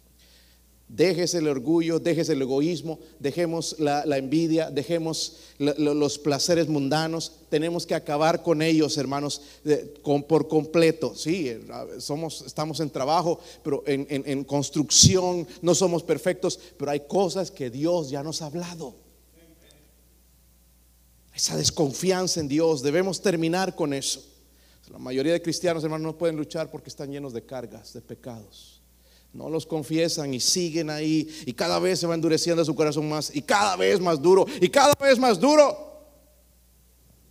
Déjese 0.89 1.39
el 1.39 1.49
orgullo, 1.49 1.99
déjese 1.99 2.34
el 2.34 2.43
egoísmo, 2.43 3.01
dejemos 3.18 3.74
la, 3.80 4.05
envidia, 4.16 4.70
dejemos 4.70 5.39
los 5.59 6.16
placeres 6.18 6.68
mundanos. 6.68 7.32
Tenemos 7.49 7.84
que 7.84 7.95
acabar 7.97 8.45
con 8.45 8.62
ellos, 8.62 8.97
hermanos, 8.97 9.43
por 10.28 10.47
completo. 10.47 11.12
Sí, 11.16 11.49
eh, 11.49 11.61
somos, 11.99 12.43
estamos 12.47 12.78
en 12.78 12.91
trabajo, 12.91 13.41
pero 13.64 13.82
en, 13.87 14.07
en- 14.09 14.22
en 14.26 14.45
construcción 14.45 15.47
no 15.61 15.74
somos 15.74 16.05
perfectos, 16.05 16.59
pero 16.78 16.93
hay 16.93 17.01
cosas 17.01 17.51
que 17.51 17.68
Dios 17.68 18.09
ya 18.09 18.22
nos 18.22 18.41
ha 18.41 18.47
hablado. 18.47 18.95
Esa 21.34 21.57
desconfianza 21.57 22.39
en 22.41 22.49
Dios, 22.49 22.80
debemos 22.82 23.20
terminar 23.20 23.74
con 23.74 23.93
eso. 23.93 24.24
La 24.91 24.99
mayoría 24.99 25.32
de 25.32 25.43
cristianos, 25.43 25.82
hermanos, 25.82 26.05
no 26.12 26.16
pueden 26.16 26.37
luchar 26.37 26.70
porque 26.70 26.89
están 26.91 27.11
llenos 27.11 27.32
de 27.32 27.43
cargas, 27.45 27.93
de 27.93 28.01
pecados. 28.01 28.76
No 29.37 29.49
los 29.51 29.66
confiesan 29.66 30.32
y 30.34 30.41
siguen 30.41 30.89
ahí 30.91 31.28
y 31.47 31.53
cada 31.53 31.78
vez 31.78 32.01
se 32.01 32.07
va 32.07 32.14
endureciendo 32.14 32.64
su 32.64 32.74
corazón 32.74 33.09
más 33.09 33.34
y 33.34 33.43
cada 33.43 33.76
vez 33.76 34.01
más 34.01 34.20
duro 34.20 34.47
y 34.61 34.68
cada 34.68 34.95
vez 34.95 35.18
más 35.18 35.39
duro. 35.39 35.84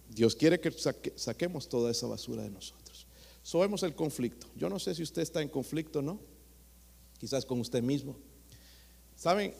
Dios 0.09 0.35
quiere 0.35 0.59
que 0.59 0.71
saque- 0.71 1.13
saquemos 1.17 1.67
toda 1.67 1.91
esa 1.91 2.07
basura 2.07 2.43
de 2.43 2.49
nosotros. 2.49 3.07
Sobemos 3.43 3.83
el 3.83 3.93
conflicto. 3.95 4.47
Yo 4.55 4.69
no 4.69 4.79
sé 4.79 4.95
si 4.95 5.03
usted 5.03 5.21
está 5.21 5.41
en 5.41 5.49
conflicto 5.49 5.99
o 5.99 6.01
no. 6.01 6.19
Quizás 7.19 7.45
con 7.45 7.59
usted 7.59 7.81
mismo. 7.81 8.15
¿Saben? 9.15 9.53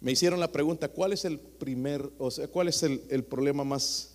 Me 0.00 0.12
hicieron 0.12 0.38
la 0.38 0.52
pregunta, 0.52 0.88
¿cuál 0.88 1.12
es 1.14 1.24
el 1.24 1.38
primer, 1.38 2.10
o 2.18 2.30
sea, 2.30 2.46
cuál 2.48 2.68
es 2.68 2.82
el, 2.82 3.02
el 3.08 3.24
problema 3.24 3.64
más 3.64 4.10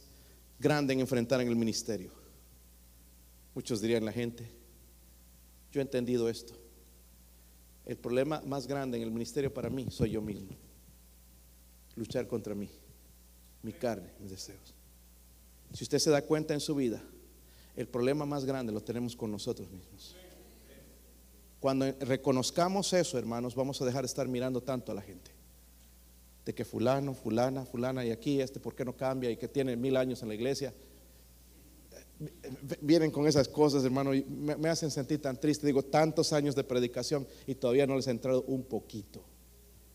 grande 0.60 0.94
en 0.94 1.00
enfrentar 1.00 1.42
en 1.42 1.48
el 1.48 1.56
ministerio? 1.56 2.12
Muchos 3.56 3.82
dirían 3.82 4.06
la 4.06 4.12
gente, 4.12 4.48
yo 5.72 5.82
he 5.82 5.84
entendido 5.84 6.30
esto. 6.30 6.54
El 7.90 7.98
problema 7.98 8.40
más 8.46 8.68
grande 8.68 8.98
en 8.98 9.04
el 9.04 9.10
ministerio 9.10 9.52
para 9.52 9.68
mí 9.68 9.88
soy 9.90 10.12
yo 10.12 10.22
mismo. 10.22 10.50
Luchar 11.96 12.28
contra 12.28 12.54
mí, 12.54 12.70
mi 13.64 13.74
carne, 13.74 14.12
mis 14.20 14.30
deseos. 14.30 14.76
Si 15.74 15.86
usted 15.86 15.98
se 15.98 16.12
da 16.12 16.22
cuenta 16.22 16.54
en 16.54 16.60
su 16.60 16.76
vida, 16.76 17.02
el 17.76 17.88
problema 17.88 18.28
más 18.28 18.46
grande 18.46 18.72
lo 18.72 18.80
tenemos 18.80 19.16
con 19.16 19.32
nosotros 19.32 19.72
mismos. 19.72 20.16
Cuando 21.60 21.92
reconozcamos 22.02 22.94
eso, 22.94 23.18
hermanos, 23.18 23.56
vamos 23.56 23.82
a 23.82 23.86
dejar 23.86 24.04
de 24.04 24.08
estar 24.08 24.28
mirando 24.28 24.62
tanto 24.62 24.92
a 24.92 24.96
la 24.96 25.02
gente. 25.02 25.32
De 26.46 26.54
que 26.54 26.66
fulano, 26.66 27.16
fulana, 27.16 27.66
fulana 27.66 28.06
y 28.06 28.12
aquí, 28.12 28.40
este, 28.40 28.60
¿por 28.60 28.76
qué 28.76 28.86
no 28.86 28.96
cambia? 28.96 29.32
Y 29.32 29.38
que 29.38 29.48
tiene 29.48 29.76
mil 29.76 29.98
años 29.98 30.22
en 30.22 30.28
la 30.28 30.36
iglesia. 30.36 30.76
Vienen 32.82 33.12
con 33.12 33.28
esas 33.28 33.48
cosas, 33.48 33.84
hermano, 33.86 34.14
y 34.14 34.24
me, 34.24 34.56
me 34.58 34.70
hacen 34.70 34.92
sentir 34.92 35.22
tan 35.22 35.40
triste. 35.40 35.66
Digo, 35.66 35.84
tantos 35.84 36.34
años 36.34 36.56
de 36.56 36.64
predicación 36.64 37.26
y 37.48 37.56
todavía 37.56 37.88
no 37.88 37.96
les 37.96 38.08
ha 38.08 38.12
entrado 38.12 38.44
un 38.44 38.64
poquito 38.64 39.24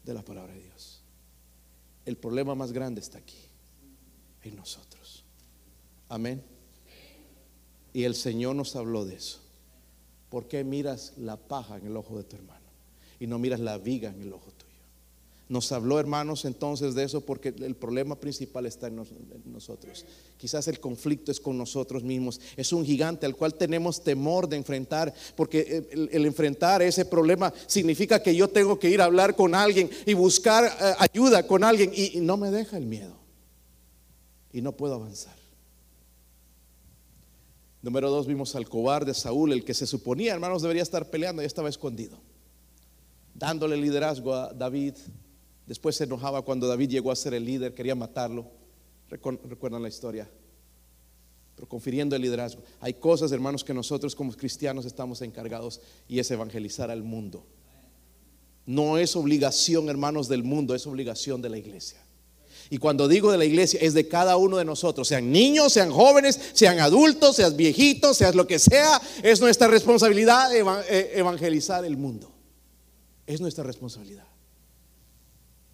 de 0.05 0.15
la 0.15 0.23
palabra 0.23 0.55
de 0.55 0.63
Dios. 0.63 1.03
El 2.05 2.17
problema 2.17 2.55
más 2.55 2.73
grande 2.73 3.01
está 3.01 3.19
aquí, 3.19 3.49
en 4.43 4.57
nosotros. 4.57 5.25
Amén. 6.09 6.43
Y 7.93 8.05
el 8.05 8.15
Señor 8.15 8.57
nos 8.57 8.77
habló 8.77 9.05
de 9.05 9.15
eso. 9.15 9.41
¿Por 10.29 10.49
qué 10.49 10.65
miras 10.65 11.15
la 11.17 11.37
paja 11.37 11.77
en 11.77 11.87
el 11.87 11.97
ojo 11.97 12.19
de 12.19 12.25
tu 12.25 12.37
hermano 12.37 12.67
y 13.21 13.27
no 13.27 13.39
miras 13.39 13.61
la 13.61 13.79
viga 13.79 14.11
en 14.11 14.21
el 14.21 14.33
ojo 14.33 14.51
tuyo? 14.51 14.64
Nos 15.47 15.71
habló, 15.73 16.01
hermanos, 16.01 16.47
entonces 16.47 16.95
de 16.95 17.05
eso 17.05 17.21
porque 17.21 17.49
el 17.59 17.75
problema 17.77 18.17
principal 18.19 18.65
está 18.65 18.87
en, 18.87 18.97
nos- 18.97 19.11
en 19.11 19.43
nosotros. 19.53 20.07
Quizás 20.39 20.69
el 20.69 20.81
conflicto 20.81 21.31
es 21.31 21.39
con 21.39 21.59
nosotros 21.59 22.03
mismos. 22.03 22.41
Es 22.57 22.73
un 22.73 22.83
gigante 22.85 23.27
al 23.27 23.37
cual 23.37 23.55
tenemos 23.55 24.03
temor 24.03 24.49
de 24.49 24.57
enfrentar, 24.57 25.13
porque 25.37 25.87
el, 25.91 26.09
el 26.13 26.25
enfrentar 26.25 26.81
ese 26.81 27.05
problema 27.05 27.53
significa 27.67 28.23
que 28.23 28.35
yo 28.35 28.49
tengo 28.49 28.79
que 28.79 28.89
ir 28.89 29.03
a 29.03 29.05
hablar 29.05 29.37
con 29.37 29.55
alguien 29.55 29.91
y 30.07 30.15
buscar 30.15 30.65
eh, 30.65 30.95
ayuda 30.99 31.47
con 31.47 31.63
alguien 31.63 31.93
y- 31.95 32.17
y 32.17 32.21
no 32.21 32.39
me 32.39 32.51
deja 32.51 32.79
el 32.79 32.87
miedo. 32.87 33.15
Y 34.51 34.63
no 34.63 34.73
puedo 34.73 34.95
avanzar. 34.95 35.35
Número 37.83 38.09
dos, 38.09 38.27
vimos 38.27 38.55
al 38.57 38.67
cobarde 38.67 39.13
Saúl, 39.13 39.53
el 39.53 39.63
que 39.63 39.75
se 39.75 39.87
suponía, 39.87 40.33
hermanos, 40.33 40.63
debería 40.63 40.83
estar 40.83 41.11
peleando, 41.11 41.43
ya 41.43 41.47
estaba 41.47 41.69
escondido, 41.69 42.17
dándole 43.35 43.77
liderazgo 43.77 44.33
a 44.35 44.55
David. 44.55 44.95
Después 45.67 45.97
se 45.97 46.05
enojaba 46.05 46.43
cuando 46.43 46.69
David 46.69 46.91
llegó 46.91 47.11
a 47.11 47.17
ser 47.17 47.35
el 47.35 47.45
líder, 47.45 47.75
quería 47.75 47.95
matarlo. 47.95 48.47
Recuerdan 49.09 49.83
la 49.83 49.89
historia. 49.89 50.29
Pero 51.55 51.69
confiriendo 51.69 52.17
el 52.17 52.23
liderazgo. 52.23 52.63
Hay 52.81 52.95
cosas, 52.95 53.33
hermanos, 53.33 53.65
que 53.65 53.73
nosotros 53.73 54.15
como 54.15 54.33
cristianos 54.33 54.85
estamos 54.85 55.23
encargados 55.23 55.81
y 56.09 56.19
es 56.19 56.31
evangelizar 56.31 56.91
al 56.91 57.03
mundo. 57.03 57.47
No 58.67 58.99
es 58.99 59.15
obligación, 59.15 59.89
hermanos, 59.89 60.29
del 60.29 60.43
mundo, 60.43 60.75
es 60.75 60.87
obligación 60.87 61.41
de 61.43 61.51
la 61.51 61.59
iglesia. 61.59 62.01
Y 62.71 62.79
cuando 62.79 63.09
digo 63.09 63.31
de 63.31 63.39
la 63.39 63.45
iglesia, 63.45 63.79
es 63.83 63.93
de 63.93 64.09
cada 64.09 64.37
uno 64.37 64.57
de 64.57 64.65
nosotros, 64.65 65.07
sean 65.07 65.31
niños, 65.31 65.73
sean 65.73 65.91
jóvenes, 65.91 66.41
sean 66.55 66.81
adultos, 66.81 67.37
sean 67.37 67.57
viejitos, 67.57 68.17
seas 68.17 68.35
lo 68.35 68.47
que 68.47 68.59
sea, 68.59 69.01
es 69.23 69.41
nuestra 69.41 69.69
responsabilidad 69.69 70.55
eh, 70.55 71.13
evangelizar 71.15 71.85
el 71.85 71.97
mundo. 71.97 72.33
Es 73.27 73.41
nuestra 73.41 73.65
responsabilidad. 73.65 74.27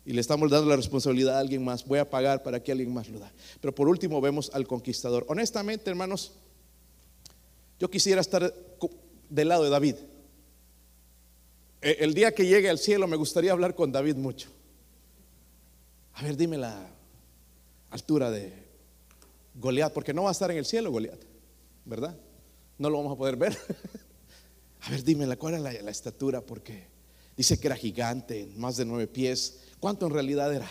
Y 0.04 0.12
le 0.12 0.20
estamos 0.20 0.50
dando 0.50 0.68
la 0.68 0.76
responsabilidad 0.76 1.36
a 1.36 1.40
alguien 1.40 1.64
más. 1.64 1.84
Voy 1.86 1.98
a 1.98 2.08
pagar 2.08 2.42
para 2.42 2.62
que 2.62 2.72
alguien 2.72 2.92
más 2.92 3.08
lo 3.08 3.18
da. 3.18 3.30
Pero 3.60 3.74
por 3.74 3.88
último 3.88 4.20
vemos 4.20 4.50
al 4.54 4.66
conquistador. 4.66 5.26
Honestamente, 5.28 5.90
hermanos, 5.90 6.32
yo 7.78 7.90
quisiera 7.90 8.20
estar 8.20 8.54
del 9.28 9.48
lado 9.48 9.64
de 9.64 9.70
David. 9.70 9.96
Eh, 11.82 11.98
El 12.00 12.14
día 12.14 12.34
que 12.34 12.46
llegue 12.46 12.68
al 12.68 12.78
cielo 12.78 13.06
me 13.06 13.16
gustaría 13.16 13.52
hablar 13.52 13.74
con 13.74 13.92
David 13.92 14.16
mucho. 14.16 14.50
A 16.14 16.22
ver, 16.22 16.36
dime 16.36 16.58
la 16.58 16.90
altura 17.90 18.30
de 18.30 18.52
Goliat, 19.54 19.92
porque 19.92 20.12
no 20.12 20.24
va 20.24 20.30
a 20.30 20.32
estar 20.32 20.50
en 20.50 20.58
el 20.58 20.66
cielo 20.66 20.90
Goliat, 20.90 21.20
¿verdad? 21.84 22.16
No 22.78 22.90
lo 22.90 22.98
vamos 22.98 23.12
a 23.14 23.16
poder 23.16 23.36
ver. 23.36 23.56
A 24.82 24.90
ver, 24.90 25.04
dime 25.04 25.26
la 25.26 25.36
cuál 25.36 25.54
es 25.54 25.60
la, 25.60 25.72
la 25.72 25.90
estatura, 25.90 26.40
porque 26.40 26.86
dice 27.36 27.60
que 27.60 27.68
era 27.68 27.76
gigante, 27.76 28.48
más 28.56 28.78
de 28.78 28.86
nueve 28.86 29.06
pies. 29.06 29.60
¿Cuánto 29.80 30.06
en 30.06 30.12
realidad 30.12 30.54
era? 30.54 30.70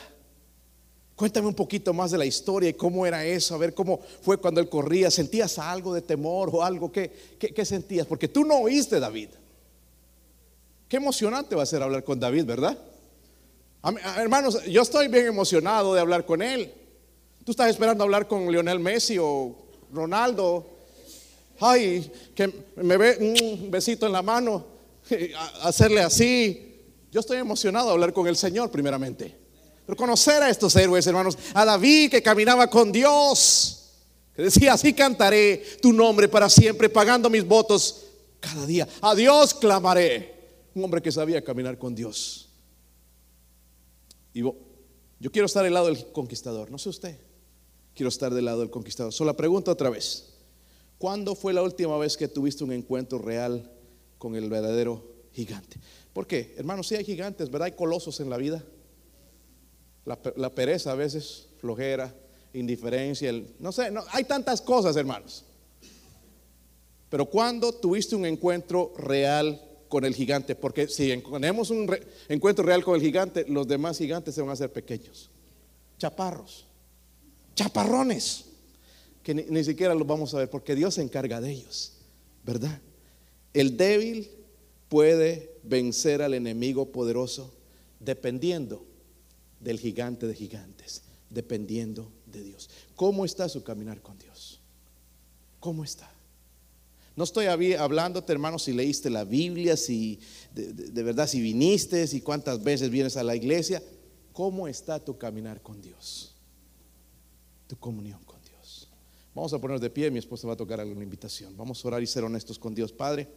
Cuéntame 1.16 1.47
un 1.47 1.53
poquito 1.53 1.93
más 1.93 2.12
de 2.12 2.18
la 2.18 2.26
historia 2.26 2.70
y 2.70 2.74
cómo 2.76 3.05
era 3.05 3.26
eso, 3.26 3.53
a 3.53 3.57
ver 3.57 3.74
cómo 3.74 3.99
fue 4.22 4.38
cuando 4.38 4.62
él 4.62 4.70
corría. 4.70 5.12
¿Sentías 5.12 5.60
algo 5.60 5.93
de 5.93 6.01
temor 6.01 6.49
o 6.53 6.64
algo? 6.64 6.89
¿Qué, 6.91 7.12
qué, 7.38 7.66
sentías? 7.66 8.07
Porque 8.07 8.30
tú 8.30 8.45
no 8.45 8.60
oíste 8.60 9.01
David. 9.01 9.28
Qué 10.88 10.95
emocionante 10.95 11.55
va 11.55 11.64
a 11.64 11.66
ser 11.66 11.84
hablar 11.84 12.05
con 12.05 12.22
David, 12.22 12.45
¿verdad? 12.45 12.78
Hermanos, 14.18 14.64
yo 14.66 14.82
estoy 14.82 15.10
bien 15.10 15.26
emocionado 15.26 15.93
de 15.93 15.99
hablar 15.99 16.26
con 16.26 16.41
él. 16.41 16.72
Tú 17.43 17.51
estás 17.51 17.70
esperando 17.70 18.05
hablar 18.05 18.26
con 18.26 18.49
Lionel 18.49 18.80
Messi 18.80 19.18
o 19.20 19.55
Ronaldo. 19.91 20.66
Ay, 21.60 22.10
que 22.34 22.49
me 22.78 22.95
ve 22.95 23.18
un 23.20 23.70
besito 23.70 24.05
en 24.05 24.14
la 24.14 24.22
mano, 24.22 24.66
hacerle 25.64 25.99
así. 25.99 26.68
Yo 27.12 27.20
estoy 27.20 27.38
emocionado 27.38 27.88
de 27.88 27.93
hablar 27.93 28.14
con 28.14 28.28
el 28.28 28.36
Señor 28.36 28.70
primeramente. 28.72 29.36
Pero 29.86 29.97
conocer 29.97 30.43
a 30.43 30.49
estos 30.49 30.76
héroes, 30.76 31.07
hermanos, 31.07 31.38
a 31.53 31.66
David 31.66 32.12
que 32.12 32.22
caminaba 32.22 32.68
con 32.68 32.91
Dios, 32.91 33.89
que 34.36 34.43
decía, 34.43 34.74
así 34.74 34.93
cantaré 34.93 35.64
tu 35.82 35.91
nombre 35.91 36.28
para 36.28 36.47
siempre, 36.47 36.89
pagando 36.89 37.30
mis 37.30 37.43
votos 37.43 38.05
cada 38.39 38.66
día. 38.68 38.88
A 39.01 39.16
Dios 39.16 39.53
clamaré. 39.55 40.38
Un 40.76 40.84
hombre 40.84 41.01
que 41.01 41.12
sabía 41.12 41.43
caminar 41.43 41.80
con 41.80 41.95
Dios. 41.95 42.49
Y 44.34 44.41
yo 44.41 45.32
quiero 45.32 45.47
estar 45.47 45.64
del 45.64 45.74
lado 45.74 45.88
del 45.88 46.12
conquistador, 46.12 46.70
no 46.70 46.78
sé 46.78 46.89
usted. 46.89 47.20
Quiero 47.95 48.10
estar 48.10 48.34
del 48.34 48.45
lado 48.45 48.60
del 48.60 48.70
conquistador. 48.70 49.12
Solo 49.12 49.32
la 49.32 49.38
pregunta 49.38 49.72
otra 49.72 49.89
vez. 49.89 50.36
¿Cuándo 50.99 51.34
fue 51.34 51.53
la 51.53 51.64
última 51.64 51.97
vez 51.97 52.16
que 52.16 52.28
tuviste 52.28 52.64
un 52.64 52.72
encuentro 52.72 53.18
real 53.18 53.72
con 54.18 54.36
el 54.36 54.49
verdadero 54.49 55.03
gigante? 55.34 55.80
¿Por 56.20 56.28
qué? 56.28 56.53
Hermanos, 56.57 56.86
sí 56.86 56.95
hay 56.95 57.05
gigantes, 57.05 57.49
¿verdad? 57.49 57.67
Hay 57.67 57.72
colosos 57.72 58.20
en 58.20 58.30
la 58.30 58.36
vida. 58.36 58.61
La, 60.03 60.53
pereza 60.53 60.91
a 60.91 60.95
veces, 60.95 61.47
flojera, 61.61 62.13
indiferencia, 62.51 63.32
no 63.57 63.72
sé, 63.72 63.89
no, 63.89 64.03
hay 64.11 64.26
tantas 64.26 64.59
cosas, 64.59 64.97
hermanos. 64.97 65.45
Pero 67.07 67.26
cuando 67.26 67.72
tuviste 67.72 68.17
un 68.17 68.26
encuentro 68.26 68.93
real 68.97 69.61
con 69.88 70.03
el 70.03 70.13
gigante, 70.13 70.55
porque 70.55 70.89
si 70.89 71.07
tenemos 71.07 71.70
un 71.70 71.89
encuentro 72.28 72.65
real 72.65 72.84
con 72.84 72.95
el 72.95 73.01
gigante, 73.01 73.45
los 73.47 73.65
demás 73.65 73.97
gigantes 73.97 74.36
se 74.36 74.41
van 74.41 74.49
a 74.49 74.53
hacer 74.53 74.74
pequeños, 74.74 75.30
chaparros, 75.97 76.65
chaparrones, 77.55 78.43
que 79.24 79.34
ni 79.34 79.63
siquiera 79.63 79.95
los 79.95 80.05
vamos 80.05 80.34
a 80.34 80.39
ver, 80.39 80.49
porque 80.49 80.76
Dios 80.76 80.95
se 80.95 81.01
encarga 81.01 81.39
de 81.39 81.51
ellos, 81.51 81.93
¿verdad? 82.43 82.78
El 83.53 83.78
débil 83.78 84.30
puede 84.89 85.59
vencer 85.70 86.22
al 86.22 86.34
enemigo 86.34 86.91
poderoso 86.91 87.53
dependiendo 87.99 88.86
del 89.59 89.80
gigante 89.80 90.28
de 90.28 90.34
gigantes, 90.34 91.03
dependiendo 91.30 92.11
de 92.26 92.43
Dios. 92.43 92.70
¿Cómo 92.95 93.26
está 93.26 93.47
su 93.47 93.63
caminar 93.63 94.01
con 94.01 94.17
Dios? 94.17 94.59
¿Cómo 95.59 95.84
está? 95.84 96.09
No 97.15 97.26
estoy 97.26 97.47
hablándote, 97.47 98.32
hermano, 98.32 98.57
si 98.59 98.72
leíste 98.72 99.09
la 99.09 99.26
Biblia, 99.26 99.76
si 99.76 100.20
de, 100.53 101.03
verdad, 101.03 101.28
si 101.28 101.41
viniste, 101.41 102.07
si 102.07 102.22
cuántas 102.22 102.63
veces 102.63 102.89
vienes 102.89 103.17
a 103.17 103.24
la 103.24 103.36
iglesia. 103.36 103.84
¿Cómo 104.32 104.70
está 104.70 105.03
tu 105.03 105.17
caminar 105.17 105.61
con 105.61 105.82
Dios? 105.82 106.34
Tu 107.67 107.76
comunión 107.78 108.24
con 108.24 108.41
Dios. 108.41 108.88
Vamos 109.36 109.51
a 109.51 109.59
ponernos 109.59 109.82
de 109.82 109.89
pie, 109.89 110.09
mi 110.09 110.20
esposa 110.20 110.47
va 110.47 110.53
a 110.53 110.57
tocar 110.57 110.80
alguna 110.80 111.03
invitación. 111.03 111.57
Vamos 111.57 111.84
a 111.84 111.88
orar 111.89 112.01
y 112.01 112.07
ser 112.07 112.24
honestos 112.24 112.57
con 112.57 112.74
Dios, 112.74 112.93
Padre. 112.93 113.28